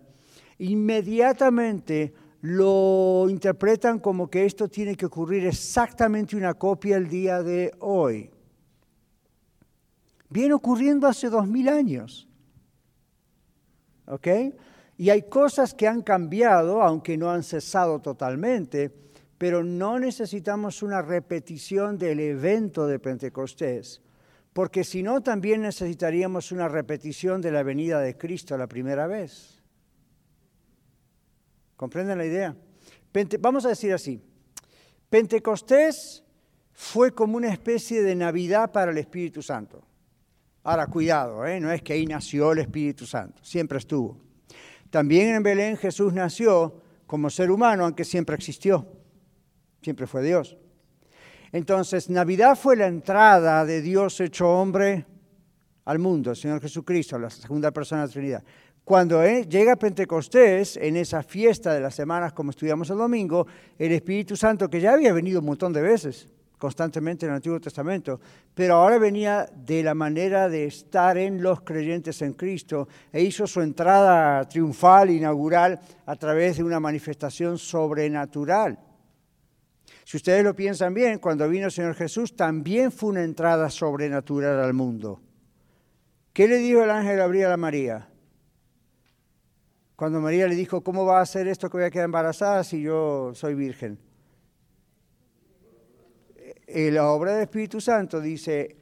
inmediatamente 0.58 2.12
lo 2.42 3.28
interpretan 3.28 4.00
como 4.00 4.28
que 4.28 4.44
esto 4.44 4.68
tiene 4.68 4.96
que 4.96 5.06
ocurrir 5.06 5.46
exactamente 5.46 6.36
una 6.36 6.54
copia 6.54 6.96
el 6.96 7.08
día 7.08 7.40
de 7.40 7.72
hoy. 7.78 8.30
Viene 10.28 10.52
ocurriendo 10.52 11.06
hace 11.06 11.30
dos 11.30 11.46
mil 11.46 11.68
años. 11.68 12.28
¿Ok? 14.06 14.26
Y 14.98 15.10
hay 15.10 15.22
cosas 15.22 15.72
que 15.72 15.86
han 15.86 16.02
cambiado, 16.02 16.82
aunque 16.82 17.16
no 17.16 17.30
han 17.30 17.44
cesado 17.44 18.00
totalmente, 18.00 18.92
pero 19.38 19.62
no 19.62 20.00
necesitamos 20.00 20.82
una 20.82 21.00
repetición 21.00 21.96
del 21.96 22.18
evento 22.18 22.88
de 22.88 22.98
Pentecostés, 22.98 24.02
porque 24.52 24.82
si 24.82 25.04
no, 25.04 25.20
también 25.20 25.62
necesitaríamos 25.62 26.50
una 26.50 26.68
repetición 26.68 27.40
de 27.40 27.52
la 27.52 27.62
venida 27.62 28.00
de 28.00 28.16
Cristo 28.16 28.58
la 28.58 28.66
primera 28.66 29.06
vez. 29.06 29.61
¿Comprenden 31.82 32.16
la 32.16 32.24
idea? 32.24 32.56
vamos 33.40 33.66
a 33.66 33.70
decir 33.70 33.92
así, 33.92 34.22
Pentecostés 35.10 36.22
fue 36.72 37.12
como 37.12 37.36
una 37.36 37.52
especie 37.52 38.04
de 38.04 38.14
Navidad 38.14 38.70
para 38.70 38.92
el 38.92 38.98
Espíritu 38.98 39.42
Santo. 39.42 39.82
Ahora, 40.62 40.86
cuidado, 40.86 41.44
¿eh? 41.44 41.58
no 41.58 41.72
es 41.72 41.82
que 41.82 41.94
ahí 41.94 42.06
nació 42.06 42.52
el 42.52 42.60
Espíritu 42.60 43.04
Santo, 43.04 43.42
siempre 43.42 43.78
estuvo. 43.78 44.16
También 44.90 45.34
en 45.34 45.42
Belén 45.42 45.76
Jesús 45.76 46.12
nació 46.12 46.80
como 47.04 47.28
ser 47.28 47.50
humano, 47.50 47.82
aunque 47.82 48.04
siempre 48.04 48.36
existió, 48.36 48.86
siempre 49.82 50.06
fue 50.06 50.22
Dios. 50.22 50.56
Entonces, 51.50 52.08
Navidad 52.08 52.56
fue 52.56 52.76
la 52.76 52.86
entrada 52.86 53.64
de 53.64 53.82
Dios 53.82 54.20
hecho 54.20 54.48
hombre 54.48 55.04
al 55.84 55.98
mundo, 55.98 56.30
el 56.30 56.36
Señor 56.36 56.60
Jesucristo, 56.60 57.18
la 57.18 57.28
segunda 57.28 57.72
persona 57.72 58.02
de 58.02 58.06
la 58.06 58.12
Trinidad. 58.12 58.44
Cuando 58.84 59.22
eh, 59.22 59.46
llega 59.48 59.76
Pentecostés, 59.76 60.76
en 60.76 60.96
esa 60.96 61.22
fiesta 61.22 61.72
de 61.72 61.80
las 61.80 61.94
semanas, 61.94 62.32
como 62.32 62.50
estudiamos 62.50 62.90
el 62.90 62.98
domingo, 62.98 63.46
el 63.78 63.92
Espíritu 63.92 64.36
Santo, 64.36 64.68
que 64.68 64.80
ya 64.80 64.92
había 64.92 65.12
venido 65.12 65.38
un 65.38 65.46
montón 65.46 65.72
de 65.72 65.80
veces, 65.80 66.28
constantemente 66.58 67.24
en 67.24 67.30
el 67.30 67.36
Antiguo 67.36 67.60
Testamento, 67.60 68.20
pero 68.54 68.74
ahora 68.74 68.98
venía 68.98 69.48
de 69.54 69.84
la 69.84 69.94
manera 69.94 70.48
de 70.48 70.64
estar 70.66 71.16
en 71.16 71.40
los 71.42 71.60
creyentes 71.60 72.22
en 72.22 72.32
Cristo 72.32 72.88
e 73.12 73.22
hizo 73.22 73.46
su 73.46 73.60
entrada 73.60 74.48
triunfal, 74.48 75.10
inaugural, 75.10 75.78
a 76.04 76.16
través 76.16 76.56
de 76.56 76.64
una 76.64 76.80
manifestación 76.80 77.58
sobrenatural. 77.58 78.78
Si 80.04 80.16
ustedes 80.16 80.42
lo 80.42 80.54
piensan 80.54 80.92
bien, 80.92 81.20
cuando 81.20 81.48
vino 81.48 81.66
el 81.66 81.72
Señor 81.72 81.94
Jesús 81.94 82.34
también 82.34 82.90
fue 82.90 83.10
una 83.10 83.22
entrada 83.22 83.70
sobrenatural 83.70 84.58
al 84.58 84.74
mundo. 84.74 85.20
¿Qué 86.32 86.48
le 86.48 86.56
dijo 86.56 86.82
el 86.82 86.90
ángel 86.90 87.16
Gabriel 87.16 87.52
a 87.52 87.56
María? 87.56 88.11
Cuando 89.96 90.20
María 90.20 90.48
le 90.48 90.54
dijo, 90.54 90.82
¿cómo 90.82 91.04
va 91.04 91.18
a 91.18 91.22
hacer 91.22 91.46
esto 91.48 91.68
que 91.68 91.76
voy 91.76 91.86
a 91.86 91.90
quedar 91.90 92.06
embarazada 92.06 92.64
si 92.64 92.82
yo 92.82 93.32
soy 93.34 93.54
virgen? 93.54 93.98
En 96.66 96.88
eh, 96.88 96.90
la 96.90 97.10
obra 97.10 97.34
del 97.34 97.42
Espíritu 97.42 97.80
Santo 97.80 98.20
dice, 98.20 98.76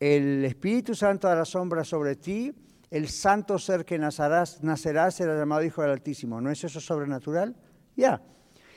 el 0.00 0.44
Espíritu 0.44 0.94
Santo 0.94 1.28
dará 1.28 1.44
sombra 1.44 1.84
sobre 1.84 2.16
ti, 2.16 2.52
el 2.90 3.08
santo 3.08 3.58
ser 3.58 3.84
que 3.84 3.98
nacerás, 3.98 4.62
nacerá 4.62 5.10
será 5.10 5.38
llamado 5.38 5.62
Hijo 5.62 5.82
del 5.82 5.92
Altísimo. 5.92 6.40
¿No 6.40 6.50
es 6.50 6.64
eso 6.64 6.80
sobrenatural? 6.80 7.54
Ya. 7.96 8.22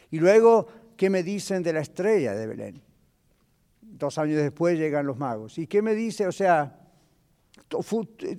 Y 0.09 0.19
luego, 0.19 0.67
¿qué 0.97 1.09
me 1.09 1.23
dicen 1.23 1.63
de 1.63 1.73
la 1.73 1.79
estrella 1.79 2.33
de 2.33 2.47
Belén? 2.47 2.81
Dos 3.81 4.17
años 4.17 4.37
después 4.37 4.77
llegan 4.77 5.05
los 5.05 5.17
magos. 5.17 5.57
¿Y 5.57 5.67
qué 5.67 5.81
me 5.81 5.95
dice? 5.95 6.27
O 6.27 6.31
sea, 6.31 6.80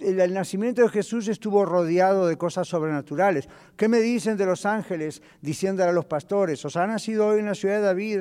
el 0.01 0.35
nacimiento 0.35 0.83
de 0.83 0.89
Jesús 0.89 1.29
estuvo 1.29 1.65
rodeado 1.65 2.27
de 2.27 2.37
cosas 2.37 2.69
sobrenaturales. 2.69 3.49
¿Qué 3.77 3.89
me 3.89 4.01
dicen 4.01 4.37
de 4.37 4.47
los 4.47 4.67
ángeles 4.67 5.23
diciéndole 5.41 5.91
a 5.91 5.93
los 5.93 6.05
pastores, 6.05 6.65
os 6.65 6.77
ha 6.77 6.87
nacido 6.87 7.29
hoy 7.29 7.41
en 7.41 7.47
la 7.47 7.55
ciudad 7.55 7.77
de 7.77 7.83
David? 7.83 8.21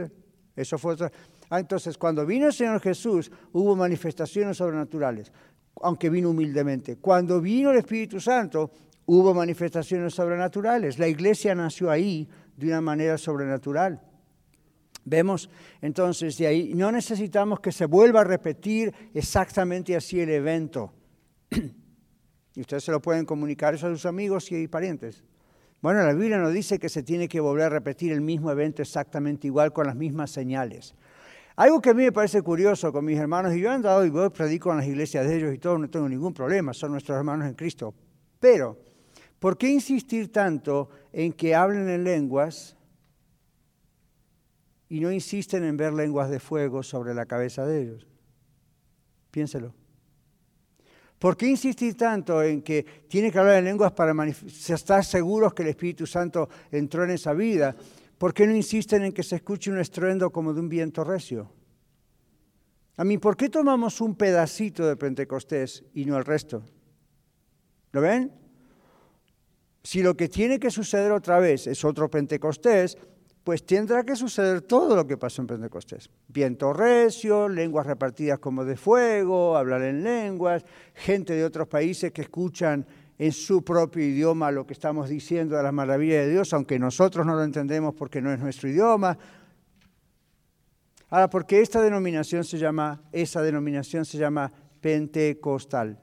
Eso 0.56 0.78
fue 0.78 0.96
ah, 1.50 1.60
entonces, 1.60 1.98
cuando 1.98 2.26
vino 2.26 2.48
el 2.48 2.54
Señor 2.54 2.80
Jesús, 2.82 3.32
hubo 3.52 3.76
manifestaciones 3.76 4.58
sobrenaturales, 4.58 5.32
aunque 5.82 6.10
vino 6.10 6.30
humildemente. 6.30 6.98
Cuando 6.98 7.42
vino 7.42 7.72
el 7.72 7.78
Espíritu 7.78 8.20
Santo, 8.20 8.72
hubo 9.06 9.34
manifestaciones 9.34 10.14
sobrenaturales. 10.14 11.00
La 11.00 11.08
iglesia 11.08 11.56
nació 11.56 11.90
ahí 11.90 12.28
de 12.56 12.68
una 12.68 12.82
manera 12.82 13.18
sobrenatural. 13.18 14.02
Vemos 15.04 15.50
entonces 15.82 16.38
de 16.38 16.48
ahí, 16.48 16.74
no 16.76 16.92
necesitamos 16.92 17.60
que 17.60 17.72
se 17.72 17.86
vuelva 17.86 18.22
a 18.22 18.24
repetir 18.24 18.94
exactamente 19.14 19.96
así 19.96 20.20
el 20.20 20.30
evento. 20.30 20.94
Y 21.52 22.60
ustedes 22.62 22.84
se 22.84 22.92
lo 22.92 23.02
pueden 23.02 23.26
comunicar 23.26 23.74
eso 23.74 23.88
a 23.88 23.90
sus 23.92 24.06
amigos 24.06 24.52
y 24.52 24.68
parientes. 24.68 25.24
Bueno, 25.82 26.04
la 26.04 26.14
Biblia 26.14 26.38
nos 26.38 26.54
dice 26.54 26.80
que 26.80 26.90
se 26.90 27.04
tiene 27.04 27.28
que 27.28 27.40
volver 27.40 27.66
a 27.66 27.70
repetir 27.70 28.12
el 28.12 28.22
mismo 28.22 28.52
evento 28.52 28.82
exactamente 28.82 29.48
igual 29.48 29.74
con 29.74 29.88
las 29.88 29.96
mismas 29.96 30.32
señales. 30.32 30.96
Algo 31.56 31.82
que 31.82 31.90
a 31.90 31.94
mí 31.94 32.04
me 32.04 32.12
parece 32.12 32.42
curioso 32.42 32.92
con 32.92 33.04
mis 33.04 33.18
hermanos, 33.18 33.56
y 33.56 33.60
yo 33.60 33.70
he 33.70 33.74
andado 33.74 34.06
y 34.06 34.10
voy, 34.10 34.30
predico 34.30 34.72
en 34.72 34.78
las 34.78 34.88
iglesias 34.88 35.28
de 35.28 35.38
ellos 35.38 35.54
y 35.54 35.58
todo, 35.58 35.78
no 35.78 35.90
tengo 35.90 36.08
ningún 36.08 36.34
problema, 36.34 36.74
son 36.74 36.92
nuestros 36.92 37.18
hermanos 37.18 37.48
en 37.48 37.56
Cristo. 37.56 37.94
Pero, 38.40 38.78
¿por 39.40 39.58
qué 39.58 39.70
insistir 39.70 40.32
tanto 40.32 40.90
en 41.12 41.34
que 41.34 41.54
hablen 41.54 41.90
en 41.90 42.04
lenguas 42.04 42.78
y 44.92 45.00
no 45.00 45.10
insisten 45.10 45.64
en 45.64 45.78
ver 45.78 45.94
lenguas 45.94 46.30
de 46.30 46.42
fuego 46.42 46.84
sobre 46.84 47.14
la 47.14 47.26
cabeza 47.26 47.66
de 47.66 47.82
ellos. 47.82 48.08
Piénselo. 49.32 49.74
¿Por 51.22 51.38
qué 51.38 51.46
insistir 51.46 51.96
tanto 51.96 52.42
en 52.42 52.64
que 52.64 52.84
tiene 53.08 53.32
que 53.32 53.38
hablar 53.38 53.58
en 53.58 53.66
lenguas 53.66 53.92
para 53.92 54.12
estar 54.28 55.06
seguros 55.06 55.54
que 55.54 55.62
el 55.62 55.68
Espíritu 55.68 56.08
Santo 56.08 56.50
entró 56.72 57.04
en 57.04 57.12
esa 57.12 57.32
vida? 57.34 57.76
¿Por 58.18 58.34
qué 58.34 58.48
no 58.48 58.56
insisten 58.56 59.04
en 59.04 59.12
que 59.12 59.22
se 59.22 59.36
escuche 59.36 59.70
un 59.70 59.78
estruendo 59.78 60.32
como 60.32 60.52
de 60.52 60.62
un 60.62 60.68
viento 60.68 61.04
recio? 61.04 61.54
A 62.98 63.04
mí, 63.04 63.20
¿por 63.20 63.38
qué 63.38 63.50
tomamos 63.50 64.02
un 64.02 64.16
pedacito 64.16 64.88
de 64.88 64.96
Pentecostés 64.96 65.84
y 65.94 66.06
no 66.06 66.18
el 66.18 66.26
resto? 66.26 66.64
¿Lo 67.92 68.02
ven? 68.02 68.32
Si 69.84 70.02
lo 70.02 70.18
que 70.18 70.28
tiene 70.28 70.60
que 70.60 70.72
suceder 70.72 71.12
otra 71.12 71.40
vez 71.40 71.68
es 71.68 71.86
otro 71.86 72.10
Pentecostés, 72.10 72.98
pues 73.44 73.66
tendrá 73.66 74.04
que 74.04 74.16
suceder 74.16 74.62
todo 74.62 74.96
lo 74.96 75.08
que 75.08 75.18
pasó 75.18 75.42
en 75.42 75.48
Pentecostés. 75.48 76.10
Viento 76.28 76.74
recio, 76.74 77.50
lenguas 77.50 77.88
repartidas 77.88 78.40
como 78.40 78.64
de 78.64 78.78
fuego, 78.78 79.58
hablar 79.58 79.82
en 79.82 80.04
lenguas, 80.04 80.64
gente 80.94 81.34
de 81.34 81.44
otros 81.44 81.68
países 81.68 82.12
que 82.12 82.22
escuchan 82.22 82.86
en 83.18 83.32
su 83.32 83.64
propio 83.64 84.04
idioma 84.04 84.52
lo 84.52 84.66
que 84.66 84.74
estamos 84.74 85.10
diciendo 85.10 85.56
de 85.56 85.64
las 85.64 85.74
maravillas 85.74 86.26
de 86.26 86.32
Dios, 86.32 86.54
aunque 86.54 86.78
nosotros 86.78 87.26
no 87.26 87.36
lo 87.36 87.44
entendemos 87.44 87.94
porque 87.96 88.22
no 88.22 88.32
es 88.32 88.40
nuestro 88.40 88.70
idioma. 88.70 89.18
Ahora, 91.10 91.30
¿por 91.30 91.46
qué 91.46 91.62
esta 91.62 91.82
denominación 91.82 92.44
se 92.44 92.58
llama, 92.58 93.02
esa 93.12 93.42
denominación 93.42 94.06
se 94.06 94.18
llama 94.18 94.52
pentecostal? 94.80 96.00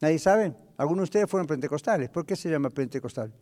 ¿Nadie 0.00 0.18
sabe? 0.18 0.54
Algunos 0.78 1.02
de 1.02 1.04
ustedes 1.04 1.30
fueron 1.30 1.46
pentecostales. 1.46 2.08
¿Por 2.08 2.24
qué 2.24 2.34
se 2.34 2.50
llama 2.50 2.70
pentecostal? 2.70 3.32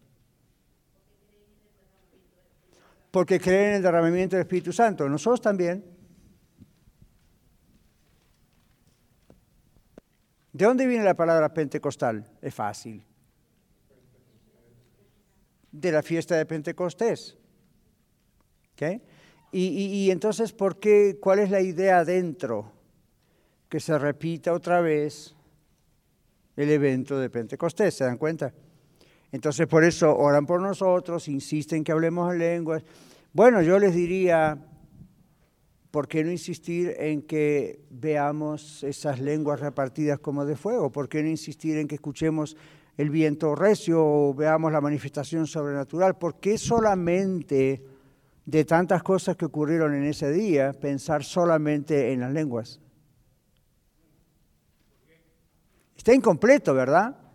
Porque 3.11 3.41
creen 3.41 3.71
en 3.71 3.75
el 3.77 3.83
derramamiento 3.83 4.37
del 4.37 4.43
Espíritu 4.43 4.73
Santo. 4.73 5.09
Nosotros 5.09 5.41
también. 5.41 5.85
¿De 10.53 10.65
dónde 10.65 10.87
viene 10.87 11.05
la 11.05 11.15
palabra 11.15 11.53
pentecostal? 11.55 12.25
Es 12.43 12.55
fácil. 12.55 13.05
De 15.71 15.93
la 15.93 16.03
fiesta 16.03 16.37
de 16.37 16.47
Pentecostés. 16.47 17.37
¿Okay? 18.73 19.03
Y, 19.51 20.11
entonces, 20.11 20.53
¿por 20.53 20.79
qué? 20.79 21.19
¿Cuál 21.21 21.39
es 21.39 21.51
la 21.51 21.61
idea 21.61 22.01
adentro? 22.01 22.73
Que 23.69 23.81
se 23.81 23.99
repita 23.99 24.53
otra 24.53 24.81
vez 24.81 25.35
el 26.57 26.71
evento 26.71 27.19
de 27.19 27.31
Pentecostés, 27.31 27.95
¿se 27.95 28.05
dan 28.05 28.19
cuenta? 28.19 28.53
Entonces 29.31 29.67
por 29.67 29.85
eso 29.85 30.17
oran 30.17 30.47
por 30.47 30.61
nosotros, 30.61 31.29
insisten 31.29 31.85
que 31.85 31.93
hablemos 31.93 32.33
en 32.33 32.39
lenguas. 32.39 32.83
Bueno, 33.33 33.61
yo 33.61 33.79
les 33.79 33.95
diría, 33.95 34.59
¿por 35.91 36.09
qué 36.09 36.25
no 36.25 36.31
insistir 36.31 36.95
en 36.99 37.23
que 37.23 37.85
veamos 37.91 38.83
esas 38.85 39.21
lenguas 39.21 39.61
repartidas 39.61 40.19
como 40.19 40.47
de 40.47 40.57
fuego? 40.57 40.91
¿Por 40.91 41.09
qué 41.09 41.23
no 41.23 41.29
insistir 41.29 41.77
en 41.77 41.87
que 41.87 41.97
escuchemos 41.97 42.57
el 42.97 43.11
viento 43.11 43.55
recio 43.55 44.03
o 44.03 44.35
veamos 44.35 44.73
la 44.73 44.81
manifestación 44.81 45.47
sobrenatural? 45.47 46.17
¿Por 46.17 46.41
qué 46.41 46.57
solamente 46.57 47.85
de 48.47 48.65
tantas 48.65 49.03
cosas 49.03 49.37
que 49.37 49.45
ocurrieron 49.45 49.95
en 49.95 50.05
ese 50.05 50.33
día 50.33 50.73
pensar 50.73 51.23
solamente 51.23 52.13
en 52.13 52.21
las 52.21 52.33
lenguas? 52.33 52.81
Está 55.95 56.15
incompleto, 56.15 56.73
¿verdad? 56.73 57.28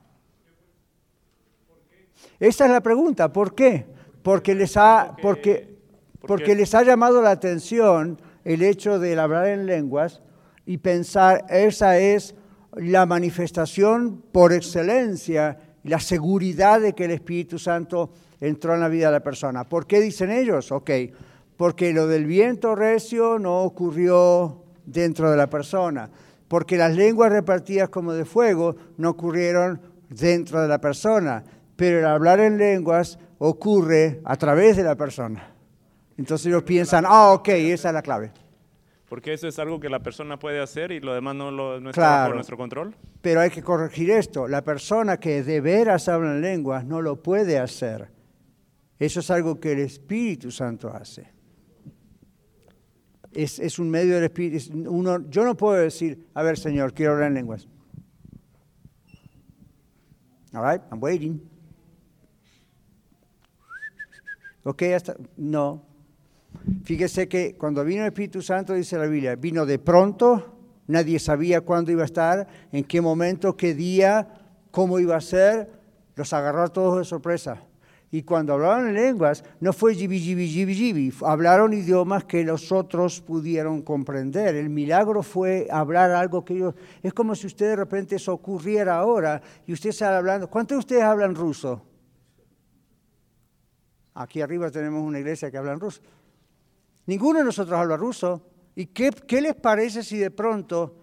Esa 2.44 2.66
es 2.66 2.72
la 2.72 2.82
pregunta, 2.82 3.32
¿por 3.32 3.56
qué? 3.56 3.86
Porque 4.22 4.54
les 4.54 4.76
ha, 4.76 5.16
porque, 5.22 5.78
porque 6.20 6.56
les 6.56 6.76
ha 6.76 6.84
llamado 6.84 7.22
la 7.22 7.32
atención 7.32 8.20
el 8.44 8.64
hecho 8.64 9.00
de 9.00 9.18
hablar 9.18 9.48
en 9.48 9.66
lenguas 9.66 10.22
y 10.66 10.80
pensar, 10.80 11.46
esa 11.48 11.98
es 11.98 12.36
la 12.76 13.06
manifestación 13.06 14.22
por 14.34 14.52
excelencia, 14.52 15.58
la 15.84 16.02
seguridad 16.02 16.82
de 16.82 16.92
que 16.92 17.06
el 17.06 17.12
Espíritu 17.12 17.58
Santo 17.58 18.12
entró 18.42 18.74
en 18.74 18.82
la 18.82 18.90
vida 18.90 19.06
de 19.06 19.14
la 19.14 19.24
persona. 19.24 19.64
¿Por 19.64 19.88
qué 19.88 20.02
dicen 20.02 20.30
ellos? 20.30 20.70
Ok, 20.74 20.92
porque 21.56 21.94
lo 21.94 22.08
del 22.08 22.26
viento 22.26 22.76
recio 22.76 23.40
no 23.40 23.62
ocurrió 23.62 24.66
dentro 24.86 25.32
de 25.32 25.38
la 25.38 25.50
persona, 25.50 26.10
porque 26.50 26.76
las 26.76 26.94
lenguas 26.94 27.32
repartidas 27.32 27.88
como 27.88 28.12
de 28.12 28.26
fuego 28.26 28.76
no 28.98 29.12
ocurrieron 29.12 29.80
dentro 30.10 30.62
de 30.62 30.68
la 30.68 30.82
persona, 30.82 31.46
pero 31.76 32.00
el 32.00 32.06
hablar 32.06 32.40
en 32.40 32.58
lenguas 32.58 33.20
ocurre 33.40 34.22
a 34.24 34.36
través 34.38 34.78
de 34.78 34.84
la 34.84 34.96
persona. 34.96 35.54
Entonces 36.18 36.48
ellos 36.48 36.64
piensan, 36.64 37.06
ah, 37.08 37.32
ok, 37.32 37.50
esa 37.50 37.90
es 37.90 37.94
la 37.94 38.02
clave. 38.02 38.32
Porque 39.10 39.34
eso 39.34 39.48
es 39.48 39.60
algo 39.60 39.80
que 39.80 39.90
la 39.90 40.00
persona 40.00 40.40
puede 40.40 40.60
hacer 40.60 40.92
y 40.92 41.00
lo 41.00 41.14
demás 41.14 41.36
no, 41.36 41.52
lo, 41.52 41.80
no 41.80 41.92
está 41.92 42.24
bajo 42.24 42.36
nuestro 42.36 42.58
control. 42.58 42.96
Pero 43.22 43.42
hay 43.42 43.50
que 43.50 43.62
corregir 43.62 44.10
esto. 44.12 44.48
La 44.48 44.64
persona 44.64 45.18
que 45.18 45.44
de 45.44 45.62
veras 45.62 46.10
habla 46.10 46.32
en 46.32 46.42
lenguas 46.42 46.86
no 46.86 47.02
lo 47.02 47.22
puede 47.22 47.60
hacer. 47.60 48.10
Eso 48.98 49.20
es 49.20 49.30
algo 49.30 49.60
que 49.60 49.74
el 49.74 49.80
Espíritu 49.80 50.50
Santo 50.50 50.90
hace. 50.90 51.32
Es, 53.34 53.60
es 53.60 53.78
un 53.78 53.90
medio 53.90 54.16
del 54.16 54.26
Espíritu. 54.26 54.90
Uno, 54.90 55.30
yo 55.30 55.44
no 55.44 55.56
puedo 55.56 55.76
decir, 55.76 56.28
a 56.34 56.44
ver, 56.44 56.58
Señor, 56.58 56.94
quiero 56.94 57.14
hablar 57.14 57.28
en 57.28 57.34
lenguas. 57.36 57.68
All 60.54 60.64
right, 60.64 60.82
I'm 60.92 61.02
waiting. 61.02 61.53
Ok, 64.64 64.84
hasta, 64.96 65.16
no. 65.38 65.84
Fíjese 66.84 67.28
que 67.28 67.56
cuando 67.56 67.84
vino 67.84 68.02
el 68.02 68.08
Espíritu 68.08 68.42
Santo, 68.42 68.74
dice 68.74 68.98
la 68.98 69.06
Biblia, 69.06 69.36
vino 69.36 69.66
de 69.66 69.80
pronto, 69.80 70.56
nadie 70.88 71.20
sabía 71.20 71.62
cuándo 71.62 71.92
iba 71.92 72.04
a 72.04 72.06
estar, 72.06 72.48
en 72.72 72.84
qué 72.84 73.02
momento, 73.02 73.58
qué 73.58 73.74
día, 73.74 74.28
cómo 74.72 75.00
iba 75.00 75.16
a 75.16 75.22
ser, 75.22 75.70
los 76.16 76.32
agarró 76.32 76.64
a 76.64 76.68
todos 76.68 77.00
de 77.00 77.06
sorpresa. 77.06 77.62
Y 78.12 78.22
cuando 78.22 78.54
hablaban 78.54 78.88
en 78.88 78.94
lenguas, 78.94 79.44
no 79.60 79.74
fue 79.74 79.96
jibi, 79.96 80.20
jibi, 80.20 80.48
jibi, 80.48 80.76
jibi, 80.76 81.14
hablaron 81.26 81.74
idiomas 81.74 82.24
que 82.24 82.44
los 82.44 82.72
otros 82.72 83.20
pudieron 83.20 83.82
comprender. 83.82 84.56
El 84.56 84.70
milagro 84.70 85.24
fue 85.24 85.68
hablar 85.72 86.12
algo 86.12 86.46
que 86.46 86.54
ellos... 86.54 86.76
Es 87.02 87.12
como 87.12 87.34
si 87.34 87.48
usted 87.48 87.70
de 87.70 87.76
repente 87.76 88.18
eso 88.18 88.32
ocurriera 88.32 88.98
ahora 88.98 89.42
y 89.66 89.74
usted 89.74 89.92
sale 89.92 90.16
hablando... 90.16 90.48
¿Cuántos 90.48 90.76
de 90.76 90.80
ustedes 90.80 91.04
hablan 91.04 91.34
ruso? 91.34 91.82
Aquí 94.16 94.42
arriba 94.42 94.70
tenemos 94.70 95.04
una 95.04 95.20
iglesia 95.20 95.50
que 95.50 95.58
habla 95.58 95.76
ruso. 95.76 96.02
Ninguno 97.06 97.40
de 97.40 97.46
nosotros 97.46 97.80
habla 97.80 97.98
ruso. 97.98 98.42
¿Y 98.76 98.88
qué, 98.88 99.12
qué, 99.12 99.42
les 99.42 99.56
parece 99.56 100.04
si 100.04 100.18
de 100.18 100.32
pronto 100.32 100.96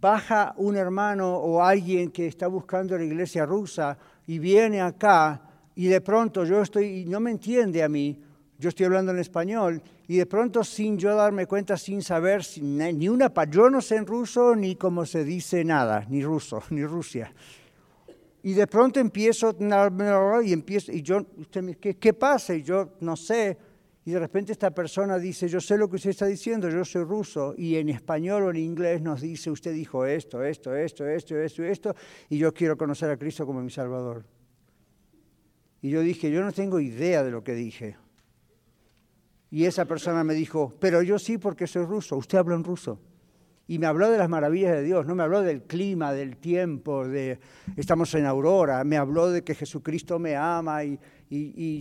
baja 0.00 0.54
un 0.56 0.76
hermano 0.76 1.36
o 1.36 1.62
alguien 1.62 2.10
que 2.10 2.26
está 2.26 2.46
buscando 2.46 2.96
la 2.96 3.04
iglesia 3.04 3.44
rusa 3.44 3.98
y 4.26 4.38
viene 4.38 4.80
acá 4.80 5.42
y 5.74 5.86
de 5.86 6.00
pronto 6.00 6.44
yo 6.44 6.62
estoy, 6.62 7.02
y 7.02 7.04
no 7.04 7.20
me 7.20 7.30
entiende 7.30 7.82
a 7.82 7.88
mí, 7.88 8.20
yo 8.58 8.68
estoy 8.68 8.86
hablando 8.86 9.12
en 9.12 9.18
español 9.18 9.80
y 10.08 10.16
de 10.16 10.26
pronto 10.26 10.64
sin 10.64 10.98
yo 10.98 11.14
darme 11.14 11.46
cuenta, 11.46 11.76
sin 11.76 12.02
saber 12.02 12.44
ni 12.60 13.08
una, 13.08 13.32
yo 13.48 13.70
no 13.70 13.80
sé 13.80 13.96
en 13.96 14.06
ruso 14.06 14.56
ni 14.56 14.74
cómo 14.74 15.06
se 15.06 15.22
dice 15.22 15.64
nada, 15.64 16.04
ni 16.08 16.22
ruso, 16.22 16.62
ni 16.70 16.84
Rusia. 16.84 17.32
Y 18.42 18.52
de 18.52 18.66
pronto 18.66 19.00
empiezo, 19.00 19.56
y 20.44 20.52
empiezo, 20.52 20.92
y 20.92 21.02
yo, 21.02 21.26
usted 21.36 21.62
me, 21.62 21.74
¿qué, 21.76 21.96
¿qué 21.96 22.12
pasa? 22.12 22.54
Y 22.54 22.62
yo 22.62 22.94
no 23.00 23.16
sé. 23.16 23.56
Y 24.04 24.12
de 24.12 24.20
repente 24.20 24.52
esta 24.52 24.70
persona 24.70 25.18
dice, 25.18 25.48
yo 25.48 25.60
sé 25.60 25.76
lo 25.76 25.88
que 25.90 25.96
usted 25.96 26.10
está 26.10 26.26
diciendo, 26.26 26.70
yo 26.70 26.84
soy 26.84 27.04
ruso. 27.04 27.54
Y 27.58 27.76
en 27.76 27.88
español 27.88 28.44
o 28.44 28.50
en 28.50 28.56
inglés 28.56 29.02
nos 29.02 29.20
dice, 29.20 29.50
usted 29.50 29.72
dijo 29.74 30.06
esto, 30.06 30.42
esto, 30.42 30.74
esto, 30.74 31.06
esto, 31.06 31.36
esto, 31.36 31.64
esto, 31.64 31.94
y 32.28 32.38
yo 32.38 32.54
quiero 32.54 32.78
conocer 32.78 33.10
a 33.10 33.16
Cristo 33.16 33.44
como 33.44 33.60
mi 33.60 33.70
Salvador. 33.70 34.24
Y 35.82 35.90
yo 35.90 36.00
dije, 36.00 36.30
yo 36.30 36.42
no 36.42 36.52
tengo 36.52 36.80
idea 36.80 37.22
de 37.22 37.30
lo 37.30 37.42
que 37.42 37.54
dije. 37.54 37.96
Y 39.50 39.64
esa 39.64 39.84
persona 39.84 40.24
me 40.24 40.34
dijo, 40.34 40.74
pero 40.78 41.02
yo 41.02 41.18
sí 41.18 41.38
porque 41.38 41.66
soy 41.66 41.84
ruso, 41.84 42.16
usted 42.16 42.38
habla 42.38 42.54
en 42.54 42.64
ruso 42.64 43.00
y 43.70 43.78
me 43.78 43.86
habló 43.86 44.10
de 44.10 44.16
las 44.16 44.30
maravillas 44.30 44.72
de 44.72 44.82
Dios, 44.82 45.04
no 45.04 45.14
me 45.14 45.22
habló 45.22 45.42
del 45.42 45.62
clima, 45.62 46.14
del 46.14 46.38
tiempo, 46.38 47.06
de 47.06 47.38
estamos 47.76 48.12
en 48.14 48.24
aurora, 48.24 48.82
me 48.82 48.96
habló 48.96 49.30
de 49.30 49.44
que 49.44 49.54
Jesucristo 49.54 50.18
me 50.18 50.34
ama 50.36 50.82
y, 50.84 50.98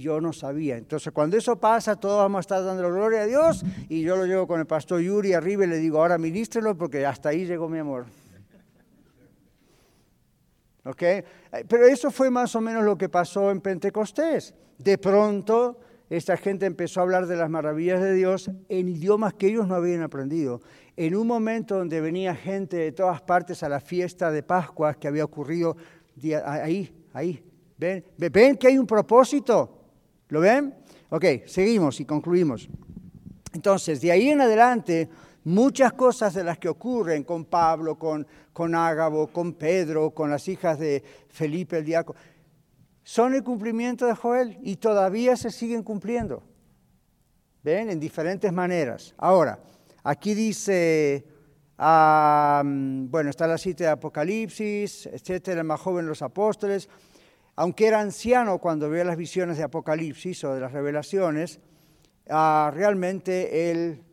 yo 0.02 0.20
no 0.20 0.34
sabía. 0.34 0.76
Entonces 0.76 1.14
cuando 1.14 1.38
eso 1.38 1.58
pasa, 1.58 1.96
todos 1.96 2.18
vamos 2.18 2.40
a 2.40 2.42
estar 2.42 2.64
dando 2.66 2.92
gloria 2.92 3.22
a 3.22 3.26
Dios 3.26 3.64
y 3.88 4.02
yo 4.02 4.18
lo 4.18 4.26
llevo 4.26 4.46
con 4.46 4.60
el 4.60 4.68
pastor 4.68 5.00
Yuri 5.00 5.32
arriba 5.32 5.64
y 5.64 5.68
le 5.68 5.78
digo, 5.78 6.02
ahora 6.02 6.18
ministrelo 6.18 6.78
porque 6.78 7.06
hasta 7.06 7.30
ahí 7.30 7.46
llegó 7.46 7.70
mi 7.70 7.80
amor. 7.80 8.08
¿Ok? 10.84 11.04
Pero 11.70 11.88
eso 11.88 12.12
fue 12.12 12.30
más 12.30 12.54
o 12.56 12.62
menos 12.62 12.84
lo 12.84 12.98
que 12.98 13.08
pasó 13.08 13.50
en 13.50 13.62
Pentecostés. 13.62 14.54
De 14.78 14.98
pronto 14.98 15.80
esta 16.10 16.38
gente 16.38 16.66
empezó 16.66 17.02
a 17.02 17.04
hablar 17.04 17.28
de 17.28 17.36
las 17.36 17.50
maravillas 17.50 18.02
de 18.02 18.14
Dios 18.14 18.50
en 18.70 18.88
idiomas 18.88 19.34
que 19.34 19.48
ellos 19.48 19.68
no 19.68 19.76
habían 19.76 20.02
aprendido. 20.02 20.62
En 20.98 21.16
un 21.16 21.28
momento 21.28 21.78
donde 21.78 22.02
venía 22.02 22.36
gente 22.36 22.76
de 22.78 22.92
todas 22.92 23.22
partes 23.22 23.62
a 23.62 23.70
la 23.70 23.80
fiesta 23.80 24.32
de 24.32 24.42
Pascua 24.42 24.96
que 24.96 25.08
había 25.08 25.24
ocurrido 25.24 25.78
ahí, 26.44 26.92
ahí. 27.14 27.44
¿Ven? 27.78 28.04
¿Ven 28.18 28.58
que 28.58 28.68
hay 28.68 28.80
un 28.80 28.88
propósito? 28.88 29.78
¿Lo 30.30 30.40
ven? 30.40 30.74
Ok, 31.10 31.24
seguimos 31.46 32.00
y 32.00 32.06
concluimos. 32.06 32.68
Entonces, 33.54 34.02
de 34.02 34.12
ahí 34.12 34.30
en 34.30 34.42
adelante, 34.42 35.08
muchas 35.44 35.94
cosas 35.94 36.34
de 36.34 36.44
las 36.44 36.58
que 36.58 36.68
ocurren 36.68 37.24
con 37.24 37.46
Pablo, 37.46 38.00
con, 38.00 38.26
con 38.52 38.74
Ágabo, 38.74 39.28
con 39.28 39.54
Pedro, 39.54 40.10
con 40.12 40.32
las 40.32 40.48
hijas 40.48 40.80
de 40.80 41.04
Felipe 41.30 41.78
el 41.78 41.86
diácono, 41.86 42.20
son 43.04 43.36
el 43.36 43.44
cumplimiento 43.44 44.08
de 44.08 44.16
Joel 44.16 44.58
y 44.64 44.78
todavía 44.78 45.38
se 45.38 45.52
siguen 45.52 45.84
cumpliendo. 45.84 46.42
¿Ven? 47.64 47.92
En 47.92 48.00
diferentes 48.00 48.52
maneras. 48.52 49.14
Ahora, 49.18 49.60
aquí 50.08 50.34
dice, 50.34 51.26
bueno, 51.78 53.30
está 53.30 53.46
la 53.46 53.58
cita 53.58 53.84
de 53.84 53.90
Apocalipsis, 53.90 55.06
etcétera, 55.08 55.62
el 55.62 55.68
más 55.68 55.82
joven 55.82 56.08
los 56.08 56.22
apóstoles. 56.22 56.90
aunque 57.58 57.88
era 57.88 58.00
anciano 58.00 58.60
cuando 58.60 58.90
vio 58.90 59.04
las 59.04 59.18
visiones 59.18 59.58
de 59.58 59.64
Apocalipsis 59.64 60.44
o 60.44 60.54
de 60.54 60.62
las 60.62 60.72
revelaciones, 60.72 61.60
ah, 62.30 62.72
realmente 62.74 63.72
él 63.72 64.04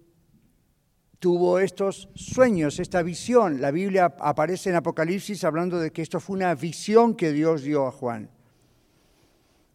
tuvo 1.18 1.58
estos 1.58 2.08
sueños, 2.14 2.80
esta 2.80 3.02
visión. 3.02 3.60
La 3.60 3.70
Biblia 3.70 4.16
aparece 4.18 4.70
en 4.70 4.76
Apocalipsis 4.76 5.44
hablando 5.44 5.78
de 5.78 5.92
que 5.92 6.02
esto 6.02 6.20
fue 6.20 6.36
una 6.36 6.54
visión 6.54 7.14
que 7.14 7.32
Dios 7.32 7.62
dio 7.62 7.86
a 7.86 7.92
Juan. 7.92 8.30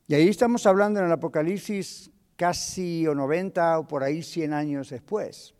Y 0.07 0.15
ahí 0.15 0.27
estamos 0.27 0.65
hablando 0.65 0.99
en 0.99 1.05
el 1.05 1.11
Apocalipsis 1.11 2.11
casi 2.35 3.07
o 3.07 3.13
90 3.13 3.79
o 3.79 3.87
por 3.87 4.03
ahí 4.03 4.23
100 4.23 4.53
años 4.53 4.89
después. 4.89 5.53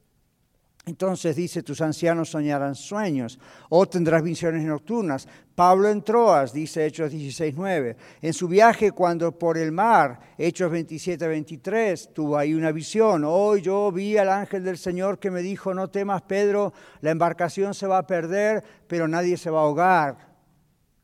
Entonces 0.90 1.36
dice, 1.36 1.62
tus 1.62 1.82
ancianos 1.82 2.32
soñarán 2.32 2.74
sueños 2.74 3.40
o 3.70 3.88
tendrás 3.88 4.24
visiones 4.24 4.64
nocturnas. 4.64 5.28
Pablo 5.54 5.88
en 5.88 6.02
Troas, 6.02 6.52
dice 6.52 6.84
Hechos 6.84 7.14
16.9. 7.14 7.96
En 8.24 8.34
su 8.34 8.48
viaje 8.48 8.92
cuando 8.92 9.38
por 9.38 9.60
el 9.60 9.72
mar, 9.72 10.20
Hechos 10.36 10.72
27.23, 10.72 12.12
tuvo 12.12 12.38
ahí 12.38 12.56
una 12.56 12.72
visión. 12.72 13.24
Hoy 13.24 13.62
yo 13.62 13.92
vi 13.92 14.18
al 14.18 14.30
ángel 14.30 14.64
del 14.64 14.80
Señor 14.80 15.20
que 15.20 15.30
me 15.30 15.42
dijo, 15.42 15.76
no 15.76 15.92
temas 15.92 16.24
Pedro, 16.24 16.74
la 17.02 17.12
embarcación 17.12 17.76
se 17.76 17.86
va 17.86 18.00
a 18.00 18.08
perder, 18.08 18.64
pero 18.88 19.08
nadie 19.08 19.38
se 19.38 19.52
va 19.52 19.60
a 19.60 19.64
ahogar. 19.64 20.30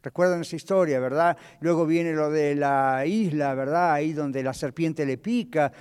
Recuerdan 0.01 0.41
esa 0.41 0.55
historia, 0.55 0.99
¿verdad? 0.99 1.37
Luego 1.59 1.85
viene 1.85 2.13
lo 2.13 2.31
de 2.31 2.55
la 2.55 3.05
isla, 3.05 3.53
¿verdad? 3.53 3.93
Ahí 3.93 4.13
donde 4.13 4.41
la 4.41 4.53
serpiente 4.53 5.05
le 5.05 5.19
pica. 5.19 5.71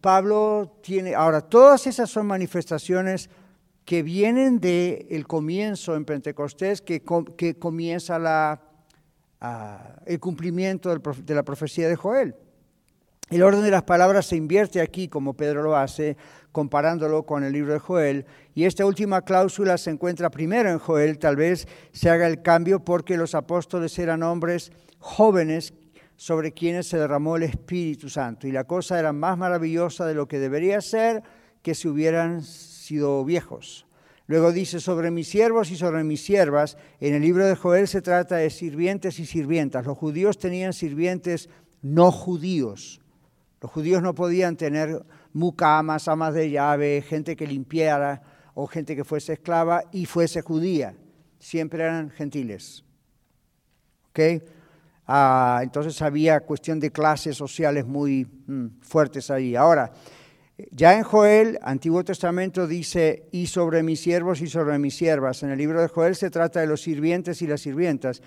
Pablo 0.00 0.78
tiene, 0.82 1.14
ahora, 1.14 1.40
todas 1.40 1.86
esas 1.86 2.10
son 2.10 2.26
manifestaciones 2.26 3.30
que 3.84 4.02
vienen 4.02 4.60
del 4.60 5.26
comienzo 5.26 5.96
en 5.96 6.04
Pentecostés, 6.04 6.80
que, 6.82 7.02
que 7.36 7.58
comienza 7.58 8.18
la, 8.18 8.60
el 10.06 10.20
cumplimiento 10.20 10.96
de 10.96 11.34
la 11.34 11.42
profecía 11.42 11.88
de 11.88 11.96
Joel. 11.96 12.34
El 13.30 13.42
orden 13.42 13.62
de 13.62 13.70
las 13.70 13.84
palabras 13.84 14.26
se 14.26 14.36
invierte 14.36 14.80
aquí, 14.80 15.08
como 15.08 15.34
Pedro 15.34 15.62
lo 15.62 15.76
hace, 15.76 16.16
comparándolo 16.52 17.24
con 17.24 17.44
el 17.44 17.52
libro 17.52 17.72
de 17.72 17.78
Joel, 17.78 18.26
y 18.54 18.64
esta 18.64 18.84
última 18.84 19.22
cláusula 19.22 19.78
se 19.78 19.90
encuentra 19.90 20.30
primero 20.30 20.68
en 20.70 20.78
Joel, 20.78 21.18
tal 21.18 21.36
vez 21.36 21.66
se 21.92 22.10
haga 22.10 22.26
el 22.26 22.42
cambio 22.42 22.84
porque 22.84 23.16
los 23.16 23.34
apóstoles 23.34 23.98
eran 23.98 24.22
hombres 24.22 24.70
jóvenes 24.98 25.72
sobre 26.22 26.52
quienes 26.52 26.86
se 26.86 26.98
derramó 26.98 27.34
el 27.34 27.42
Espíritu 27.42 28.08
Santo. 28.08 28.46
Y 28.46 28.52
la 28.52 28.62
cosa 28.62 28.96
era 28.96 29.12
más 29.12 29.36
maravillosa 29.36 30.06
de 30.06 30.14
lo 30.14 30.28
que 30.28 30.38
debería 30.38 30.80
ser 30.80 31.20
que 31.62 31.74
si 31.74 31.88
hubieran 31.88 32.44
sido 32.44 33.24
viejos. 33.24 33.88
Luego 34.28 34.52
dice, 34.52 34.78
sobre 34.78 35.10
mis 35.10 35.26
siervos 35.26 35.72
y 35.72 35.76
sobre 35.76 36.04
mis 36.04 36.22
siervas, 36.22 36.76
en 37.00 37.14
el 37.14 37.22
libro 37.22 37.44
de 37.44 37.56
Joel 37.56 37.88
se 37.88 38.02
trata 38.02 38.36
de 38.36 38.50
sirvientes 38.50 39.18
y 39.18 39.26
sirvientas. 39.26 39.84
Los 39.84 39.98
judíos 39.98 40.38
tenían 40.38 40.72
sirvientes 40.72 41.48
no 41.82 42.12
judíos. 42.12 43.00
Los 43.60 43.72
judíos 43.72 44.00
no 44.00 44.14
podían 44.14 44.56
tener 44.56 45.04
mucamas, 45.32 46.06
amas 46.06 46.34
de 46.34 46.50
llave, 46.50 47.02
gente 47.02 47.34
que 47.34 47.48
limpiara 47.48 48.22
o 48.54 48.68
gente 48.68 48.94
que 48.94 49.02
fuese 49.02 49.32
esclava 49.32 49.82
y 49.90 50.06
fuese 50.06 50.40
judía. 50.40 50.94
Siempre 51.40 51.82
eran 51.82 52.10
gentiles. 52.10 52.84
¿Ok? 54.10 54.20
Ah, 55.06 55.60
entonces 55.62 56.00
había 56.00 56.40
cuestión 56.40 56.78
de 56.78 56.90
clases 56.90 57.36
sociales 57.36 57.86
muy 57.86 58.24
mm, 58.24 58.80
fuertes 58.80 59.30
ahí. 59.30 59.56
Ahora, 59.56 59.92
ya 60.70 60.96
en 60.96 61.02
Joel, 61.02 61.58
Antiguo 61.62 62.04
Testamento 62.04 62.66
dice, 62.66 63.28
y 63.32 63.46
sobre 63.46 63.82
mis 63.82 64.00
siervos 64.00 64.40
y 64.40 64.46
sobre 64.46 64.78
mis 64.78 64.94
siervas. 64.94 65.42
En 65.42 65.50
el 65.50 65.58
libro 65.58 65.80
de 65.80 65.88
Joel 65.88 66.14
se 66.14 66.30
trata 66.30 66.60
de 66.60 66.66
los 66.66 66.82
sirvientes 66.82 67.42
y 67.42 67.46
las 67.46 67.60
sirvientas. 67.60 68.22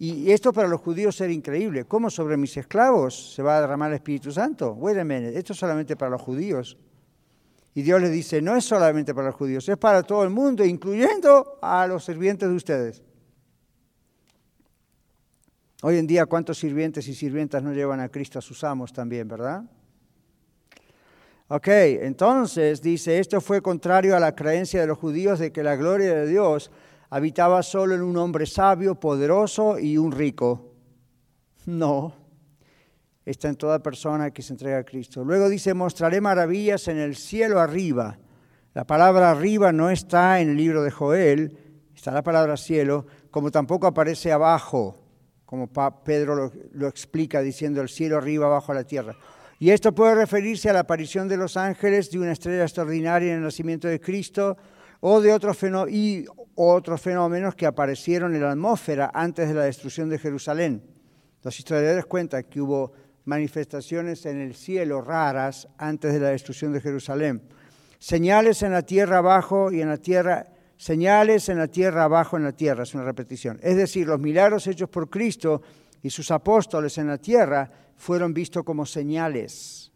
Y 0.00 0.30
esto 0.30 0.52
para 0.52 0.68
los 0.68 0.80
judíos 0.80 1.20
era 1.20 1.32
increíble. 1.32 1.84
¿Cómo 1.84 2.08
sobre 2.08 2.36
mis 2.36 2.56
esclavos 2.56 3.34
se 3.34 3.42
va 3.42 3.58
a 3.58 3.60
derramar 3.62 3.90
el 3.90 3.96
Espíritu 3.96 4.30
Santo? 4.30 4.72
Wait 4.72 4.96
a 4.96 5.16
esto 5.16 5.54
es 5.54 5.58
solamente 5.58 5.96
para 5.96 6.10
los 6.12 6.22
judíos. 6.22 6.76
Y 7.74 7.82
Dios 7.82 8.00
les 8.00 8.12
dice, 8.12 8.40
no 8.40 8.56
es 8.56 8.64
solamente 8.64 9.14
para 9.14 9.28
los 9.28 9.36
judíos, 9.36 9.68
es 9.68 9.76
para 9.76 10.02
todo 10.02 10.22
el 10.24 10.30
mundo, 10.30 10.64
incluyendo 10.64 11.58
a 11.62 11.86
los 11.86 12.04
sirvientes 12.04 12.48
de 12.48 12.54
ustedes. 12.54 13.02
Hoy 15.80 15.96
en 15.96 16.08
día, 16.08 16.26
¿cuántos 16.26 16.58
sirvientes 16.58 17.06
y 17.06 17.14
sirvientas 17.14 17.62
no 17.62 17.72
llevan 17.72 18.00
a 18.00 18.08
Cristo 18.08 18.40
a 18.40 18.42
sus 18.42 18.64
amos 18.64 18.92
también, 18.92 19.28
verdad? 19.28 19.62
Ok, 21.46 21.68
entonces 21.68 22.82
dice, 22.82 23.20
esto 23.20 23.40
fue 23.40 23.62
contrario 23.62 24.16
a 24.16 24.20
la 24.20 24.34
creencia 24.34 24.80
de 24.80 24.88
los 24.88 24.98
judíos 24.98 25.38
de 25.38 25.52
que 25.52 25.62
la 25.62 25.76
gloria 25.76 26.16
de 26.16 26.26
Dios 26.26 26.72
habitaba 27.10 27.62
solo 27.62 27.94
en 27.94 28.02
un 28.02 28.16
hombre 28.16 28.44
sabio, 28.44 28.96
poderoso 28.96 29.78
y 29.78 29.98
un 29.98 30.10
rico. 30.10 30.74
No, 31.64 32.12
está 33.24 33.48
en 33.48 33.54
toda 33.54 33.80
persona 33.80 34.32
que 34.32 34.42
se 34.42 34.54
entrega 34.54 34.78
a 34.78 34.84
Cristo. 34.84 35.24
Luego 35.24 35.48
dice, 35.48 35.74
mostraré 35.74 36.20
maravillas 36.20 36.88
en 36.88 36.98
el 36.98 37.14
cielo 37.14 37.60
arriba. 37.60 38.18
La 38.74 38.84
palabra 38.84 39.30
arriba 39.30 39.70
no 39.70 39.90
está 39.90 40.40
en 40.40 40.50
el 40.50 40.56
libro 40.56 40.82
de 40.82 40.90
Joel, 40.90 41.56
está 41.94 42.10
la 42.10 42.24
palabra 42.24 42.56
cielo, 42.56 43.06
como 43.30 43.52
tampoco 43.52 43.86
aparece 43.86 44.32
abajo 44.32 45.04
como 45.48 45.66
Pedro 46.04 46.52
lo, 46.74 46.88
explica 46.88 47.40
diciendo 47.40 47.80
el 47.80 47.88
cielo 47.88 48.18
arriba, 48.18 48.44
abajo 48.44 48.74
la 48.74 48.84
tierra. 48.84 49.16
Y 49.58 49.70
esto 49.70 49.94
puede 49.94 50.14
referirse 50.14 50.68
a 50.68 50.74
la 50.74 50.80
aparición 50.80 51.26
de 51.26 51.38
los 51.38 51.56
ángeles, 51.56 52.10
de 52.10 52.18
una 52.18 52.32
estrella 52.32 52.64
extraordinaria 52.64 53.30
en 53.32 53.38
el 53.38 53.44
nacimiento 53.44 53.88
de 53.88 53.98
Cristo, 53.98 54.58
o 55.00 55.22
de 55.22 55.32
otros 55.32 55.56
fenómenos 57.00 57.54
que 57.54 57.64
aparecieron 57.64 58.34
en 58.34 58.42
la 58.42 58.50
atmósfera 58.50 59.10
antes 59.14 59.48
de 59.48 59.54
la 59.54 59.62
destrucción 59.62 60.10
de 60.10 60.18
Jerusalén. 60.18 60.82
Los 61.42 61.58
historiadores 61.58 62.04
cuentan 62.04 62.44
que 62.44 62.60
hubo 62.60 62.92
manifestaciones 63.24 64.26
en 64.26 64.42
el 64.42 64.54
cielo 64.54 65.00
raras 65.00 65.66
antes 65.78 66.12
de 66.12 66.20
la 66.20 66.28
destrucción 66.28 66.74
de 66.74 66.82
Jerusalén. 66.82 67.40
Señales 67.98 68.62
en 68.62 68.72
la 68.72 68.82
tierra 68.82 69.16
abajo 69.16 69.72
y 69.72 69.80
en 69.80 69.88
la 69.88 69.96
tierra 69.96 70.44
señales 70.78 71.48
en 71.50 71.58
la 71.58 71.66
tierra, 71.66 72.04
abajo 72.04 72.38
en 72.38 72.44
la 72.44 72.52
tierra, 72.52 72.84
es 72.84 72.94
una 72.94 73.04
repetición. 73.04 73.58
Es 73.62 73.76
decir, 73.76 74.06
los 74.06 74.18
milagros 74.18 74.66
hechos 74.66 74.88
por 74.88 75.10
Cristo 75.10 75.60
y 76.02 76.08
sus 76.08 76.30
apóstoles 76.30 76.96
en 76.96 77.08
la 77.08 77.18
tierra 77.18 77.70
fueron 77.96 78.32
vistos 78.32 78.64
como 78.64 78.86
señales. 78.86 79.92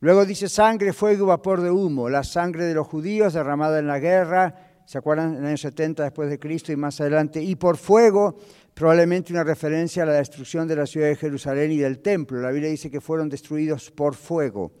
Luego 0.00 0.24
dice 0.24 0.48
sangre, 0.48 0.92
fuego 0.92 1.24
y 1.24 1.28
vapor 1.28 1.60
de 1.60 1.70
humo, 1.70 2.08
la 2.08 2.24
sangre 2.24 2.64
de 2.64 2.74
los 2.74 2.86
judíos 2.86 3.34
derramada 3.34 3.78
en 3.78 3.86
la 3.86 3.98
guerra, 3.98 4.54
¿se 4.86 4.96
acuerdan? 4.96 5.34
En 5.34 5.40
el 5.40 5.46
año 5.46 5.56
70 5.56 6.04
después 6.04 6.30
de 6.30 6.38
Cristo 6.38 6.72
y 6.72 6.76
más 6.76 7.00
adelante, 7.00 7.42
y 7.42 7.56
por 7.56 7.76
fuego, 7.76 8.36
probablemente 8.74 9.32
una 9.32 9.44
referencia 9.44 10.04
a 10.04 10.06
la 10.06 10.12
destrucción 10.12 10.68
de 10.68 10.76
la 10.76 10.86
ciudad 10.86 11.08
de 11.08 11.16
Jerusalén 11.16 11.72
y 11.72 11.78
del 11.78 11.98
templo. 11.98 12.40
La 12.40 12.52
Biblia 12.52 12.70
dice 12.70 12.90
que 12.90 13.00
fueron 13.00 13.28
destruidos 13.28 13.90
por 13.90 14.14
fuego. 14.14 14.72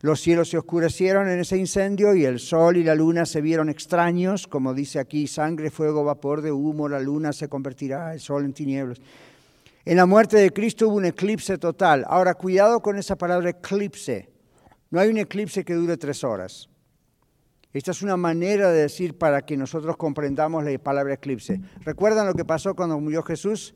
Los 0.00 0.20
cielos 0.20 0.48
se 0.48 0.58
oscurecieron 0.58 1.28
en 1.28 1.40
ese 1.40 1.56
incendio 1.56 2.14
y 2.14 2.24
el 2.24 2.38
sol 2.38 2.76
y 2.76 2.84
la 2.84 2.94
luna 2.94 3.26
se 3.26 3.40
vieron 3.40 3.68
extraños, 3.68 4.46
como 4.46 4.72
dice 4.72 5.00
aquí, 5.00 5.26
sangre, 5.26 5.70
fuego, 5.70 6.04
vapor 6.04 6.40
de 6.40 6.52
humo, 6.52 6.88
la 6.88 7.00
luna 7.00 7.32
se 7.32 7.48
convertirá, 7.48 8.14
el 8.14 8.20
sol 8.20 8.44
en 8.44 8.52
tinieblas. 8.52 9.00
En 9.84 9.96
la 9.96 10.06
muerte 10.06 10.36
de 10.36 10.52
Cristo 10.52 10.86
hubo 10.88 10.96
un 10.96 11.06
eclipse 11.06 11.58
total. 11.58 12.04
Ahora, 12.08 12.34
cuidado 12.34 12.80
con 12.80 12.96
esa 12.96 13.16
palabra 13.16 13.50
eclipse. 13.50 14.28
No 14.90 15.00
hay 15.00 15.08
un 15.08 15.18
eclipse 15.18 15.64
que 15.64 15.74
dure 15.74 15.96
tres 15.96 16.22
horas. 16.22 16.68
Esta 17.72 17.90
es 17.90 18.02
una 18.02 18.16
manera 18.16 18.70
de 18.70 18.82
decir 18.82 19.18
para 19.18 19.42
que 19.42 19.56
nosotros 19.56 19.96
comprendamos 19.96 20.62
la 20.62 20.78
palabra 20.78 21.14
eclipse. 21.14 21.60
¿Recuerdan 21.80 22.26
lo 22.26 22.34
que 22.34 22.44
pasó 22.44 22.74
cuando 22.74 23.00
murió 23.00 23.22
Jesús? 23.22 23.74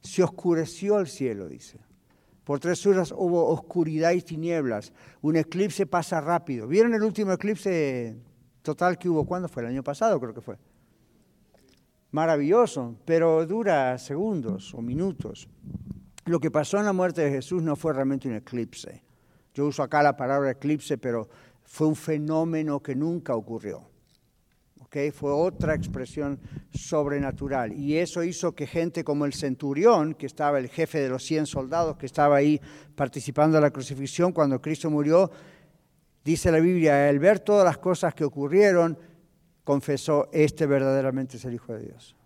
Se 0.00 0.22
oscureció 0.22 1.00
el 1.00 1.08
cielo, 1.08 1.48
dice. 1.48 1.85
Por 2.46 2.60
tres 2.60 2.86
horas 2.86 3.10
hubo 3.10 3.48
oscuridad 3.48 4.12
y 4.12 4.22
tinieblas. 4.22 4.92
Un 5.20 5.34
eclipse 5.34 5.84
pasa 5.84 6.20
rápido. 6.20 6.68
¿Vieron 6.68 6.94
el 6.94 7.02
último 7.02 7.32
eclipse 7.32 8.16
total 8.62 8.96
que 8.98 9.08
hubo? 9.08 9.26
¿Cuándo 9.26 9.48
fue? 9.48 9.64
El 9.64 9.70
año 9.70 9.82
pasado 9.82 10.20
creo 10.20 10.32
que 10.32 10.40
fue. 10.40 10.56
Maravilloso, 12.12 12.94
pero 13.04 13.44
dura 13.46 13.98
segundos 13.98 14.72
o 14.74 14.80
minutos. 14.80 15.48
Lo 16.24 16.38
que 16.38 16.52
pasó 16.52 16.78
en 16.78 16.84
la 16.84 16.92
muerte 16.92 17.22
de 17.22 17.32
Jesús 17.32 17.64
no 17.64 17.74
fue 17.74 17.92
realmente 17.92 18.28
un 18.28 18.36
eclipse. 18.36 19.02
Yo 19.52 19.66
uso 19.66 19.82
acá 19.82 20.00
la 20.04 20.16
palabra 20.16 20.52
eclipse, 20.52 20.98
pero 20.98 21.28
fue 21.64 21.88
un 21.88 21.96
fenómeno 21.96 22.80
que 22.80 22.94
nunca 22.94 23.34
ocurrió. 23.34 23.88
Fue 25.12 25.30
otra 25.30 25.74
expresión 25.74 26.40
sobrenatural. 26.72 27.72
Y 27.72 27.96
eso 27.98 28.22
hizo 28.22 28.54
que 28.54 28.66
gente 28.66 29.04
como 29.04 29.26
el 29.26 29.34
centurión, 29.34 30.14
que 30.14 30.26
estaba 30.26 30.58
el 30.58 30.68
jefe 30.68 31.00
de 31.00 31.08
los 31.08 31.22
100 31.24 31.46
soldados, 31.46 31.96
que 31.96 32.06
estaba 32.06 32.36
ahí 32.36 32.60
participando 32.94 33.58
en 33.58 33.64
la 33.64 33.70
crucifixión 33.70 34.32
cuando 34.32 34.60
Cristo 34.60 34.88
murió, 34.90 35.30
dice 36.24 36.50
la 36.50 36.60
Biblia, 36.60 37.08
al 37.08 37.18
ver 37.18 37.40
todas 37.40 37.64
las 37.64 37.78
cosas 37.78 38.14
que 38.14 38.24
ocurrieron, 38.24 38.98
confesó, 39.64 40.28
este 40.32 40.64
verdaderamente 40.64 41.36
es 41.36 41.44
el 41.44 41.54
Hijo 41.54 41.74
de 41.74 41.82
Dios. 41.82 42.16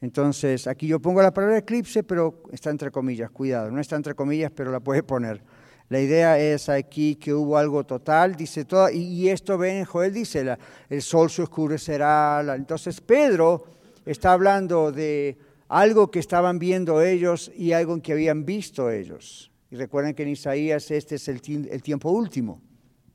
Entonces, 0.00 0.66
aquí 0.66 0.86
yo 0.86 1.00
pongo 1.00 1.22
la 1.22 1.32
palabra 1.32 1.58
eclipse, 1.58 2.02
pero 2.02 2.42
está 2.52 2.70
entre 2.70 2.90
comillas, 2.90 3.30
cuidado, 3.30 3.70
no 3.70 3.80
está 3.80 3.96
entre 3.96 4.14
comillas, 4.14 4.52
pero 4.54 4.70
la 4.70 4.80
puede 4.80 5.02
poner. 5.02 5.42
La 5.88 6.00
idea 6.00 6.38
es 6.38 6.68
aquí 6.68 7.14
que 7.14 7.32
hubo 7.32 7.56
algo 7.56 7.84
total, 7.84 8.34
dice 8.34 8.64
todo, 8.64 8.90
y, 8.90 9.28
esto 9.28 9.56
ven 9.56 9.76
en 9.76 9.84
Joel, 9.84 10.12
dice, 10.12 10.56
el 10.88 11.02
sol 11.02 11.30
se 11.30 11.42
oscurecerá. 11.42 12.42
entonces 12.56 13.00
Pedro 13.00 13.64
está 14.04 14.32
hablando 14.32 14.90
de 14.90 15.38
algo 15.68 16.10
que 16.10 16.18
estaban 16.18 16.58
viendo 16.58 17.02
ellos 17.02 17.52
y 17.56 17.72
algo 17.72 18.00
que 18.02 18.12
habían 18.12 18.44
visto 18.44 18.90
ellos. 18.90 19.52
Y 19.70 19.76
recuerden 19.76 20.14
que 20.14 20.24
en 20.24 20.30
Isaías 20.30 20.90
este 20.90 21.16
es 21.16 21.28
el, 21.28 21.40
el 21.70 21.82
tiempo 21.82 22.10
último. 22.10 22.60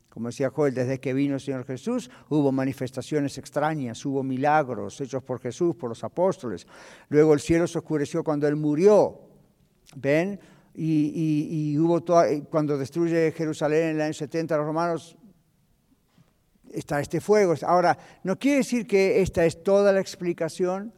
Como 0.09 0.27
decía 0.27 0.49
Joel, 0.49 0.73
desde 0.73 0.99
que 0.99 1.13
vino 1.13 1.35
el 1.35 1.39
Señor 1.39 1.65
Jesús 1.65 2.11
hubo 2.27 2.51
manifestaciones 2.51 3.37
extrañas, 3.37 4.05
hubo 4.05 4.23
milagros 4.23 4.99
hechos 4.99 5.23
por 5.23 5.39
Jesús, 5.39 5.75
por 5.75 5.89
los 5.89 6.03
apóstoles. 6.03 6.67
Luego 7.07 7.33
el 7.33 7.39
cielo 7.39 7.65
se 7.65 7.77
oscureció 7.77 8.21
cuando 8.21 8.45
Él 8.47 8.57
murió. 8.57 9.21
¿Ven? 9.95 10.39
Y, 10.73 11.77
hubo 11.77 12.03
cuando 12.49 12.77
destruye 12.77 13.31
Jerusalén 13.31 13.89
en 13.89 13.95
el 13.97 14.01
año 14.01 14.13
70 14.13 14.57
los 14.57 14.65
romanos, 14.65 15.17
está 16.71 16.99
este 17.01 17.19
fuego. 17.19 17.53
Ahora, 17.63 17.97
no 18.23 18.37
quiere 18.39 18.57
decir 18.57 18.87
que 18.87 19.21
esta 19.21 19.45
es 19.45 19.63
toda 19.63 19.91
la 19.91 19.99
explicación. 19.99 20.93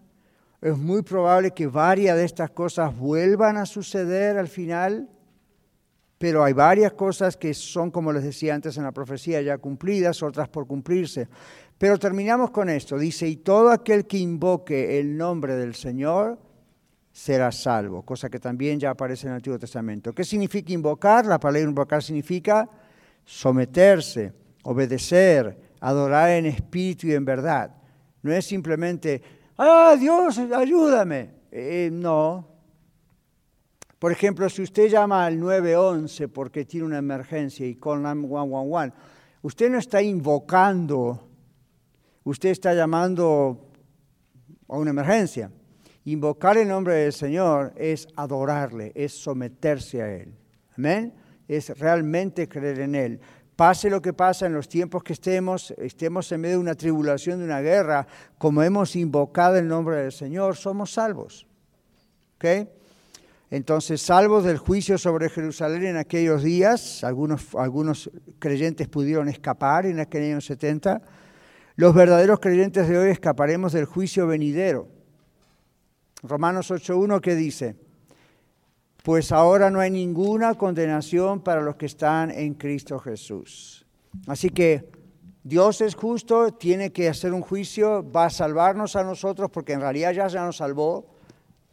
Es 0.61 0.77
muy 0.77 1.01
probable 1.01 1.51
que 1.51 1.67
varias 1.67 2.15
de 2.15 2.25
estas 2.25 2.51
cosas 2.51 2.95
vuelvan 2.95 3.57
a 3.57 3.65
suceder 3.65 4.37
al 4.37 4.47
final 4.47 5.09
pero 6.23 6.41
hay 6.41 6.53
varias 6.53 6.93
cosas 6.93 7.35
que 7.35 7.53
son, 7.53 7.91
como 7.91 8.13
les 8.13 8.23
decía 8.23 8.55
antes 8.55 8.77
en 8.77 8.83
la 8.85 8.93
profecía, 8.93 9.41
ya 9.41 9.57
cumplidas, 9.57 10.23
otras 10.23 10.47
por 10.47 10.65
cumplirse. 10.65 11.27
Pero 11.77 11.99
terminamos 11.99 12.49
con 12.51 12.69
esto. 12.69 12.97
Dice, 12.97 13.27
y 13.27 13.35
todo 13.35 13.69
aquel 13.71 14.07
que 14.07 14.19
invoque 14.19 15.01
el 15.01 15.17
nombre 15.17 15.57
del 15.57 15.75
Señor 15.75 16.39
será 17.13 17.51
salvo, 17.51 18.01
cosa 18.01 18.27
que 18.27 18.39
también 18.39 18.79
ya 18.79 18.89
aparece 18.89 19.27
en 19.27 19.33
el 19.33 19.35
Antiguo 19.35 19.59
Testamento. 19.59 20.11
¿Qué 20.13 20.23
significa 20.23 20.73
invocar? 20.73 21.25
La 21.27 21.39
palabra 21.39 21.69
invocar 21.69 22.01
significa 22.01 22.67
someterse, 23.23 24.33
obedecer, 24.63 25.55
adorar 25.79 26.31
en 26.31 26.47
espíritu 26.47 27.07
y 27.07 27.13
en 27.13 27.23
verdad. 27.23 27.71
No 28.23 28.33
es 28.33 28.45
simplemente, 28.45 29.21
ah, 29.57 29.95
Dios, 29.97 30.39
ayúdame. 30.39 31.29
Eh, 31.51 31.89
no, 31.93 32.47
por 34.03 34.11
ejemplo, 34.11 34.49
si 34.49 34.63
usted 34.63 34.89
llama 34.89 35.25
al 35.25 35.39
911 35.39 36.27
porque 36.27 36.65
tiene 36.65 36.87
una 36.87 36.97
emergencia 36.97 37.65
y 37.65 37.75
con 37.75 38.03
911, 38.03 38.91
usted 39.43 39.69
no 39.69 39.77
está 39.77 40.01
invocando, 40.01 41.29
usted 42.25 42.49
está 42.49 42.73
llamando 42.73 43.69
a 44.67 44.77
una 44.77 44.89
emergencia. 44.89 45.51
Invocar 46.05 46.57
el 46.57 46.67
nombre 46.67 46.95
del 46.95 47.13
Señor 47.13 47.73
es 47.77 48.07
adorarle, 48.15 48.91
es 48.95 49.13
someterse 49.13 50.01
a 50.01 50.13
Él. 50.13 50.33
Amén. 50.77 51.13
Es 51.47 51.69
realmente 51.79 52.47
creer 52.49 52.79
en 52.81 52.95
Él. 52.95 53.19
Pase 53.55 53.89
lo 53.89 54.01
que 54.01 54.13
pasa 54.13 54.47
en 54.47 54.53
los 54.53 54.67
tiempos 54.67 55.03
que 55.03 55.13
estemos, 55.13 55.71
estemos 55.77 56.31
en 56.31 56.41
medio 56.41 56.55
de 56.55 56.61
una 56.61 56.75
tribulación, 56.75 57.39
de 57.39 57.45
una 57.45 57.61
guerra, 57.61 58.07
como 58.37 58.63
hemos 58.63 58.95
invocado 58.95 59.57
el 59.57 59.67
nombre 59.67 59.97
del 59.97 60.11
Señor, 60.11 60.55
somos 60.55 60.91
salvos. 60.91 61.45
¿Okay? 62.35 62.67
Entonces, 63.51 64.01
salvos 64.01 64.43
del 64.43 64.57
juicio 64.57 64.97
sobre 64.97 65.29
Jerusalén 65.29 65.85
en 65.85 65.97
aquellos 65.97 66.41
días, 66.41 67.03
algunos, 67.03 67.53
algunos 67.53 68.09
creyentes 68.39 68.87
pudieron 68.87 69.29
escapar 69.29 69.85
en 69.85 69.99
aquel 69.99 70.23
año 70.23 70.41
70, 70.41 71.01
los 71.75 71.93
verdaderos 71.93 72.39
creyentes 72.39 72.89
de 72.89 72.97
hoy 72.97 73.11
escaparemos 73.11 73.71
del 73.73 73.85
juicio 73.85 74.25
venidero. 74.25 74.87
Romanos 76.23 76.71
8.1 76.71 77.19
que 77.19 77.35
dice, 77.35 77.75
pues 79.03 79.33
ahora 79.33 79.69
no 79.69 79.81
hay 79.81 79.91
ninguna 79.91 80.55
condenación 80.55 81.41
para 81.41 81.61
los 81.61 81.75
que 81.75 81.85
están 81.85 82.31
en 82.31 82.53
Cristo 82.53 82.97
Jesús. 82.99 83.85
Así 84.27 84.49
que 84.49 84.89
Dios 85.43 85.81
es 85.81 85.95
justo, 85.95 86.53
tiene 86.53 86.93
que 86.93 87.09
hacer 87.09 87.33
un 87.33 87.41
juicio, 87.41 88.09
va 88.09 88.25
a 88.25 88.29
salvarnos 88.29 88.95
a 88.95 89.03
nosotros 89.03 89.49
porque 89.51 89.73
en 89.73 89.81
realidad 89.81 90.13
ya, 90.13 90.27
ya 90.29 90.45
nos 90.45 90.57
salvó. 90.57 91.05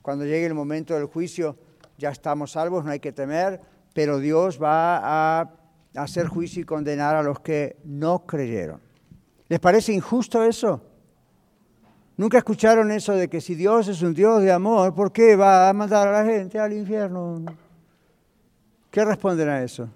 Cuando 0.02 0.24
llegue 0.24 0.46
el 0.46 0.54
momento 0.54 0.94
del 0.94 1.04
juicio, 1.04 1.56
ya 1.96 2.10
estamos 2.10 2.52
salvos, 2.52 2.84
no 2.84 2.90
hay 2.90 2.98
que 2.98 3.12
temer, 3.12 3.60
pero 3.94 4.18
Dios 4.18 4.60
va 4.60 5.40
a 5.40 5.50
hacer 5.94 6.26
juicio 6.26 6.62
y 6.62 6.64
condenar 6.64 7.14
a 7.14 7.22
los 7.22 7.38
que 7.38 7.76
no 7.84 8.26
creyeron. 8.26 8.80
¿Les 9.48 9.60
parece 9.60 9.92
injusto 9.92 10.42
eso? 10.42 10.89
¿Nunca 12.20 12.36
escucharon 12.36 12.90
eso 12.90 13.14
de 13.14 13.30
que 13.30 13.40
si 13.40 13.54
Dios 13.54 13.88
es 13.88 14.02
un 14.02 14.12
Dios 14.12 14.42
de 14.42 14.52
amor, 14.52 14.94
¿por 14.94 15.10
qué 15.10 15.36
va 15.36 15.70
a 15.70 15.72
mandar 15.72 16.06
a 16.06 16.22
la 16.22 16.30
gente 16.30 16.58
al 16.58 16.74
infierno? 16.74 17.42
¿Qué 18.90 19.06
responden 19.06 19.48
a 19.48 19.62
eso? 19.62 19.88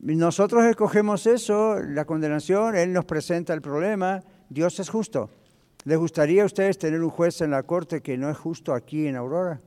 Nosotros 0.00 0.64
escogemos 0.64 1.28
eso, 1.28 1.78
la 1.78 2.04
condenación, 2.04 2.74
Él 2.74 2.92
nos 2.92 3.04
presenta 3.04 3.54
el 3.54 3.62
problema, 3.62 4.24
Dios 4.48 4.80
es 4.80 4.90
justo. 4.90 5.30
¿Les 5.84 5.96
gustaría 5.96 6.42
a 6.42 6.46
ustedes 6.46 6.76
tener 6.76 7.00
un 7.00 7.10
juez 7.10 7.40
en 7.40 7.52
la 7.52 7.62
corte 7.62 8.02
que 8.02 8.18
no 8.18 8.30
es 8.30 8.38
justo 8.38 8.74
aquí 8.74 9.06
en 9.06 9.14
Aurora 9.14 9.60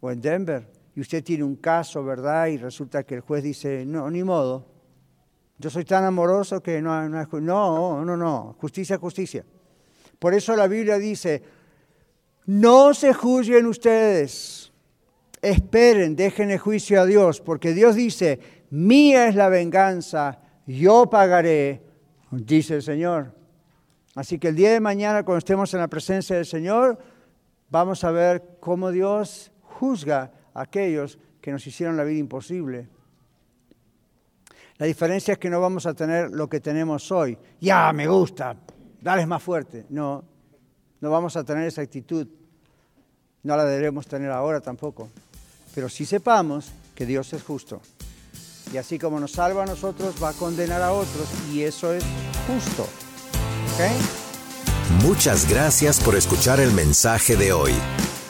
o 0.00 0.10
en 0.10 0.20
Denver? 0.20 0.70
Y 0.94 1.00
usted 1.00 1.24
tiene 1.24 1.44
un 1.44 1.56
caso, 1.56 2.04
¿verdad? 2.04 2.48
Y 2.48 2.58
resulta 2.58 3.04
que 3.04 3.14
el 3.14 3.20
juez 3.22 3.42
dice, 3.42 3.86
no, 3.86 4.10
ni 4.10 4.22
modo. 4.22 4.75
Yo 5.58 5.70
soy 5.70 5.84
tan 5.84 6.04
amoroso 6.04 6.62
que 6.62 6.82
no, 6.82 7.08
no, 7.08 7.26
no, 7.40 8.04
no, 8.04 8.16
no, 8.16 8.56
justicia, 8.60 8.98
justicia. 8.98 9.44
Por 10.18 10.34
eso 10.34 10.54
la 10.54 10.66
Biblia 10.66 10.98
dice, 10.98 11.42
no 12.46 12.92
se 12.94 13.14
juzguen 13.14 13.66
ustedes, 13.66 14.72
esperen, 15.40 16.14
dejen 16.14 16.50
el 16.50 16.58
juicio 16.58 17.00
a 17.00 17.06
Dios, 17.06 17.40
porque 17.40 17.72
Dios 17.72 17.96
dice, 17.96 18.38
mía 18.70 19.28
es 19.28 19.34
la 19.34 19.48
venganza, 19.48 20.40
yo 20.66 21.08
pagaré, 21.08 21.82
dice 22.30 22.74
el 22.74 22.82
Señor. 22.82 23.34
Así 24.14 24.38
que 24.38 24.48
el 24.48 24.56
día 24.56 24.72
de 24.72 24.80
mañana, 24.80 25.24
cuando 25.24 25.38
estemos 25.38 25.72
en 25.74 25.80
la 25.80 25.88
presencia 25.88 26.36
del 26.36 26.46
Señor, 26.46 26.98
vamos 27.68 28.04
a 28.04 28.10
ver 28.10 28.56
cómo 28.60 28.90
Dios 28.90 29.52
juzga 29.62 30.32
a 30.54 30.62
aquellos 30.62 31.18
que 31.40 31.52
nos 31.52 31.66
hicieron 31.66 31.96
la 31.96 32.04
vida 32.04 32.18
imposible. 32.18 32.88
La 34.78 34.86
diferencia 34.86 35.32
es 35.32 35.38
que 35.38 35.48
no 35.48 35.60
vamos 35.60 35.86
a 35.86 35.94
tener 35.94 36.30
lo 36.30 36.48
que 36.48 36.60
tenemos 36.60 37.10
hoy. 37.10 37.38
Ya, 37.60 37.92
me 37.92 38.06
gusta, 38.06 38.56
dale 39.00 39.26
más 39.26 39.42
fuerte. 39.42 39.86
No, 39.88 40.22
no 41.00 41.10
vamos 41.10 41.36
a 41.36 41.44
tener 41.44 41.66
esa 41.66 41.82
actitud. 41.82 42.26
No 43.42 43.56
la 43.56 43.64
debemos 43.64 44.06
tener 44.06 44.30
ahora 44.30 44.60
tampoco. 44.60 45.08
Pero 45.74 45.88
sí 45.88 46.04
sepamos 46.04 46.72
que 46.94 47.06
Dios 47.06 47.32
es 47.32 47.42
justo. 47.42 47.80
Y 48.72 48.76
así 48.76 48.98
como 48.98 49.20
nos 49.20 49.32
salva 49.32 49.62
a 49.62 49.66
nosotros, 49.66 50.22
va 50.22 50.30
a 50.30 50.32
condenar 50.32 50.82
a 50.82 50.92
otros. 50.92 51.28
Y 51.52 51.62
eso 51.62 51.92
es 51.92 52.04
justo. 52.46 52.86
Muchas 55.02 55.48
gracias 55.48 56.00
por 56.00 56.16
escuchar 56.16 56.60
el 56.60 56.72
mensaje 56.72 57.36
de 57.36 57.52
hoy. 57.52 57.72